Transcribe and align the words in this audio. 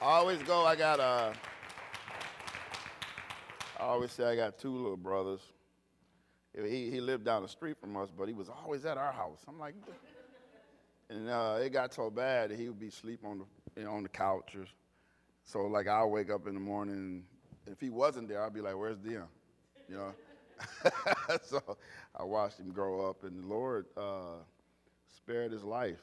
I 0.00 0.04
always 0.04 0.40
go, 0.44 0.64
I 0.64 0.76
got, 0.76 1.00
uh, 1.00 1.32
I 3.80 3.82
always 3.82 4.12
say 4.12 4.24
I 4.24 4.36
got 4.36 4.56
two 4.56 4.70
little 4.70 4.96
brothers. 4.96 5.40
He, 6.54 6.88
he 6.88 7.00
lived 7.00 7.24
down 7.24 7.42
the 7.42 7.48
street 7.48 7.76
from 7.80 7.96
us, 7.96 8.08
but 8.16 8.28
he 8.28 8.34
was 8.34 8.48
always 8.48 8.84
at 8.84 8.96
our 8.96 9.12
house. 9.12 9.40
I'm 9.48 9.58
like, 9.58 9.74
and 11.10 11.28
uh, 11.28 11.58
it 11.60 11.70
got 11.70 11.92
so 11.92 12.10
bad 12.10 12.50
that 12.50 12.58
he 12.58 12.68
would 12.68 12.78
be 12.78 12.88
asleep 12.88 13.20
on 13.24 13.38
the, 13.38 13.80
you 13.80 13.86
know, 13.86 13.94
on 13.94 14.04
the 14.04 14.08
couch. 14.08 14.54
Or, 14.54 14.66
so, 15.44 15.62
like, 15.66 15.88
I'll 15.88 16.10
wake 16.10 16.30
up 16.30 16.46
in 16.46 16.54
the 16.54 16.60
morning, 16.60 16.94
and 16.94 17.24
if 17.66 17.80
he 17.80 17.90
wasn't 17.90 18.28
there, 18.28 18.44
I'd 18.44 18.54
be 18.54 18.60
like, 18.60 18.76
where's 18.76 18.98
Dion? 18.98 19.26
You 19.88 19.96
know? 19.96 20.14
so 21.42 21.76
I 22.14 22.22
watched 22.22 22.60
him 22.60 22.70
grow 22.70 23.08
up, 23.08 23.24
and 23.24 23.42
the 23.42 23.46
Lord 23.48 23.86
uh, 23.96 24.42
spared 25.16 25.50
his 25.50 25.64
life. 25.64 26.02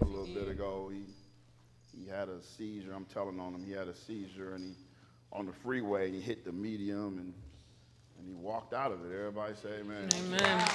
Amen. 0.00 0.14
A 0.14 0.18
little 0.18 0.34
bit 0.34 0.48
ago, 0.48 0.90
he, 0.92 1.02
he 1.98 2.08
had 2.08 2.28
a 2.28 2.42
seizure. 2.42 2.92
I'm 2.94 3.06
telling 3.06 3.40
on 3.40 3.54
him, 3.54 3.64
he 3.64 3.72
had 3.72 3.88
a 3.88 3.94
seizure, 3.94 4.54
and 4.54 4.64
he 4.64 4.74
on 5.32 5.46
the 5.46 5.52
freeway, 5.52 6.10
he 6.10 6.20
hit 6.20 6.44
the 6.44 6.52
medium, 6.52 7.18
and 7.18 7.34
and 8.18 8.26
he 8.26 8.34
walked 8.34 8.72
out 8.72 8.92
of 8.92 9.04
it. 9.04 9.14
Everybody 9.14 9.54
say 9.54 9.68
amen. 9.80 10.08
Amen. 10.14 10.68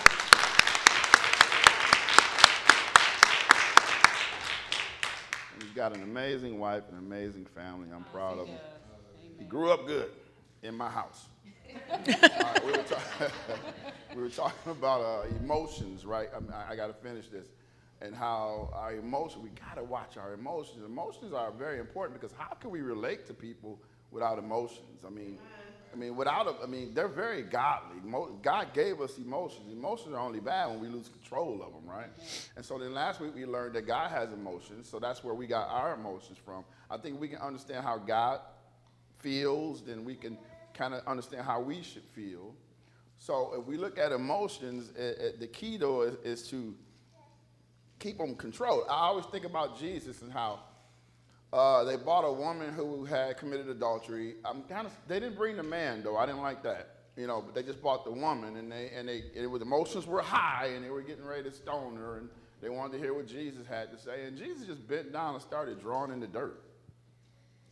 And 5.53 5.63
he's 5.63 5.71
got 5.73 5.95
an 5.95 6.03
amazing 6.03 6.59
wife, 6.59 6.83
an 6.91 6.97
amazing 6.97 7.45
family. 7.55 7.87
I'm 7.93 8.03
proud 8.05 8.39
of 8.39 8.47
him. 8.47 8.59
He 9.39 9.45
grew 9.45 9.71
up 9.71 9.87
good 9.87 10.11
in 10.61 10.75
my 10.75 10.89
house. 10.89 11.25
right, 11.89 12.65
we, 12.65 12.71
were 12.71 12.83
we, 14.15 14.21
were 14.21 14.29
talking 14.29 14.71
about 14.71 15.01
uh, 15.01 15.27
emotions, 15.39 16.05
right? 16.05 16.29
I, 16.35 16.39
mean, 16.39 16.51
I, 16.51 16.73
I 16.73 16.75
got 16.75 16.87
to 16.87 16.93
finish 16.93 17.27
this. 17.29 17.47
And 18.01 18.15
how 18.15 18.69
our 18.73 18.93
emotions, 18.95 19.43
we 19.43 19.49
got 19.49 19.75
to 19.75 19.83
watch 19.83 20.17
our 20.17 20.33
emotions. 20.33 20.83
Emotions 20.83 21.33
are 21.33 21.51
very 21.51 21.79
important 21.79 22.19
because 22.19 22.35
how 22.35 22.55
can 22.55 22.71
we 22.71 22.81
relate 22.81 23.27
to 23.27 23.33
people 23.33 23.79
without 24.09 24.39
emotions? 24.39 25.03
I 25.05 25.09
mean, 25.09 25.37
I 25.93 25.97
mean, 25.97 26.15
without, 26.15 26.47
a, 26.47 26.63
I 26.63 26.67
mean, 26.67 26.93
they're 26.93 27.07
very 27.07 27.43
godly. 27.43 27.97
God 28.41 28.73
gave 28.73 29.01
us 29.01 29.17
emotions. 29.17 29.67
Emotions 29.71 30.15
are 30.15 30.19
only 30.19 30.39
bad 30.39 30.69
when 30.69 30.79
we 30.79 30.87
lose 30.87 31.09
control 31.09 31.61
of 31.61 31.73
them, 31.73 31.85
right? 31.85 32.09
And 32.55 32.63
so 32.63 32.77
then 32.77 32.93
last 32.93 33.19
week 33.19 33.35
we 33.35 33.45
learned 33.45 33.75
that 33.75 33.85
God 33.87 34.09
has 34.09 34.31
emotions, 34.31 34.87
so 34.89 34.99
that's 34.99 35.23
where 35.23 35.33
we 35.33 35.47
got 35.47 35.67
our 35.69 35.93
emotions 35.93 36.37
from. 36.43 36.63
I 36.89 36.97
think 36.97 37.19
we 37.19 37.27
can 37.27 37.39
understand 37.39 37.83
how 37.83 37.97
God 37.97 38.39
feels, 39.19 39.81
then 39.83 40.05
we 40.05 40.15
can 40.15 40.37
kind 40.73 40.93
of 40.93 41.05
understand 41.05 41.45
how 41.45 41.59
we 41.59 41.83
should 41.83 42.05
feel. 42.13 42.55
So 43.17 43.53
if 43.59 43.65
we 43.65 43.77
look 43.77 43.99
at 43.99 44.11
emotions, 44.11 44.91
it, 44.97 45.17
it, 45.19 45.39
the 45.39 45.47
key 45.47 45.77
though 45.77 46.03
is, 46.03 46.15
is 46.23 46.47
to 46.49 46.73
keep 48.01 48.17
them 48.17 48.35
controlled. 48.35 48.83
I 48.89 49.07
always 49.07 49.25
think 49.27 49.45
about 49.45 49.79
Jesus 49.79 50.21
and 50.21 50.33
how 50.33 50.59
uh, 51.53 51.83
they 51.83 51.95
bought 51.95 52.23
a 52.23 52.31
woman 52.31 52.73
who 52.73 53.05
had 53.05 53.37
committed 53.37 53.69
adultery. 53.69 54.35
I'm 54.43 54.63
kind 54.63 54.87
of, 54.87 54.93
they 55.07 55.19
didn't 55.19 55.37
bring 55.37 55.57
the 55.57 55.63
man 55.63 56.01
though. 56.03 56.17
I 56.17 56.25
didn't 56.25 56.41
like 56.41 56.63
that, 56.63 56.95
you 57.15 57.27
know. 57.27 57.41
But 57.41 57.55
they 57.55 57.63
just 57.63 57.81
bought 57.81 58.03
the 58.03 58.11
woman, 58.11 58.57
and 58.57 58.71
they 58.71 58.89
and 58.95 59.07
they 59.07 59.23
it 59.33 59.49
was 59.49 59.61
emotions 59.61 60.07
were 60.07 60.21
high, 60.21 60.71
and 60.75 60.83
they 60.83 60.89
were 60.89 61.01
getting 61.01 61.25
ready 61.25 61.43
to 61.43 61.51
stone 61.51 61.95
her, 61.95 62.17
and 62.17 62.29
they 62.61 62.69
wanted 62.69 62.93
to 62.93 62.99
hear 62.99 63.13
what 63.13 63.27
Jesus 63.27 63.65
had 63.67 63.91
to 63.91 63.97
say. 63.97 64.25
And 64.25 64.37
Jesus 64.37 64.65
just 64.65 64.87
bent 64.87 65.11
down 65.11 65.33
and 65.33 65.41
started 65.41 65.79
drawing 65.81 66.11
in 66.11 66.19
the 66.19 66.27
dirt. 66.27 66.61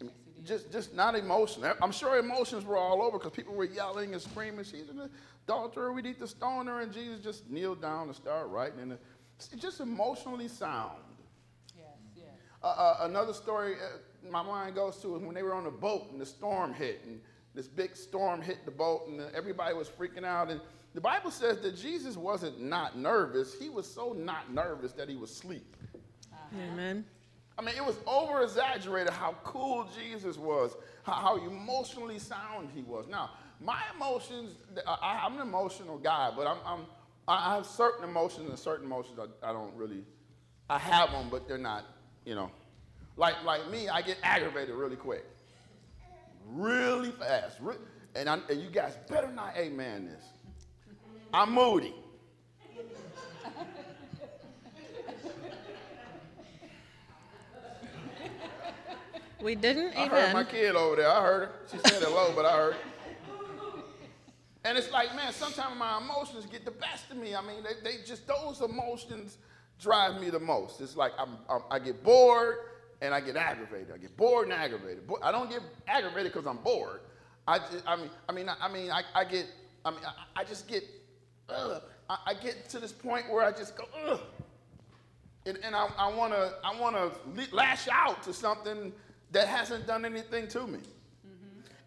I 0.02 0.06
mean, 0.06 0.14
just 0.44 0.72
just 0.74 0.94
not 0.94 1.16
emotional. 1.16 1.74
I'm 1.82 1.94
sure 1.94 2.20
emotions 2.20 2.66
were 2.66 2.78
all 2.78 3.02
over 3.02 3.18
because 3.18 3.32
people 3.32 3.56
were 3.56 3.66
yelling 3.66 4.12
and 4.12 4.22
screaming. 4.22 4.66
She's 4.66 4.90
an 4.90 5.10
adulterer. 5.48 5.94
We 5.94 6.02
need 6.02 6.20
to 6.20 6.28
stone 6.28 6.68
her, 6.68 6.82
and 6.82 6.92
Jesus 6.92 7.22
just 7.22 7.50
kneeled 7.50 7.82
down 7.82 8.08
and 8.08 8.16
started 8.16 8.48
writing. 8.48 8.80
And 8.82 8.98
just 9.48 9.80
emotionally 9.80 10.48
sound. 10.48 11.00
Uh, 12.62 12.68
uh, 12.68 12.98
another 13.02 13.34
story 13.34 13.76
uh, 13.76 14.30
my 14.30 14.44
mind 14.44 14.76
goes 14.76 14.98
to 14.98 15.16
is 15.16 15.24
when 15.24 15.34
they 15.34 15.44
were 15.44 15.54
on 15.54 15.66
a 15.66 15.72
boat 15.72 16.12
and 16.12 16.20
the 16.20 16.26
storm 16.26 16.74
hit, 16.74 17.02
and 17.06 17.22
this 17.56 17.68
big 17.68 17.96
storm 17.96 18.42
hit 18.42 18.66
the 18.66 18.72
boat, 18.72 19.08
and 19.08 19.22
everybody 19.34 19.74
was 19.74 19.88
freaking 19.88 20.26
out. 20.26 20.50
And 20.50 20.60
the 20.94 21.00
Bible 21.02 21.32
says 21.32 21.62
that 21.62 21.78
Jesus 21.78 22.18
wasn't 22.18 22.62
not 22.62 22.98
nervous; 22.98 23.56
he 23.58 23.70
was 23.70 23.90
so 23.90 24.12
not 24.12 24.54
nervous 24.54 24.92
that 24.94 25.08
he 25.08 25.16
was 25.16 25.32
asleep. 25.32 25.76
Uh-huh. 26.34 26.58
Amen. 26.74 27.06
I 27.58 27.62
mean, 27.62 27.76
it 27.76 27.86
was 27.86 27.98
over 28.08 28.42
exaggerated 28.42 29.12
how 29.12 29.36
cool 29.44 29.86
Jesus 30.02 30.38
was, 30.38 30.76
how, 31.04 31.14
how, 31.14 31.38
emotionally 31.38 32.18
sound 32.18 32.70
he 32.74 32.84
was. 32.84 33.06
Now, 33.08 33.32
my 33.60 33.82
emotions, 33.94 34.56
I, 34.88 35.26
am 35.26 35.36
an 35.36 35.42
emotional 35.42 35.98
guy, 35.98 36.32
but 36.34 36.48
I'm, 36.48 36.58
I'm, 36.66 36.80
i 37.30 37.56
have 37.56 37.66
certain 37.66 38.04
emotions 38.04 38.50
and 38.50 38.58
certain 38.60 38.86
emotions 38.86 39.20
I, 39.20 39.50
I 39.50 39.54
don't 39.54 39.74
really, 39.76 40.04
I 40.70 40.80
have 40.80 41.12
them, 41.12 41.28
but 41.30 41.48
they're 41.48 41.58
not 41.58 41.86
you 42.26 42.36
know. 42.36 42.52
Like, 43.18 43.44
like 43.44 43.70
me, 43.70 43.90
I 43.90 44.02
get 44.02 44.18
aggravated 44.24 44.76
really 44.76 44.96
quick. 44.96 45.26
Really 46.46 47.12
fast. 47.12 47.60
And, 48.16 48.30
I, 48.30 48.40
and 48.50 48.62
you 48.62 48.70
guys 48.70 48.98
better 49.10 49.32
not 49.32 49.58
amen 49.58 50.06
this. 50.06 50.24
I'm 51.34 51.54
moody. 51.54 51.94
We 59.42 59.56
didn't. 59.56 59.96
I 59.96 60.06
Amen. 60.06 60.10
heard 60.10 60.34
my 60.34 60.44
kid 60.44 60.76
over 60.76 60.98
there. 60.98 61.10
I 61.10 61.22
heard 61.22 61.48
her. 61.48 61.52
She 61.72 61.78
said 61.78 62.04
hello, 62.04 62.34
but 62.36 62.46
I 62.46 62.58
heard. 62.58 62.76
And 64.66 64.78
it's 64.78 64.92
like, 64.92 65.16
man, 65.16 65.32
sometimes 65.32 65.78
my 65.78 65.98
emotions 65.98 66.46
get 66.46 66.66
the 66.66 66.72
best 66.72 67.10
of 67.12 67.18
me. 67.18 67.34
I 67.34 67.42
mean, 67.42 67.64
they, 67.64 67.92
they 67.92 67.98
just, 68.04 68.28
those 68.28 68.62
emotions 68.62 69.38
drive 69.80 70.20
me 70.20 70.30
the 70.30 70.40
most. 70.40 70.82
It's 70.82 70.98
like 70.98 71.14
I'm, 71.18 71.38
I'm, 71.50 71.62
i 71.72 71.80
get 71.80 72.04
bored 72.04 72.58
and 73.02 73.14
I 73.14 73.22
get 73.22 73.38
aggravated. 73.38 73.92
I 73.94 73.98
get 73.98 74.16
bored 74.18 74.46
and 74.46 74.54
aggravated. 74.54 75.10
I 75.24 75.32
don't 75.32 75.50
get 75.50 75.62
aggravated 75.88 76.34
because 76.34 76.46
I'm 76.46 76.58
bored. 76.58 77.00
I, 77.48 77.60
just, 77.60 77.88
I 77.88 77.96
mean, 77.96 78.10
I 78.28 78.32
mean, 78.34 78.50
I, 78.50 78.56
I 78.62 78.72
mean, 78.72 78.92
I, 78.92 79.04
I, 79.16 79.24
get, 79.24 79.46
I 79.86 79.92
mean, 79.92 80.02
I, 80.36 80.44
just 80.44 80.68
get, 80.68 80.84
ugh. 81.48 81.82
I, 82.10 82.34
get 82.34 82.68
to 82.70 82.80
this 82.80 82.92
point 82.92 83.30
where 83.32 83.44
I 83.44 83.52
just 83.52 83.78
go, 83.78 83.86
ugh. 84.08 84.20
And, 85.46 85.58
and 85.64 85.76
I, 85.76 85.88
I 85.98 86.14
want 86.14 86.34
to, 86.34 86.54
I 86.64 86.80
want 86.80 86.96
to 86.96 87.56
lash 87.56 87.88
out 87.88 88.22
to 88.24 88.34
something 88.34 88.92
that 89.32 89.48
hasn't 89.48 89.88
done 89.88 90.04
anything 90.06 90.48
to 90.50 90.68
me. 90.68 90.80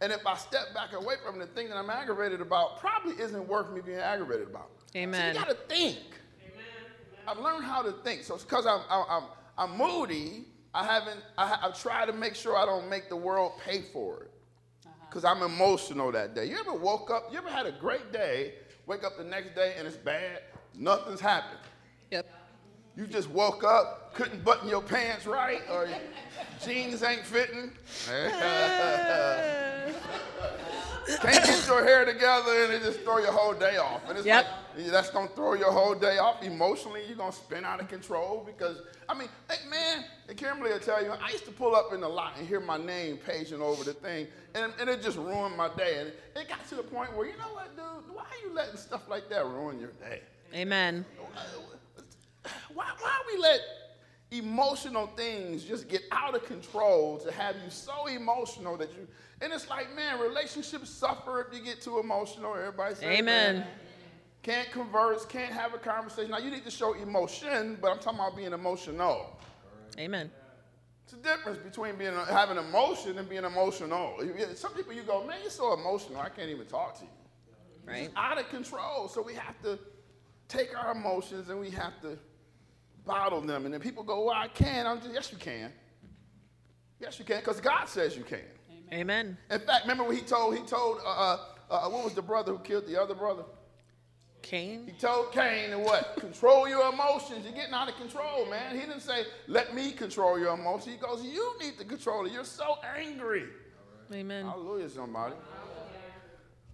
And 0.03 0.13
if 0.13 0.27
I 0.27 0.37
step 0.37 0.75
back 0.75 0.95
away 0.95 1.15
from 1.25 1.39
the 1.39 1.47
thing 1.47 1.69
that 1.69 1.77
I'm 1.77 1.89
aggravated 1.89 2.41
about, 2.41 2.81
probably 2.81 3.15
isn't 3.23 3.47
worth 3.47 3.71
me 3.71 3.81
being 3.81 3.99
aggravated 3.99 4.49
about. 4.49 4.71
Amen. 4.97 5.33
So 5.33 5.41
you 5.41 5.47
got 5.47 5.57
to 5.57 5.75
think. 5.75 5.99
Amen. 6.43 6.59
I've 7.29 7.39
learned 7.39 7.65
how 7.65 7.83
to 7.83 7.93
think. 7.93 8.25
So 8.25 8.35
it's 8.35 8.43
because 8.43 8.67
I'm, 8.67 8.81
I'm, 8.91 9.23
I'm 9.57 9.79
moody, 9.79 10.47
I 10.75 10.85
haven't, 10.85 11.21
I, 11.39 11.47
have 11.47 11.81
tried 11.81 12.07
to 12.07 12.13
make 12.13 12.35
sure 12.35 12.57
I 12.57 12.67
don't 12.67 12.91
make 12.91 13.09
the 13.09 13.17
world 13.17 13.53
pay 13.65 13.83
for 13.93 14.25
it. 14.25 14.31
Because 15.09 15.25
uh-huh. 15.25 15.37
I'm 15.37 15.43
emotional 15.49 16.11
that 16.11 16.35
day. 16.35 16.47
You 16.47 16.59
ever 16.59 16.75
woke 16.75 17.13
up, 17.13 17.29
you 17.31 17.39
ever 17.39 17.51
had 17.51 17.67
a 17.67 17.73
great 17.73 18.13
day, 18.13 18.55
wake 18.87 19.05
up 19.05 19.17
the 19.17 19.25
next 19.25 19.55
day 19.55 19.75
and 19.79 19.87
it's 19.87 19.97
bad? 19.97 20.43
Nothing's 20.75 21.21
happened. 21.21 21.61
Yep. 22.11 22.27
You 22.97 23.07
just 23.07 23.31
woke 23.31 23.63
up, 23.63 24.15
couldn't 24.15 24.43
button 24.43 24.69
your 24.69 24.83
pants 24.83 25.27
right, 25.27 25.63
or 25.71 25.89
jeans 26.61 27.05
ain't 27.05 27.25
fitting. 27.25 27.71
Can't 31.07 31.45
get 31.45 31.67
your 31.67 31.85
hair 31.85 32.05
together 32.05 32.65
and 32.65 32.73
it 32.73 32.83
just 32.83 33.01
throw 33.01 33.19
your 33.19 33.33
whole 33.33 33.55
day 33.55 33.77
off. 33.77 34.03
And 34.09 34.17
it's 34.17 34.27
yep. 34.27 34.47
like, 34.77 34.87
that's 34.87 35.11
gonna 35.11 35.29
throw 35.29 35.55
your 35.55 35.73
whole 35.73 35.95
day 35.95 36.19
off. 36.19 36.43
Emotionally, 36.43 37.03
you're 37.07 37.17
gonna 37.17 37.33
spin 37.33 37.65
out 37.65 37.81
of 37.81 37.89
control 37.89 38.43
because, 38.45 38.79
I 39.09 39.15
mean, 39.15 39.29
hey, 39.49 39.69
man, 39.69 40.05
and 40.29 40.37
Kimberly 40.37 40.73
will 40.73 40.79
tell 40.79 41.03
you, 41.03 41.11
I 41.11 41.31
used 41.31 41.45
to 41.47 41.53
pull 41.53 41.75
up 41.75 41.93
in 41.93 42.01
the 42.01 42.09
lot 42.09 42.37
and 42.39 42.47
hear 42.47 42.61
my 42.61 42.79
name 42.79 43.19
paging 43.19 43.61
over 43.61 43.85
the 43.85 43.95
thing, 43.95 44.27
and, 44.55 44.73
and 44.81 44.89
it 44.89 45.03
just 45.03 45.19
ruined 45.19 45.57
my 45.57 45.69
day. 45.77 46.01
And 46.01 46.13
it 46.37 46.49
got 46.49 46.67
to 46.69 46.77
the 46.77 46.83
point 46.83 47.15
where, 47.17 47.27
you 47.27 47.37
know 47.37 47.53
what, 47.53 47.77
dude, 47.77 48.15
why 48.15 48.23
are 48.23 48.49
you 48.49 48.55
letting 48.55 48.77
stuff 48.77 49.09
like 49.09 49.29
that 49.31 49.45
ruin 49.47 49.81
your 49.81 49.93
day? 50.01 50.23
Amen. 50.55 51.05
Why, 52.75 52.87
why 53.01 53.23
we 53.33 53.41
let 53.41 53.61
emotional 54.33 55.09
things 55.09 55.63
just 55.63 55.89
get 55.89 56.03
out 56.11 56.35
of 56.35 56.45
control 56.47 57.19
to 57.19 57.31
have 57.31 57.55
you 57.63 57.71
so 57.71 58.07
emotional 58.07 58.79
that 58.79 58.91
you 58.95 59.07
and 59.43 59.53
it's 59.53 59.69
like 59.69 59.95
man 59.95 60.19
relationships 60.19 60.89
suffer 60.89 61.43
if 61.43 61.57
you 61.57 61.63
get 61.63 61.83
too 61.83 61.99
emotional. 61.99 62.55
Everybody 62.55 62.95
say 62.95 63.19
amen. 63.19 63.59
Man. 63.59 63.67
can't 64.43 64.71
converse 64.71 65.27
can't 65.27 65.53
have 65.53 65.75
a 65.75 65.79
conversation. 65.79 66.31
Now 66.31 66.39
you 66.39 66.51
need 66.51 66.65
to 66.65 66.71
show 66.71 66.95
emotion 66.95 67.77
but 67.81 67.91
i'm 67.91 67.99
talking 67.99 68.21
about 68.21 68.37
being 68.37 68.55
emotional. 68.55 69.39
Amen. 69.99 70.31
It's 71.05 71.13
a 71.13 71.17
difference 71.17 71.59
between 71.59 71.97
being 71.97 72.15
having 72.31 72.57
emotion 72.57 73.19
and 73.19 73.29
being 73.29 73.45
emotional. 73.45 74.19
Some 74.55 74.73
people 74.73 74.95
you 74.95 75.03
go 75.03 75.27
man 75.27 75.41
you're 75.43 75.51
so 75.51 75.75
emotional 75.75 76.21
i 76.21 76.31
can't 76.31 76.49
even 76.49 76.67
talk 76.67 76.99
to 77.01 77.05
you. 77.05 77.11
Right. 77.85 78.05
it's 78.05 78.15
out 78.17 78.39
of 78.39 78.49
control. 78.49 79.09
So 79.09 79.21
we 79.21 79.35
have 79.35 79.61
to 79.63 79.79
take 80.49 80.71
our 80.79 80.93
emotions 80.93 81.51
and 81.51 81.61
we 81.61 81.69
have 81.71 82.01
to 82.01 82.17
bottle 83.05 83.41
them. 83.41 83.65
And 83.65 83.73
then 83.75 83.81
people 83.81 84.03
go, 84.03 84.25
well, 84.25 84.37
I 84.37 84.49
can. 84.49 84.87
I'm 84.87 85.01
just, 85.01 85.13
yes, 85.13 85.33
you 85.33 85.39
can. 85.39 85.73
Yes, 87.01 87.19
you 87.19 87.25
can, 87.25 87.39
because 87.39 87.61
God 87.61 87.87
says 87.87 88.17
you 88.17 88.23
can. 88.23 88.41
Amen. 88.93 89.37
In 89.51 89.61
fact, 89.61 89.85
remember 89.85 90.05
what 90.05 90.15
he 90.15 90.23
told, 90.23 90.57
he 90.57 90.63
told, 90.63 90.99
uh, 91.05 91.09
uh, 91.09 91.39
uh, 91.71 91.89
what 91.89 92.05
was 92.05 92.15
the 92.15 92.23
brother 92.23 92.53
who 92.53 92.59
killed 92.59 92.87
the 92.87 93.01
other 93.01 93.15
brother? 93.15 93.43
Cain. 94.43 94.85
He 94.87 94.93
told 94.93 95.33
Cain 95.33 95.71
to 95.71 95.79
what? 95.79 96.17
control 96.21 96.69
your 96.69 96.93
emotions. 96.93 97.45
You're 97.45 97.55
getting 97.55 97.73
out 97.75 97.89
of 97.89 97.97
control, 97.97 98.47
man. 98.51 98.75
He 98.75 98.81
didn't 98.81 99.01
say, 99.01 99.25
let 99.47 99.75
me 99.75 99.93
control 99.93 100.39
your 100.39 100.53
emotions. 100.55 100.95
He 100.95 101.01
goes, 101.01 101.25
you 101.25 101.55
need 101.61 101.79
to 101.79 101.85
control 101.85 102.27
it. 102.27 102.33
You're 102.33 102.45
so 102.45 102.77
angry. 102.97 103.45
Amen. 104.13 104.45
Hallelujah, 104.45 104.91
somebody. 104.91 105.35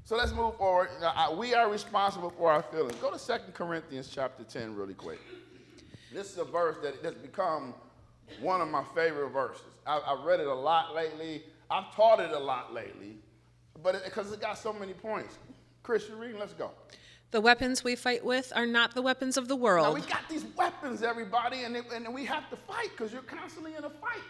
So 0.04 0.16
let's 0.16 0.32
move 0.32 0.56
forward. 0.56 0.88
Now, 1.00 1.12
I- 1.14 1.32
we 1.32 1.54
are 1.54 1.70
responsible 1.70 2.30
for 2.30 2.50
our 2.50 2.62
feelings. 2.62 2.96
Go 2.96 3.10
to 3.10 3.19
2 3.19 3.52
Corinthians 3.52 4.08
chapter 4.12 4.42
10 4.42 4.75
really 4.75 4.94
quick. 4.94 5.20
This 6.12 6.32
is 6.32 6.38
a 6.38 6.44
verse 6.44 6.76
that 6.82 6.96
has 7.05 7.14
become 7.14 7.75
one 8.40 8.60
of 8.60 8.69
my 8.69 8.84
favorite 8.94 9.31
verses. 9.31 9.62
I, 9.87 10.00
I've 10.06 10.25
read 10.25 10.40
it 10.40 10.46
a 10.46 10.55
lot 10.55 10.94
lately. 10.94 11.43
I've 11.70 11.94
taught 11.94 12.20
it 12.20 12.31
a 12.31 12.38
lot 12.38 12.72
lately, 12.72 13.16
but 13.82 14.02
because 14.05 14.32
it, 14.32 14.40
got 14.40 14.56
so 14.56 14.72
many 14.72 14.94
points. 14.94 15.38
Chris, 15.82 16.08
you're 16.08 16.16
reading? 16.16 16.38
Let's 16.38 16.55
go. 16.55 16.70
The 17.31 17.40
weapons 17.43 17.84
we 17.84 17.94
fight 17.94 18.25
with 18.25 18.52
are 18.56 18.64
not 18.64 18.94
the 18.94 19.02
weapons 19.02 19.37
of 19.37 19.49
the 19.49 19.56
Now 19.56 19.62
world. 19.62 19.94
we 19.94 20.00
got 20.00 20.26
these 20.31 20.46
weapons, 20.56 21.02
everybody, 21.02 21.64
and, 21.64 21.76
it, 21.76 21.84
and 21.93 22.12
we 22.12 22.25
have 22.25 22.49
to 22.49 22.56
fight 22.56 22.88
because 22.96 23.12
you're 23.12 23.22
constantly 23.22 23.75
in 23.75 23.84
a 23.84 23.90
fight. 23.90 24.22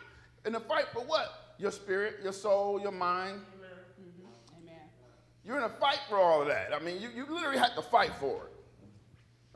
In 0.45 0.55
a 0.57 0.61
fight 0.61 0.87
for 0.93 1.01
what? 1.01 1.55
Your 1.59 1.71
spirit, 1.71 2.17
your 2.25 2.33
soul, 2.33 2.81
your 2.81 2.91
mind. 2.93 3.41
Amen. 3.57 3.71
Mm-hmm. 4.01 4.69
You're 5.45 5.59
in 5.59 5.65
a 5.65 5.69
fight 5.69 6.01
for 6.09 6.19
all 6.19 6.43
of 6.43 6.49
that. 6.49 6.75
I 6.75 6.81
mean, 6.81 7.01
you, 7.01 7.09
you 7.15 7.25
literally 7.33 7.59
have 7.59 7.77
to 7.77 7.83
fight 7.83 8.13
for 8.19 8.47
it. 8.47 8.58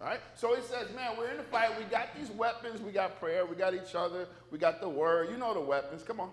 All 0.02 0.08
right? 0.08 0.20
So 0.34 0.54
he 0.56 0.62
says, 0.62 0.88
man, 0.96 1.12
we're 1.16 1.28
in 1.30 1.38
a 1.38 1.44
fight. 1.44 1.78
We 1.78 1.84
got 1.84 2.08
these 2.18 2.30
weapons. 2.30 2.80
We 2.80 2.90
got 2.90 3.20
prayer. 3.20 3.46
We 3.46 3.54
got 3.54 3.72
each 3.74 3.94
other. 3.94 4.26
We 4.50 4.58
got 4.58 4.80
the 4.80 4.88
word. 4.88 5.30
You 5.30 5.36
know 5.36 5.54
the 5.54 5.60
weapons. 5.60 6.02
Come 6.02 6.20
on. 6.20 6.30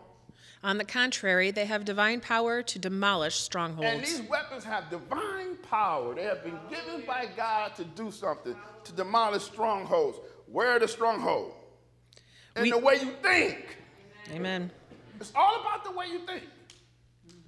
On 0.63 0.77
the 0.77 0.83
contrary, 0.83 1.51
they 1.51 1.66
have 1.66 1.86
divine 1.86 2.19
power 2.19 2.62
to 2.63 2.80
demolish 2.80 3.36
strongholds. 3.36 3.92
And 3.94 4.04
these 4.04 4.21
weapons 4.24 4.63
have 4.63 4.89
divine 4.89 5.56
power. 5.69 6.16
They 6.16 6.24
have 6.24 6.44
been 6.44 6.60
given 6.69 7.06
by 7.06 7.27
God 7.38 7.75
to 7.75 7.86
do 7.86 8.12
something, 8.12 8.56
to 8.83 8.92
demolish 8.94 9.44
strongholds. 9.44 10.18
Where 10.48 10.69
are 10.69 10.80
the 10.80 10.88
strongholds? 10.88 11.54
In 12.56 12.63
We- 12.63 12.71
the 12.71 12.77
way 12.80 12.95
you 12.95 13.13
think. 13.21 13.77
Amen. 14.31 14.71
It's 15.19 15.31
all 15.36 15.62
about 15.62 15.83
the 15.83 15.92
way 15.92 16.07
you 16.07 16.19
think. 16.25 16.44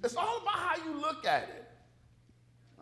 It's 0.04 0.16
all 0.16 0.38
about 0.38 0.54
how 0.54 0.84
you 0.84 0.92
look 0.94 1.26
at 1.26 1.42
it. 1.44 1.61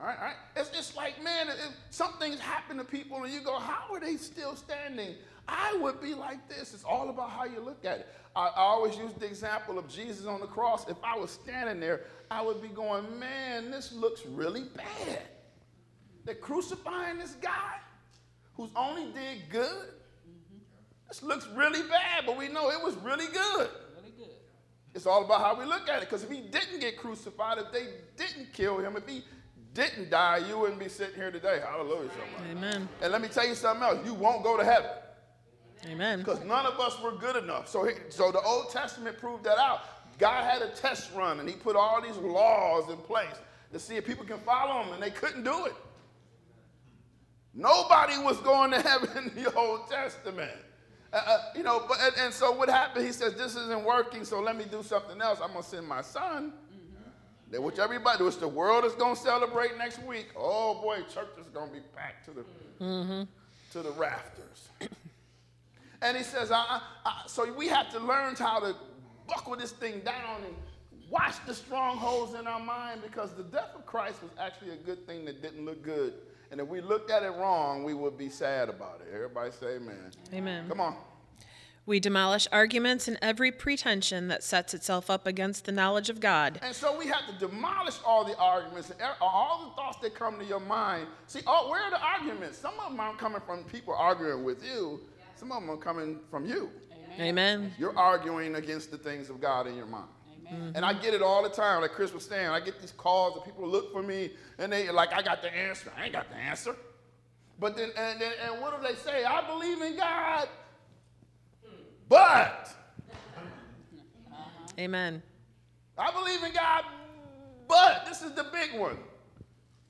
All 0.00 0.06
right, 0.06 0.18
all 0.18 0.24
right? 0.24 0.36
It's, 0.56 0.70
it's 0.70 0.96
like, 0.96 1.22
man, 1.22 1.48
if 1.48 1.74
something's 1.90 2.40
happened 2.40 2.78
to 2.80 2.86
people 2.86 3.22
and 3.22 3.32
you 3.32 3.40
go, 3.40 3.58
how 3.58 3.92
are 3.92 4.00
they 4.00 4.16
still 4.16 4.56
standing? 4.56 5.14
I 5.46 5.76
would 5.80 6.00
be 6.00 6.14
like 6.14 6.48
this. 6.48 6.72
It's 6.72 6.84
all 6.84 7.10
about 7.10 7.30
how 7.30 7.44
you 7.44 7.60
look 7.60 7.84
at 7.84 7.98
it. 7.98 8.08
I, 8.34 8.46
I 8.46 8.60
always 8.60 8.96
use 8.96 9.12
the 9.12 9.26
example 9.26 9.78
of 9.78 9.88
Jesus 9.88 10.26
on 10.26 10.40
the 10.40 10.46
cross. 10.46 10.88
If 10.88 10.96
I 11.04 11.18
was 11.18 11.30
standing 11.30 11.80
there, 11.80 12.02
I 12.30 12.40
would 12.40 12.62
be 12.62 12.68
going, 12.68 13.18
man, 13.18 13.70
this 13.70 13.92
looks 13.92 14.24
really 14.24 14.64
bad. 14.74 15.22
They're 16.24 16.34
crucifying 16.34 17.18
this 17.18 17.32
guy 17.32 17.76
who's 18.54 18.70
only 18.76 19.12
did 19.12 19.50
good. 19.50 19.88
This 21.08 21.22
looks 21.22 21.46
really 21.56 21.82
bad, 21.82 22.24
but 22.24 22.38
we 22.38 22.48
know 22.48 22.70
it 22.70 22.82
was 22.82 22.94
really 22.96 23.26
good. 23.26 23.68
It's 24.94 25.06
all 25.06 25.24
about 25.24 25.40
how 25.40 25.58
we 25.58 25.64
look 25.64 25.88
at 25.88 26.02
it. 26.02 26.08
Because 26.08 26.24
if 26.24 26.30
he 26.30 26.40
didn't 26.40 26.80
get 26.80 26.96
crucified, 26.96 27.58
if 27.58 27.72
they 27.72 27.86
didn't 28.16 28.52
kill 28.52 28.78
him, 28.78 28.96
if 28.96 29.06
he 29.06 29.22
didn't 29.74 30.10
die, 30.10 30.38
you 30.48 30.58
wouldn't 30.58 30.80
be 30.80 30.88
sitting 30.88 31.14
here 31.14 31.30
today. 31.30 31.60
Hallelujah. 31.64 32.10
Somebody. 32.10 32.50
Amen. 32.50 32.88
And 33.00 33.12
let 33.12 33.22
me 33.22 33.28
tell 33.28 33.46
you 33.46 33.54
something 33.54 33.82
else. 33.82 34.04
You 34.04 34.14
won't 34.14 34.42
go 34.42 34.56
to 34.56 34.64
heaven 34.64 34.90
Amen. 35.86 36.18
because 36.18 36.44
none 36.44 36.66
of 36.66 36.78
us 36.80 37.00
were 37.00 37.12
good 37.12 37.36
enough. 37.36 37.68
So, 37.68 37.84
he, 37.84 37.94
so 38.08 38.32
the 38.32 38.40
Old 38.40 38.70
Testament 38.70 39.18
proved 39.18 39.44
that 39.44 39.58
out. 39.58 39.80
God 40.18 40.44
had 40.44 40.60
a 40.60 40.68
test 40.70 41.10
run, 41.14 41.40
and 41.40 41.48
He 41.48 41.54
put 41.54 41.76
all 41.76 42.02
these 42.02 42.16
laws 42.16 42.90
in 42.90 42.96
place 42.98 43.28
to 43.72 43.78
see 43.78 43.96
if 43.96 44.04
people 44.04 44.24
can 44.24 44.38
follow 44.40 44.82
them, 44.84 44.92
and 44.92 45.02
they 45.02 45.10
couldn't 45.10 45.44
do 45.44 45.66
it. 45.66 45.74
Nobody 47.54 48.18
was 48.18 48.38
going 48.38 48.70
to 48.72 48.80
heaven 48.82 49.30
in 49.34 49.42
the 49.42 49.52
Old 49.54 49.88
Testament. 49.88 50.52
Uh, 51.12 51.20
uh, 51.26 51.38
you 51.56 51.62
know, 51.62 51.84
but 51.88 51.98
and, 52.00 52.12
and 52.18 52.34
so 52.34 52.52
what 52.52 52.68
happened? 52.68 53.04
He 53.04 53.12
says, 53.12 53.34
"This 53.34 53.56
isn't 53.56 53.84
working, 53.84 54.24
so 54.24 54.40
let 54.40 54.56
me 54.56 54.64
do 54.64 54.82
something 54.82 55.20
else. 55.20 55.40
I'm 55.42 55.48
gonna 55.48 55.62
send 55.62 55.88
my 55.88 56.02
son." 56.02 56.52
That 57.50 57.62
which 57.62 57.78
everybody, 57.78 58.22
which 58.22 58.38
the 58.38 58.48
world 58.48 58.84
is 58.84 58.92
gonna 58.94 59.16
celebrate 59.16 59.76
next 59.76 60.02
week. 60.04 60.28
Oh 60.36 60.80
boy, 60.80 61.02
church 61.12 61.30
is 61.40 61.48
gonna 61.48 61.72
be 61.72 61.80
packed 61.96 62.26
to 62.26 62.30
the 62.30 62.44
mm-hmm. 62.80 63.22
to 63.72 63.82
the 63.82 63.90
rafters. 63.92 64.68
And 66.02 66.16
he 66.16 66.22
says, 66.22 66.50
I, 66.50 66.56
I, 66.56 66.80
I, 67.04 67.22
so 67.26 67.52
we 67.52 67.68
have 67.68 67.90
to 67.90 67.98
learn 67.98 68.34
how 68.34 68.58
to 68.60 68.74
buckle 69.28 69.54
this 69.56 69.72
thing 69.72 70.00
down 70.00 70.42
and 70.46 70.54
watch 71.10 71.34
the 71.46 71.54
strongholds 71.54 72.34
in 72.34 72.46
our 72.46 72.60
mind 72.60 73.02
because 73.02 73.34
the 73.34 73.42
death 73.42 73.70
of 73.74 73.84
Christ 73.84 74.22
was 74.22 74.30
actually 74.40 74.70
a 74.70 74.76
good 74.76 75.06
thing 75.06 75.24
that 75.26 75.42
didn't 75.42 75.64
look 75.64 75.82
good. 75.82 76.14
And 76.50 76.60
if 76.60 76.68
we 76.68 76.80
looked 76.80 77.10
at 77.10 77.22
it 77.22 77.32
wrong, 77.32 77.84
we 77.84 77.94
would 77.94 78.16
be 78.16 78.28
sad 78.28 78.68
about 78.68 79.02
it. 79.02 79.14
Everybody 79.14 79.50
say 79.52 79.76
amen. 79.76 80.10
Amen. 80.32 80.68
Come 80.68 80.80
on. 80.80 80.96
We 81.90 81.98
demolish 81.98 82.46
arguments 82.52 83.08
and 83.08 83.18
every 83.20 83.50
pretension 83.50 84.28
that 84.28 84.44
sets 84.44 84.74
itself 84.74 85.10
up 85.10 85.26
against 85.26 85.64
the 85.64 85.72
knowledge 85.72 86.08
of 86.08 86.20
God. 86.20 86.60
And 86.62 86.72
so 86.72 86.96
we 86.96 87.08
have 87.08 87.26
to 87.26 87.32
demolish 87.44 87.96
all 88.06 88.24
the 88.24 88.36
arguments 88.36 88.90
and 88.90 89.00
er- 89.00 89.16
all 89.20 89.68
the 89.68 89.74
thoughts 89.74 89.98
that 90.02 90.14
come 90.14 90.38
to 90.38 90.44
your 90.44 90.60
mind. 90.60 91.08
See, 91.26 91.40
all, 91.48 91.68
where 91.68 91.82
are 91.82 91.90
the 91.90 92.00
arguments? 92.00 92.58
Some 92.58 92.74
of 92.78 92.92
them 92.92 93.00
aren't 93.00 93.18
coming 93.18 93.40
from 93.44 93.64
people 93.64 93.92
arguing 93.92 94.44
with 94.44 94.64
you. 94.64 95.00
Some 95.34 95.50
of 95.50 95.62
them 95.62 95.68
are 95.68 95.76
coming 95.76 96.20
from 96.30 96.46
you. 96.46 96.70
Amen. 97.18 97.72
You're 97.76 97.98
arguing 97.98 98.54
against 98.54 98.92
the 98.92 98.98
things 98.98 99.28
of 99.28 99.40
God 99.40 99.66
in 99.66 99.74
your 99.74 99.86
mind. 99.86 100.10
And 100.76 100.84
I 100.84 100.92
get 100.92 101.12
it 101.12 101.22
all 101.22 101.42
the 101.42 101.48
time. 101.48 101.80
Like 101.80 101.90
Chris 101.90 102.14
was 102.14 102.24
saying, 102.24 102.50
I 102.50 102.60
get 102.60 102.80
these 102.80 102.92
calls 102.92 103.34
that 103.34 103.44
people 103.44 103.68
look 103.68 103.92
for 103.92 104.04
me 104.04 104.30
and 104.60 104.72
they 104.72 104.88
like, 104.92 105.12
I 105.12 105.22
got 105.22 105.42
the 105.42 105.52
answer. 105.52 105.92
I 105.98 106.04
ain't 106.04 106.12
got 106.12 106.30
the 106.30 106.36
answer. 106.36 106.76
But 107.58 107.76
then, 107.76 107.90
and, 107.96 108.20
then, 108.20 108.32
and 108.44 108.62
what 108.62 108.80
do 108.80 108.86
they 108.86 108.94
say? 108.94 109.24
I 109.24 109.44
believe 109.44 109.82
in 109.82 109.96
God, 109.96 110.48
but 112.10 112.74
Amen. 114.78 115.22
I 115.96 116.10
believe 116.10 116.42
in 116.42 116.52
God, 116.52 116.84
but 117.68 118.06
this 118.06 118.22
is 118.22 118.32
the 118.32 118.44
big 118.44 118.78
one. 118.78 118.98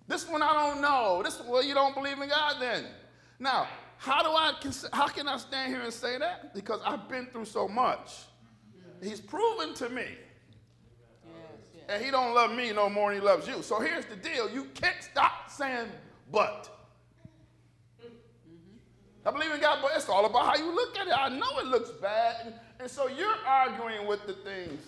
This 0.08 0.28
one 0.28 0.43
I 0.43 0.52
don't 0.52 0.82
know. 0.82 1.22
This 1.25 1.40
well, 1.46 1.64
you 1.64 1.75
don't 1.75 1.94
believe 1.94 2.20
in 2.20 2.28
God 2.28 2.56
then. 2.61 2.84
Now, 3.38 3.69
how 3.96 4.22
do 4.22 4.31
I 4.31 4.52
how 4.93 5.06
can 5.06 5.28
I 5.28 5.37
stand 5.37 5.72
here 5.72 5.82
and 5.82 5.93
say 5.93 6.19
that? 6.19 6.52
Because 6.55 6.81
I've 6.84 7.08
been 7.08 7.26
through 7.26 7.44
so 7.44 7.69
much. 7.69 8.11
He's 9.02 9.20
proven 9.20 9.75
to 9.75 9.88
me. 9.88 10.06
And 11.88 12.05
he 12.05 12.11
don't 12.11 12.34
love 12.34 12.55
me 12.55 12.73
no 12.73 12.88
more 12.88 13.12
than 13.12 13.20
he 13.20 13.26
loves 13.26 13.49
you. 13.49 13.62
So 13.62 13.81
here's 13.81 14.05
the 14.06 14.16
deal. 14.16 14.50
You 14.50 14.64
can't 14.75 15.02
stop 15.02 15.50
saying 15.50 15.88
but. 16.31 16.79
I 19.25 19.31
believe 19.31 19.50
in 19.52 19.61
God, 19.61 19.78
but 19.82 19.93
it's 19.94 20.08
all 20.08 20.25
about 20.25 20.46
how 20.46 20.56
you 20.56 20.75
look 20.75 20.99
at 20.99 21.06
it. 21.06 21.12
I 21.17 21.28
know 21.28 21.58
it 21.58 21.67
looks 21.67 21.90
bad. 21.90 22.37
And, 22.46 22.55
and 22.78 22.90
so 22.90 23.06
you're 23.08 23.37
arguing 23.46 24.06
with 24.06 24.26
the 24.26 24.32
things. 24.32 24.81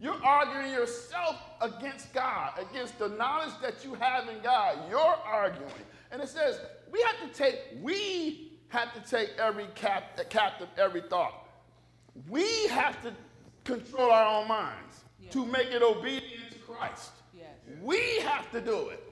You're 0.00 0.22
arguing 0.24 0.70
yourself 0.72 1.36
against 1.60 2.12
God, 2.12 2.52
against 2.58 2.98
the 2.98 3.08
knowledge 3.08 3.52
that 3.62 3.84
you 3.84 3.94
have 3.94 4.28
in 4.28 4.40
God. 4.42 4.78
You're 4.88 4.98
arguing. 4.98 5.70
And 6.10 6.22
it 6.22 6.28
says, 6.28 6.60
we 6.90 7.00
have 7.02 7.30
to 7.30 7.36
take, 7.36 7.58
we 7.82 8.52
have 8.68 8.92
to 8.94 9.10
take 9.10 9.30
every 9.38 9.66
cap, 9.74 10.18
captive, 10.30 10.68
every 10.78 11.02
thought. 11.02 11.46
We 12.28 12.66
have 12.68 13.00
to 13.02 13.12
control 13.64 14.10
our 14.10 14.40
own 14.40 14.48
minds 14.48 15.04
to 15.30 15.46
make 15.46 15.68
it 15.68 15.82
obedient 15.82 16.50
to 16.52 16.58
Christ. 16.58 17.12
We 17.82 18.18
have 18.20 18.50
to 18.52 18.60
do 18.60 18.88
it. 18.88 19.02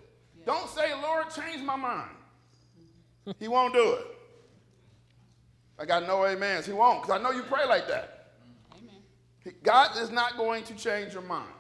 Don't 0.47 0.69
say, 0.71 0.93
Lord, 1.03 1.27
change 1.31 1.63
my 1.63 1.77
mind. 1.77 2.11
he 3.39 3.49
won't 3.49 3.75
do 3.75 3.93
it. 3.95 4.07
I 5.79 5.85
got 5.85 6.07
no 6.07 6.25
amens. 6.25 6.67
He 6.67 6.73
won't, 6.73 7.03
because 7.03 7.19
I 7.19 7.23
know 7.23 7.31
you 7.31 7.43
pray 7.43 7.67
like 7.67 7.87
that. 7.89 8.33
Amen. 8.77 9.55
God 9.63 9.97
is 9.99 10.11
not 10.11 10.37
going 10.37 10.65
to 10.65 10.75
change 10.75 11.13
your 11.13 11.23
mind. 11.23 11.53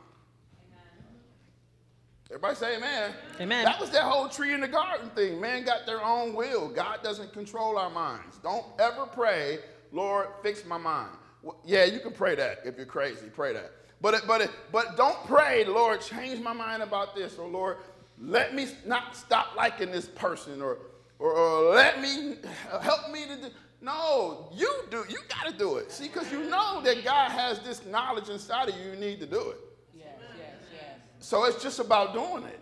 Everybody 2.30 2.56
say 2.56 2.76
amen. 2.76 3.12
Amen. 3.40 3.64
That 3.64 3.80
was 3.80 3.88
that 3.90 4.02
whole 4.02 4.28
tree 4.28 4.52
in 4.52 4.60
the 4.60 4.68
garden 4.68 5.08
thing. 5.10 5.40
Man 5.40 5.64
got 5.64 5.86
their 5.86 6.04
own 6.04 6.34
will. 6.34 6.68
God 6.68 7.02
doesn't 7.02 7.32
control 7.32 7.78
our 7.78 7.88
minds. 7.88 8.36
Don't 8.42 8.66
ever 8.78 9.06
pray, 9.06 9.60
Lord, 9.92 10.26
fix 10.42 10.66
my 10.66 10.76
mind. 10.76 11.10
Well, 11.42 11.58
yeah, 11.64 11.84
you 11.84 12.00
can 12.00 12.12
pray 12.12 12.34
that 12.34 12.60
if 12.66 12.76
you're 12.76 12.84
crazy. 12.84 13.28
Pray 13.34 13.54
that. 13.54 13.72
But 14.02 14.26
but 14.26 14.50
but 14.70 14.96
don't 14.98 15.24
pray, 15.24 15.64
Lord, 15.64 16.02
change 16.02 16.40
my 16.40 16.52
mind 16.52 16.82
about 16.82 17.16
this, 17.16 17.38
or 17.38 17.48
Lord, 17.48 17.78
let 18.20 18.54
me 18.54 18.68
not 18.84 19.16
stop 19.16 19.56
liking 19.56 19.90
this 19.90 20.06
person, 20.06 20.60
or 20.60 20.78
or, 21.18 21.32
or 21.32 21.74
let 21.74 22.00
me 22.00 22.36
uh, 22.70 22.78
help 22.80 23.10
me 23.10 23.24
to 23.26 23.36
do. 23.36 23.48
No, 23.80 24.50
you 24.54 24.70
do. 24.90 25.04
You 25.08 25.18
got 25.28 25.50
to 25.50 25.56
do 25.56 25.76
it. 25.76 25.92
See, 25.92 26.08
because 26.08 26.30
you 26.32 26.44
know 26.48 26.82
that 26.82 27.04
God 27.04 27.30
has 27.30 27.60
this 27.60 27.86
knowledge 27.86 28.28
inside 28.28 28.68
of 28.68 28.76
you. 28.76 28.90
You 28.90 28.96
need 28.96 29.20
to 29.20 29.26
do 29.26 29.50
it. 29.50 29.58
Yes, 29.94 30.06
yes, 30.36 30.54
yes. 30.72 30.82
So 31.20 31.44
it's 31.44 31.62
just 31.62 31.78
about 31.78 32.12
doing 32.12 32.44
it. 32.44 32.58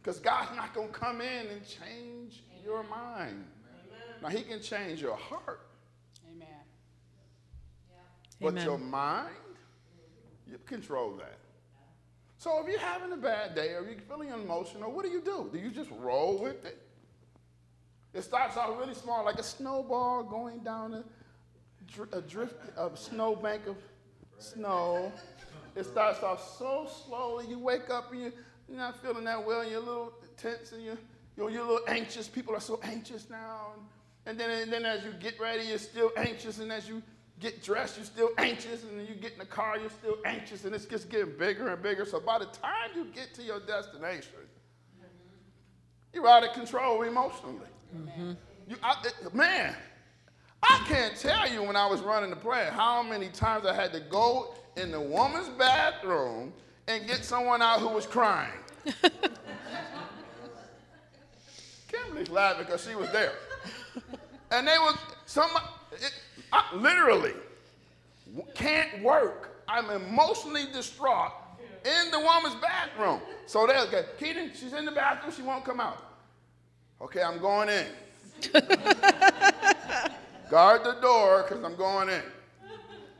Because 0.00 0.18
God's 0.20 0.54
not 0.56 0.72
going 0.72 0.88
to 0.88 0.94
come 0.94 1.20
in 1.20 1.46
and 1.48 1.60
change 1.66 2.42
your 2.64 2.84
mind. 2.84 3.44
Now, 4.22 4.28
He 4.28 4.42
can 4.42 4.60
change 4.62 5.00
your 5.00 5.16
heart, 5.16 5.66
Amen. 6.30 6.48
but 8.40 8.48
Amen. 8.48 8.64
your 8.64 8.78
mind, 8.78 9.34
you 10.50 10.58
control 10.66 11.12
that. 11.16 11.38
So 12.36 12.62
if 12.62 12.68
you're 12.68 12.78
having 12.78 13.12
a 13.12 13.16
bad 13.16 13.54
day 13.54 13.74
or 13.74 13.84
you're 13.84 14.00
feeling 14.08 14.28
emotional, 14.28 14.92
what 14.92 15.04
do 15.04 15.10
you 15.10 15.20
do? 15.20 15.48
Do 15.52 15.58
you 15.58 15.70
just 15.70 15.90
roll 15.90 16.38
with 16.38 16.64
it? 16.64 16.78
It 18.12 18.22
starts 18.22 18.56
off 18.56 18.78
really 18.78 18.94
small, 18.94 19.24
like 19.24 19.38
a 19.38 19.42
snowball 19.42 20.24
going 20.24 20.60
down 20.60 20.94
a, 20.94 22.16
a 22.16 22.20
drift, 22.20 22.54
a 22.76 22.90
snowbank 22.94 23.66
of 23.66 23.76
snow. 24.38 25.12
It 25.76 25.84
starts 25.84 26.22
off 26.22 26.56
so 26.58 26.88
slowly. 27.06 27.46
You 27.46 27.58
wake 27.58 27.88
up 27.90 28.10
and 28.12 28.20
you, 28.20 28.32
you're 28.68 28.78
not 28.78 29.00
feeling 29.00 29.24
that 29.24 29.44
well, 29.46 29.60
and 29.60 29.70
you're 29.70 29.80
a 29.80 29.84
little 29.84 30.12
tense 30.36 30.72
and 30.72 30.82
you're, 30.82 30.98
you're, 31.36 31.50
you're 31.50 31.64
a 31.64 31.68
little 31.68 31.88
anxious. 31.88 32.26
People 32.26 32.54
are 32.54 32.60
so 32.60 32.80
anxious 32.82 33.30
now. 33.30 33.74
And, 33.76 33.84
and 34.26 34.40
then, 34.40 34.62
and 34.62 34.72
then 34.72 34.84
as 34.84 35.04
you 35.04 35.12
get 35.12 35.38
ready, 35.38 35.64
you're 35.66 35.78
still 35.78 36.10
anxious. 36.16 36.58
And 36.58 36.72
as 36.72 36.88
you 36.88 37.02
get 37.38 37.62
dressed, 37.62 37.96
you're 37.96 38.06
still 38.06 38.30
anxious. 38.38 38.82
And 38.82 38.98
then 38.98 39.06
you 39.06 39.14
get 39.14 39.34
in 39.34 39.38
the 39.38 39.46
car, 39.46 39.78
you're 39.78 39.90
still 39.90 40.16
anxious. 40.24 40.64
And 40.64 40.74
it's 40.74 40.84
just 40.84 41.08
getting 41.10 41.36
bigger 41.38 41.68
and 41.68 41.80
bigger. 41.80 42.04
So 42.04 42.18
by 42.18 42.40
the 42.40 42.46
time 42.46 42.90
you 42.96 43.06
get 43.14 43.34
to 43.34 43.42
your 43.42 43.60
destination, 43.60 44.32
you're 46.12 46.26
out 46.26 46.42
of 46.42 46.52
control 46.54 47.02
emotionally. 47.02 47.68
You, 48.68 48.76
I, 48.82 48.94
it- 49.04 49.34
man, 49.34 49.74
I 50.62 50.82
can't 50.86 51.16
tell 51.16 51.50
you 51.50 51.62
when 51.62 51.76
I 51.76 51.86
was 51.86 52.00
running 52.00 52.30
the 52.30 52.36
plant 52.36 52.72
how 52.74 53.02
many 53.02 53.28
times 53.28 53.64
I 53.66 53.74
had 53.74 53.92
to 53.92 54.00
go 54.00 54.54
in 54.76 54.90
the 54.92 55.00
woman's 55.00 55.48
bathroom 55.50 56.52
and 56.86 57.06
get 57.06 57.24
someone 57.24 57.62
out 57.62 57.80
who 57.80 57.88
was 57.88 58.06
crying. 58.06 58.52
Kimberly's 61.90 62.30
laughing 62.30 62.66
because 62.66 62.86
she 62.86 62.94
was 62.94 63.10
there. 63.10 63.32
And 64.50 64.66
they 64.66 64.76
were, 64.78 64.92
some, 65.26 65.50
it, 65.92 66.12
I 66.52 66.64
literally 66.74 67.34
can't 68.54 69.02
work. 69.02 69.62
I'm 69.68 69.90
emotionally 69.90 70.64
distraught 70.72 71.32
in 71.84 72.10
the 72.10 72.18
woman's 72.20 72.56
bathroom. 72.56 73.20
So 73.46 73.66
they'll 73.66 73.90
get, 73.90 74.18
Keaton, 74.18 74.50
she's 74.54 74.72
in 74.72 74.84
the 74.84 74.90
bathroom, 74.92 75.32
she 75.34 75.42
won't 75.42 75.64
come 75.64 75.80
out. 75.80 76.09
Okay, 77.02 77.22
I'm 77.22 77.38
going 77.38 77.68
in. 77.70 77.86
Guard 80.50 80.84
the 80.84 80.98
door 81.00 81.46
because 81.48 81.64
I'm 81.64 81.76
going 81.76 82.10
in. 82.10 82.22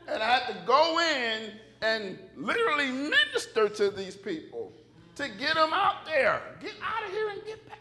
And 0.07 0.21
I 0.21 0.37
had 0.37 0.47
to 0.53 0.55
go 0.67 0.99
in 0.99 1.51
and 1.81 2.19
literally 2.35 2.91
minister 2.91 3.69
to 3.69 3.89
these 3.89 4.15
people 4.15 4.71
to 5.15 5.27
get 5.29 5.55
them 5.55 5.73
out 5.73 6.05
there. 6.05 6.41
Get 6.61 6.73
out 6.83 7.03
of 7.05 7.11
here 7.11 7.29
and 7.29 7.43
get 7.45 7.67
back. 7.67 7.79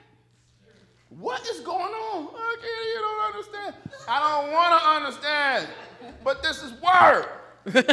What 1.10 1.46
is 1.46 1.60
going 1.60 1.92
on? 1.92 2.28
Okay, 2.28 2.68
you 2.94 3.00
don't 3.00 3.34
understand. 3.34 3.74
I 4.08 4.42
don't 4.42 4.52
want 4.52 4.80
to 4.80 4.88
understand, 4.88 5.68
but 6.24 6.42
this 6.42 6.62
is 6.62 6.72
word. 6.80 7.26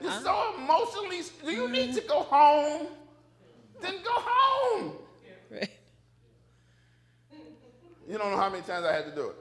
You're 0.00 0.20
so 0.20 0.54
emotionally. 0.58 1.22
Do 1.44 1.50
you 1.50 1.68
need 1.68 1.94
to 1.94 2.02
go 2.02 2.22
home? 2.22 2.88
Then 3.80 3.94
go 4.04 4.12
home. 4.12 4.92
Right. 5.50 5.70
You 8.08 8.18
don't 8.18 8.30
know 8.30 8.36
how 8.36 8.50
many 8.50 8.62
times 8.62 8.86
I 8.86 8.92
had 8.92 9.04
to 9.06 9.14
do 9.14 9.30
it. 9.30 9.36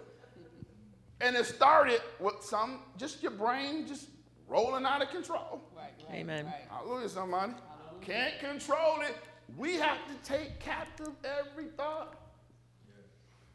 And 1.21 1.35
it 1.35 1.45
started 1.45 2.01
with 2.19 2.35
some, 2.41 2.79
just 2.97 3.23
your 3.23 3.31
brain 3.31 3.87
just 3.87 4.09
rolling 4.47 4.85
out 4.85 5.01
of 5.01 5.09
control. 5.09 5.61
Right, 5.75 5.91
right. 6.09 6.17
Amen. 6.17 6.45
Right. 6.45 6.65
Hallelujah, 6.69 7.09
somebody. 7.09 7.53
Can't 8.01 8.39
control 8.39 9.01
it. 9.01 9.15
We 9.57 9.75
have 9.75 9.99
to 10.07 10.29
take 10.29 10.59
captive 10.59 11.11
every 11.23 11.65
thought 11.77 12.15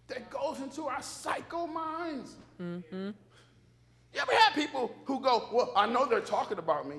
that 0.09 0.31
goes 0.31 0.61
into 0.61 0.85
our 0.85 1.03
psycho 1.03 1.67
minds. 1.67 2.37
Mm-hmm. 2.61 3.11
You 4.13 4.21
ever 4.21 4.33
had 4.33 4.55
people 4.55 4.95
who 5.05 5.21
go, 5.21 5.49
Well, 5.53 5.73
I 5.77 5.87
know 5.87 6.07
they're 6.07 6.21
talking 6.21 6.59
about 6.59 6.89
me. 6.89 6.97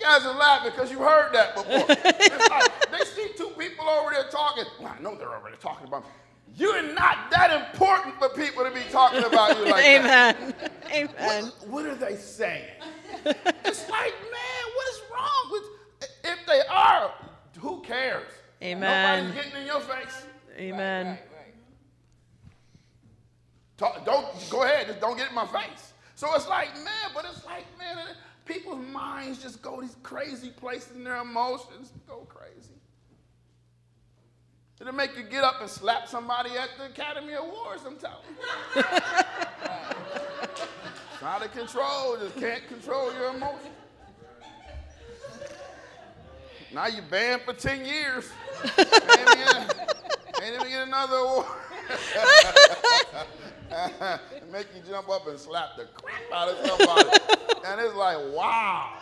Guys 0.00 0.24
are 0.24 0.34
laughing 0.34 0.72
because 0.72 0.90
you 0.90 0.98
heard 0.98 1.32
that 1.32 1.54
before. 1.54 1.86
It's 2.20 2.50
like, 2.50 2.90
they 2.90 3.04
see 3.04 3.30
two 3.36 3.50
people 3.58 3.88
over 3.88 4.10
there 4.10 4.28
talking. 4.30 4.64
Well, 4.80 4.94
I 4.98 5.02
know 5.02 5.14
they're 5.14 5.32
already 5.32 5.56
talking 5.58 5.86
about 5.86 6.04
me. 6.04 6.10
You're 6.56 6.82
not 6.94 7.30
that 7.30 7.72
important 7.72 8.18
for 8.18 8.28
people 8.30 8.64
to 8.64 8.70
be 8.70 8.80
talking 8.90 9.22
about 9.24 9.56
you 9.56 9.70
like 9.70 9.84
that. 9.84 10.36
Amen. 10.36 10.54
Amen. 10.92 11.44
What, 11.44 11.68
what 11.68 11.86
are 11.86 11.94
they 11.94 12.16
saying? 12.16 12.68
it's 13.24 13.88
like, 13.88 14.14
man, 14.32 14.64
what 14.74 14.88
is 14.88 15.00
wrong 15.12 15.48
with? 15.52 15.62
If 16.24 16.46
they 16.46 16.60
are, 16.68 17.14
who 17.58 17.80
cares? 17.82 18.32
Amen. 18.62 19.24
Nobody's 19.24 19.44
getting 19.44 19.60
in 19.60 19.66
your 19.66 19.80
face. 19.80 20.24
Amen. 20.58 21.06
Right, 21.06 21.18
right. 21.18 21.54
Talk, 23.76 24.04
don't 24.04 24.26
go 24.50 24.64
ahead. 24.64 24.86
Just 24.88 25.00
don't 25.00 25.16
get 25.16 25.28
in 25.28 25.34
my 25.34 25.46
face. 25.46 25.92
So 26.14 26.28
it's 26.34 26.48
like, 26.48 26.74
man, 26.76 27.10
but 27.14 27.24
it's 27.24 27.44
like, 27.46 27.64
man, 27.78 27.96
people's 28.50 28.84
minds 28.86 29.42
just 29.42 29.62
go 29.62 29.80
these 29.80 29.96
crazy 30.02 30.50
places, 30.50 30.96
and 30.96 31.06
their 31.06 31.16
emotions 31.18 31.92
go 32.06 32.26
crazy. 32.28 32.74
It'll 34.80 34.92
make 34.94 35.16
you 35.16 35.22
get 35.24 35.44
up 35.44 35.60
and 35.60 35.68
slap 35.68 36.08
somebody 36.08 36.50
at 36.56 36.70
the 36.78 36.86
Academy 36.86 37.34
Awards. 37.34 37.82
I'm 37.86 37.96
telling 37.96 38.24
you. 38.74 38.82
Out 41.22 41.44
of 41.44 41.52
control. 41.52 42.16
Just 42.16 42.36
can't 42.38 42.66
control 42.66 43.12
your 43.12 43.34
emotions. 43.34 43.74
Now 46.72 46.86
you 46.86 47.02
banned 47.02 47.42
for 47.42 47.52
10 47.52 47.84
years. 47.84 48.30
Can't 48.76 48.78
even 48.78 49.38
get, 49.38 49.76
can't 50.38 50.54
even 50.54 50.68
get 50.68 50.86
another 50.86 51.16
award. 51.16 51.46
Make 54.52 54.66
you 54.74 54.82
jump 54.88 55.08
up 55.08 55.26
and 55.28 55.38
slap 55.38 55.76
the 55.76 55.86
crap 55.94 56.22
out 56.32 56.48
of 56.48 56.66
somebody. 56.66 57.08
and 57.66 57.80
it's 57.80 57.94
like, 57.94 58.18
wow. 58.34 58.98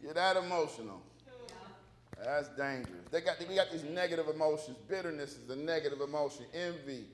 You're 0.00 0.14
that 0.14 0.36
emotional. 0.36 1.02
That's 2.24 2.48
dangerous. 2.50 3.08
They 3.10 3.20
got, 3.20 3.36
we 3.48 3.54
got 3.54 3.70
these 3.70 3.84
negative 3.84 4.26
emotions. 4.28 4.76
Bitterness 4.88 5.36
is 5.36 5.50
a 5.50 5.56
negative 5.56 6.00
emotion. 6.00 6.46
Envy, 6.54 7.06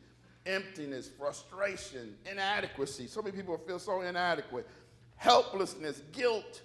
emptiness, 0.46 1.08
frustration, 1.08 2.14
inadequacy. 2.30 3.06
So 3.06 3.22
many 3.22 3.36
people 3.36 3.56
feel 3.58 3.78
so 3.78 4.02
inadequate. 4.02 4.68
Helplessness, 5.16 6.02
guilt, 6.12 6.62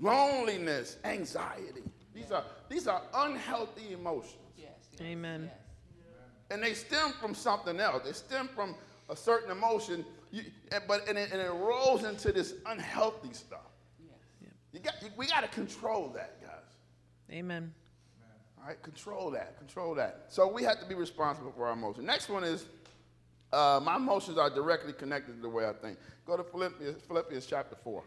loneliness, 0.00 0.96
anxiety. 1.04 1.82
These 2.14 2.32
are, 2.32 2.44
these 2.68 2.86
are 2.86 3.02
unhealthy 3.14 3.92
emotions. 3.92 4.34
Yes, 4.56 4.70
yes, 4.92 5.00
Amen. 5.00 5.50
yes. 5.50 5.60
And 6.50 6.62
they 6.62 6.74
stem 6.74 7.12
from 7.20 7.34
something 7.34 7.78
else. 7.80 8.02
They 8.04 8.12
stem 8.12 8.48
from 8.54 8.74
a 9.08 9.16
certain 9.16 9.50
emotion, 9.50 10.04
you, 10.30 10.42
but, 10.88 11.08
and, 11.08 11.16
it, 11.16 11.30
and 11.32 11.40
it 11.40 11.50
rolls 11.50 12.04
into 12.04 12.32
this 12.32 12.54
unhealthy 12.66 13.32
stuff. 13.32 13.60
Yes. 14.00 14.50
You 14.72 14.80
got, 14.80 14.94
you, 15.02 15.08
we 15.16 15.26
got 15.26 15.42
to 15.42 15.48
control 15.48 16.08
that, 16.14 16.40
guys. 16.40 16.50
Amen. 17.30 17.72
All 18.58 18.68
right, 18.68 18.82
control 18.82 19.30
that, 19.30 19.56
control 19.58 19.94
that. 19.94 20.26
So 20.28 20.50
we 20.50 20.64
have 20.64 20.80
to 20.80 20.86
be 20.86 20.94
responsible 20.94 21.52
for 21.52 21.66
our 21.66 21.72
emotions. 21.72 22.04
Next 22.04 22.28
one 22.28 22.42
is 22.42 22.66
uh, 23.52 23.80
my 23.82 23.96
emotions 23.96 24.38
are 24.38 24.50
directly 24.50 24.92
connected 24.92 25.36
to 25.36 25.42
the 25.42 25.48
way 25.48 25.68
I 25.68 25.72
think. 25.72 25.98
Go 26.26 26.36
to 26.36 26.42
Philippians, 26.42 27.02
Philippians 27.02 27.46
chapter 27.46 27.76
4. 27.84 28.02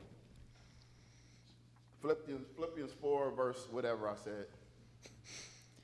Philippians, 2.02 2.46
Philippians 2.56 2.92
4, 3.02 3.32
verse 3.32 3.68
whatever 3.72 4.10
I 4.10 4.16
said. 4.24 4.46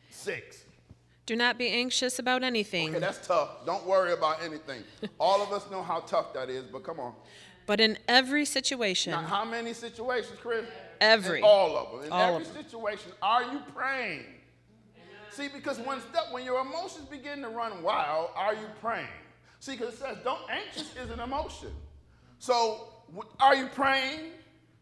6. 0.10 0.66
Do 1.26 1.36
not 1.36 1.58
be 1.58 1.70
anxious 1.70 2.20
about 2.20 2.44
anything, 2.44 2.90
Okay, 2.92 3.00
that's 3.00 3.26
tough. 3.26 3.66
Don't 3.66 3.86
worry 3.86 4.14
about 4.14 4.44
anything. 4.44 4.84
All 5.20 5.42
of 5.42 5.52
us 5.52 5.70
know 5.72 5.82
how 5.82 6.02
tough 6.02 6.34
that 6.34 6.50
is, 6.50 6.66
but 6.66 6.84
come 6.84 7.00
on. 7.00 7.14
but 7.66 7.80
in 7.80 7.98
every 8.08 8.46
situation, 8.46 9.12
Now, 9.12 9.22
how 9.24 9.44
many 9.46 9.74
situations, 9.74 10.38
Chris? 10.42 10.66
Every. 11.02 11.40
In 11.40 11.44
all 11.44 11.76
of 11.78 11.92
them. 11.92 12.06
In 12.06 12.12
All 12.12 12.36
every 12.36 12.46
of 12.48 12.54
them. 12.54 12.64
situation, 12.64 13.12
are 13.22 13.44
you 13.52 13.60
praying? 13.76 14.24
See, 15.32 15.50
because 15.54 15.80
when 15.80 16.00
stuff, 16.00 16.28
when 16.32 16.46
your 16.46 16.62
emotions 16.62 17.08
begin 17.08 17.42
to 17.42 17.50
run 17.50 17.84
wild, 17.84 18.30
are 18.36 18.54
you 18.54 18.68
praying? 18.80 19.08
See, 19.60 19.74
because 19.74 19.96
it 19.96 19.98
says, 20.00 20.18
don't 20.24 20.40
anxious 20.50 20.96
is 20.96 21.10
an 21.10 21.20
emotion. 21.20 21.70
So, 22.40 22.88
w- 23.14 23.30
are 23.42 23.56
you 23.56 23.68
praying? 23.68 24.20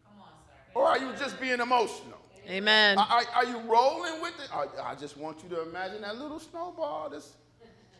Come 0.05 0.21
on, 0.21 0.27
sir. 0.45 0.51
Or 0.75 0.85
are 0.87 0.99
you 0.99 1.11
just 1.17 1.39
being 1.41 1.59
emotional? 1.59 2.19
Amen. 2.47 2.97
Are, 2.97 3.07
are- 3.09 3.25
are 3.35 3.45
you 3.45 3.57
rolling 3.59 4.21
with 4.21 4.33
it? 4.39 4.49
I, 4.53 4.91
I 4.91 4.95
just 4.95 5.17
want 5.17 5.43
you 5.43 5.49
to 5.49 5.61
imagine 5.63 6.01
that 6.01 6.17
little 6.17 6.39
snowball 6.39 7.09
that's 7.09 7.33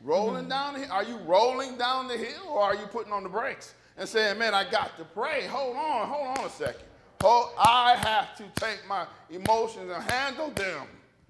rolling 0.03 0.41
mm-hmm. 0.41 0.49
down 0.49 0.73
the 0.73 0.79
hill. 0.81 0.91
Are 0.91 1.03
you 1.03 1.17
rolling 1.19 1.77
down 1.77 2.07
the 2.07 2.17
hill 2.17 2.49
or 2.49 2.61
are 2.61 2.75
you 2.75 2.85
putting 2.87 3.13
on 3.13 3.23
the 3.23 3.29
brakes 3.29 3.73
and 3.97 4.07
saying, 4.07 4.37
man, 4.37 4.53
I 4.53 4.69
got 4.69 4.97
to 4.97 5.05
pray? 5.05 5.47
Hold 5.47 5.75
on, 5.75 6.07
hold 6.07 6.37
on 6.37 6.45
a 6.45 6.49
second. 6.49 6.83
Hold, 7.21 7.51
I 7.57 7.95
have 7.95 8.35
to 8.37 8.43
take 8.59 8.79
my 8.87 9.05
emotions 9.29 9.89
and 9.89 10.03
handle 10.03 10.49
them. 10.49 10.87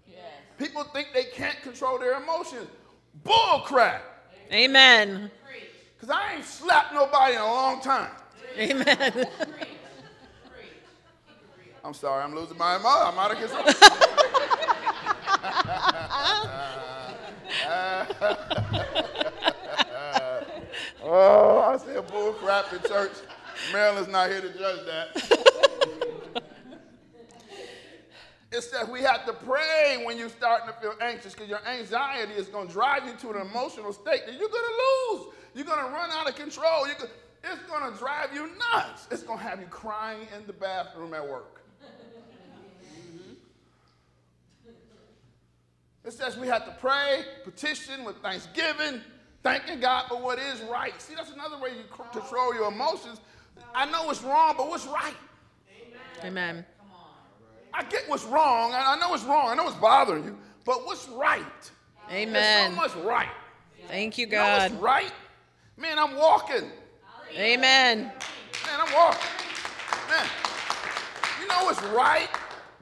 Yes. 0.07 0.23
People 0.57 0.83
think 0.85 1.09
they 1.13 1.25
can't 1.25 1.61
control 1.61 1.99
their 1.99 2.19
emotions. 2.21 2.67
Bull 3.23 3.61
crap. 3.65 4.03
Amen. 4.51 5.29
Because 5.95 6.09
I 6.09 6.35
ain't 6.35 6.45
slapped 6.45 6.93
nobody 6.93 7.35
in 7.35 7.41
a 7.41 7.45
long 7.45 7.79
time. 7.79 8.11
Amen. 8.57 9.25
I'm 11.83 11.93
sorry, 11.93 12.23
I'm 12.23 12.33
losing 12.33 12.57
my 12.57 12.77
mind. 12.77 12.87
I'm 12.87 13.19
out 13.19 13.31
of 13.31 13.37
control. 13.37 13.65
oh, 21.03 21.73
I 21.73 21.77
said 21.77 22.07
bull 22.07 22.31
crap 22.33 22.71
in 22.71 22.79
church. 22.87 23.11
Marilyn's 23.73 24.07
not 24.07 24.29
here 24.29 24.41
to 24.41 24.57
judge 24.57 24.85
that. 24.85 25.39
It 28.53 28.61
says 28.61 28.87
we 28.87 29.01
have 29.01 29.25
to 29.25 29.33
pray 29.33 30.03
when 30.05 30.15
you're 30.15 30.29
starting 30.29 30.67
to 30.67 30.73
feel 30.79 30.93
anxious 31.01 31.33
because 31.33 31.49
your 31.49 31.65
anxiety 31.67 32.33
is 32.33 32.47
going 32.47 32.67
to 32.67 32.73
drive 32.73 33.03
you 33.03 33.13
to 33.13 33.31
an 33.31 33.47
emotional 33.47 33.91
state 33.91 34.27
that 34.27 34.37
you're 34.37 34.47
going 34.47 34.51
to 34.51 35.17
lose. 35.17 35.33
You're 35.55 35.65
going 35.65 35.83
to 35.83 35.91
run 35.91 36.11
out 36.11 36.29
of 36.29 36.35
control. 36.35 36.85
Go, 36.85 37.05
it's 37.43 37.63
going 37.63 37.91
to 37.91 37.97
drive 37.97 38.31
you 38.31 38.51
nuts. 38.71 39.07
It's 39.09 39.23
going 39.23 39.39
to 39.39 39.43
have 39.43 39.59
you 39.59 39.65
crying 39.65 40.27
in 40.37 40.45
the 40.45 40.53
bathroom 40.53 41.15
at 41.15 41.27
work. 41.27 41.62
It 46.05 46.11
says 46.11 46.37
we 46.37 46.47
have 46.47 46.65
to 46.65 46.71
pray, 46.81 47.23
petition 47.43 48.03
with 48.03 48.17
thanksgiving, 48.17 49.01
thanking 49.41 49.79
God 49.79 50.07
for 50.07 50.19
what 50.21 50.37
is 50.37 50.61
right. 50.63 50.99
See, 51.01 51.15
that's 51.15 51.31
another 51.31 51.57
way 51.57 51.69
you 51.69 51.83
control 52.11 52.53
your 52.53 52.69
emotions. 52.69 53.21
I 53.73 53.89
know 53.89 54.09
it's 54.09 54.21
wrong, 54.21 54.55
but 54.57 54.67
what's 54.69 54.85
right? 54.85 55.15
Amen. 56.23 56.65
I 57.73 57.83
get 57.83 58.07
what's 58.07 58.25
wrong. 58.25 58.71
I 58.73 58.97
know 58.99 59.13
it's 59.13 59.23
wrong. 59.23 59.49
I 59.49 59.55
know 59.55 59.67
it's 59.67 59.77
bothering 59.77 60.25
you, 60.25 60.37
but 60.65 60.85
what's 60.85 61.07
right? 61.09 61.41
Amen. 62.11 62.33
There's 62.33 62.69
so 62.69 62.75
much 62.75 62.95
right. 63.05 63.29
Thank 63.87 64.17
you, 64.17 64.25
You 64.25 64.33
know 64.33 64.37
God. 64.37 64.71
what's 64.71 64.81
right? 64.81 65.11
Man, 65.77 65.97
I'm 65.97 66.15
walking. 66.15 66.69
Amen. 67.35 67.99
Man, 68.03 68.11
I'm 68.79 68.93
walking. 68.93 69.27
Man, 70.09 70.27
you 71.41 71.47
know 71.47 71.63
what's 71.65 71.81
right? 71.85 72.29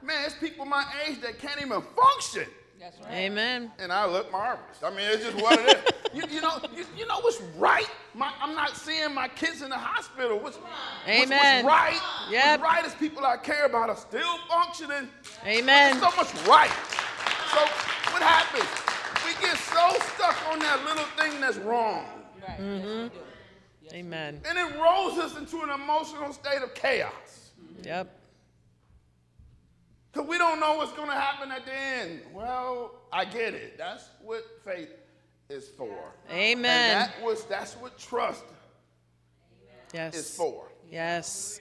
Man, 0.02 0.24
it's 0.26 0.34
people 0.34 0.66
my 0.66 0.84
age 1.06 1.20
that 1.22 1.38
can't 1.38 1.60
even 1.60 1.82
function. 1.96 2.46
That's 2.82 2.98
right. 2.98 3.12
Amen. 3.12 3.70
and 3.78 3.92
I 3.92 4.06
look 4.06 4.32
marvelous. 4.32 4.82
I 4.82 4.90
mean, 4.90 5.00
it's 5.02 5.22
just 5.22 5.40
what 5.40 5.58
it 5.58 5.76
is. 5.76 5.92
You, 6.12 6.24
you 6.30 6.42
know, 6.42 6.58
you, 6.76 6.84
you 6.94 7.06
know 7.06 7.20
what's 7.20 7.40
right? 7.56 7.88
My, 8.12 8.34
I'm 8.38 8.54
not 8.54 8.76
seeing 8.76 9.14
my 9.14 9.28
kids 9.28 9.62
in 9.62 9.70
the 9.70 9.78
hospital. 9.78 10.38
What's, 10.38 10.58
what's- 10.58 11.08
Amen. 11.08 11.64
what's 11.64 11.74
right? 11.74 12.28
Yep. 12.30 12.60
What's 12.60 12.70
right 12.70 12.84
is 12.84 12.94
people 12.96 13.24
I 13.24 13.38
care 13.38 13.64
about 13.64 13.88
are 13.88 13.96
still 13.96 14.36
functioning. 14.46 15.08
Amen. 15.46 15.98
There's 15.98 16.12
so 16.12 16.14
much 16.14 16.46
right. 16.46 16.70
So 17.54 17.60
what 18.12 18.20
happens? 18.20 18.68
We 19.24 19.32
get 19.40 19.56
so 19.56 19.88
stuck 20.14 20.36
on 20.52 20.58
that 20.58 20.84
little 20.84 21.06
thing 21.16 21.40
that's 21.40 21.56
wrong. 21.56 22.04
Right. 22.46 22.58
Yes, 22.58 22.60
we 22.60 22.64
mm-hmm. 22.64 23.08
do. 23.08 23.94
Amen. 23.94 24.40
And 24.46 24.58
it 24.58 24.78
rolls 24.78 25.18
us 25.18 25.38
into 25.38 25.62
an 25.62 25.70
emotional 25.70 26.34
state 26.34 26.60
of 26.60 26.74
chaos. 26.74 27.52
Yep. 27.84 28.21
Because 30.12 30.28
we 30.28 30.36
don't 30.36 30.60
know 30.60 30.76
what's 30.76 30.92
going 30.92 31.08
to 31.08 31.14
happen 31.14 31.50
at 31.50 31.64
the 31.64 31.74
end. 31.74 32.20
Well, 32.34 32.92
I 33.12 33.24
get 33.24 33.54
it. 33.54 33.78
That's 33.78 34.04
what 34.22 34.44
faith 34.64 34.90
is 35.48 35.68
for. 35.70 36.12
Amen. 36.30 36.96
And 37.00 37.10
that 37.10 37.22
was 37.24 37.44
that's 37.46 37.74
what 37.74 37.98
trust 37.98 38.44
is 38.44 39.94
Yes. 39.94 40.36
for. 40.36 40.68
Yes. 40.90 41.60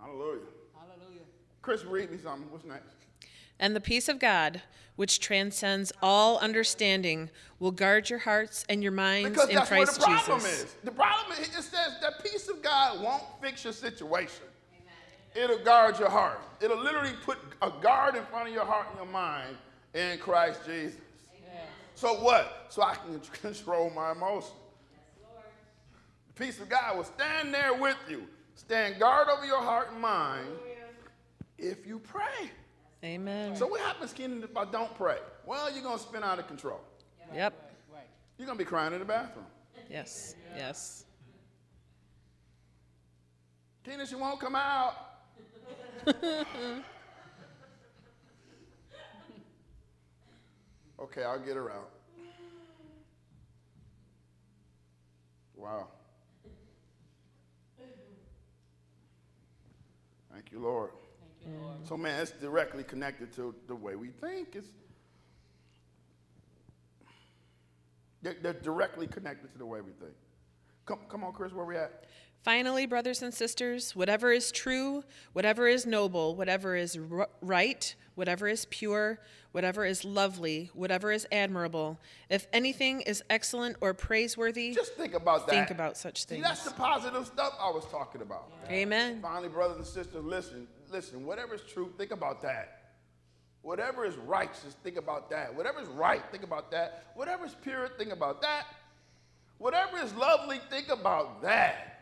Hallelujah. 0.00 0.40
Hallelujah. 0.74 1.20
Chris, 1.62 1.84
read 1.84 2.10
me 2.10 2.18
something. 2.22 2.50
What's 2.50 2.64
next? 2.64 2.94
And 3.58 3.74
the 3.74 3.80
peace 3.80 4.08
of 4.08 4.18
God, 4.18 4.62
which 4.96 5.20
transcends 5.20 5.92
all 6.02 6.38
understanding, 6.38 7.30
will 7.58 7.70
guard 7.70 8.10
your 8.10 8.18
hearts 8.18 8.64
and 8.68 8.82
your 8.82 8.92
minds 8.92 9.30
Because 9.30 9.48
in 9.48 9.56
that's 9.56 9.68
Christ 9.68 9.98
where 10.00 10.08
the 10.16 10.22
problem 10.22 10.40
Jesus. 10.40 10.64
is. 10.64 10.76
The 10.84 10.90
problem 10.90 11.38
is 11.40 11.48
it 11.48 11.62
says 11.62 11.98
that 12.00 12.22
peace 12.22 12.48
of 12.48 12.62
God 12.62 13.02
won't 13.02 13.22
fix 13.40 13.64
your 13.64 13.72
situation. 13.72 14.44
It'll 15.34 15.58
guard 15.58 15.98
your 15.98 16.10
heart. 16.10 16.40
It'll 16.60 16.80
literally 16.82 17.12
put 17.24 17.38
a 17.60 17.70
guard 17.82 18.14
in 18.14 18.24
front 18.26 18.48
of 18.48 18.54
your 18.54 18.64
heart 18.64 18.86
and 18.90 18.98
your 18.98 19.12
mind 19.12 19.56
in 19.94 20.18
Christ 20.18 20.60
Jesus. 20.64 21.00
Yes. 21.42 21.62
So 21.94 22.14
what? 22.14 22.66
So 22.68 22.82
I 22.82 22.94
can 22.94 23.20
control 23.42 23.90
my 23.90 24.12
emotions. 24.12 24.52
The 26.28 26.44
peace 26.44 26.60
of 26.60 26.68
God 26.68 26.96
will 26.96 27.04
stand 27.04 27.52
there 27.52 27.74
with 27.74 27.96
you, 28.08 28.26
stand 28.54 28.98
guard 28.98 29.28
over 29.28 29.44
your 29.44 29.60
heart 29.60 29.90
and 29.92 30.00
mind 30.00 30.48
if 31.58 31.86
you 31.86 31.98
pray. 31.98 32.50
Amen. 33.04 33.54
So 33.54 33.66
what 33.66 33.80
happens, 33.80 34.12
Kenan, 34.12 34.42
if 34.42 34.56
I 34.56 34.64
don't 34.64 34.94
pray? 34.96 35.18
Well, 35.44 35.72
you're 35.72 35.82
gonna 35.82 35.98
spin 35.98 36.22
out 36.22 36.38
of 36.38 36.46
control. 36.48 36.80
Yep. 37.34 37.52
Right. 37.92 38.02
You're 38.38 38.46
gonna 38.46 38.58
be 38.58 38.64
crying 38.64 38.92
in 38.94 38.98
the 39.00 39.04
bathroom. 39.04 39.46
Yes. 39.90 40.34
Yes. 40.56 41.04
Kenan, 43.84 44.06
she 44.06 44.14
won't 44.14 44.40
come 44.40 44.56
out. 44.56 45.13
okay, 51.00 51.22
I'll 51.22 51.38
get 51.38 51.56
her 51.56 51.70
out. 51.70 51.90
Wow. 55.56 55.88
Thank 60.30 60.52
you, 60.52 60.58
Lord. 60.58 60.90
Thank 61.20 61.54
you, 61.54 61.60
Lord. 61.62 61.76
So, 61.86 61.96
man, 61.96 62.20
it's 62.20 62.32
directly 62.32 62.84
connected 62.84 63.32
to 63.36 63.54
the 63.66 63.74
way 63.74 63.94
we 63.96 64.08
think. 64.08 64.56
It's 64.56 64.68
they're, 68.20 68.36
they're 68.42 68.52
directly 68.52 69.06
connected 69.06 69.52
to 69.52 69.58
the 69.58 69.66
way 69.66 69.80
we 69.80 69.92
think. 69.92 70.14
Come, 70.86 71.00
come 71.08 71.24
on, 71.24 71.32
Chris, 71.32 71.52
where 71.52 71.64
we 71.64 71.76
at? 71.76 72.04
Finally, 72.48 72.84
brothers 72.84 73.22
and 73.22 73.32
sisters, 73.32 73.96
whatever 73.96 74.30
is 74.30 74.52
true, 74.52 75.02
whatever 75.32 75.66
is 75.66 75.86
noble, 75.86 76.36
whatever 76.36 76.76
is 76.76 76.98
r- 77.10 77.26
right, 77.40 77.94
whatever 78.16 78.46
is 78.46 78.66
pure, 78.66 79.18
whatever 79.52 79.86
is 79.86 80.04
lovely, 80.04 80.70
whatever 80.74 81.10
is 81.10 81.26
admirable, 81.32 81.98
if 82.28 82.46
anything 82.52 83.00
is 83.00 83.24
excellent 83.30 83.76
or 83.80 83.94
praiseworthy, 83.94 84.74
Just 84.74 84.92
think 84.94 85.14
about 85.14 85.46
that. 85.46 85.52
think 85.54 85.70
about 85.70 85.96
such 85.96 86.20
See, 86.20 86.26
things. 86.34 86.44
that's 86.44 86.64
the 86.64 86.72
positive 86.72 87.26
stuff 87.26 87.54
I 87.58 87.70
was 87.70 87.86
talking 87.86 88.20
about. 88.20 88.52
Amen. 88.68 89.20
Finally, 89.22 89.48
brothers 89.48 89.78
and 89.78 89.86
sisters, 89.86 90.22
listen, 90.22 90.68
listen. 90.92 91.24
Whatever 91.24 91.54
is 91.54 91.62
true, 91.62 91.94
think 91.96 92.10
about 92.10 92.42
that. 92.42 92.80
Whatever 93.62 94.04
is 94.04 94.16
righteous, 94.16 94.76
think 94.82 94.98
about 94.98 95.30
that. 95.30 95.54
Whatever 95.54 95.80
is 95.80 95.88
right, 95.88 96.20
think 96.30 96.42
about 96.44 96.70
that. 96.72 97.04
Whatever 97.14 97.46
is 97.46 97.56
pure, 97.62 97.88
think 97.96 98.12
about 98.12 98.42
that. 98.42 98.66
Whatever 99.56 99.96
is 99.96 100.12
lovely, 100.14 100.60
think 100.68 100.90
about 100.90 101.40
that. 101.40 101.93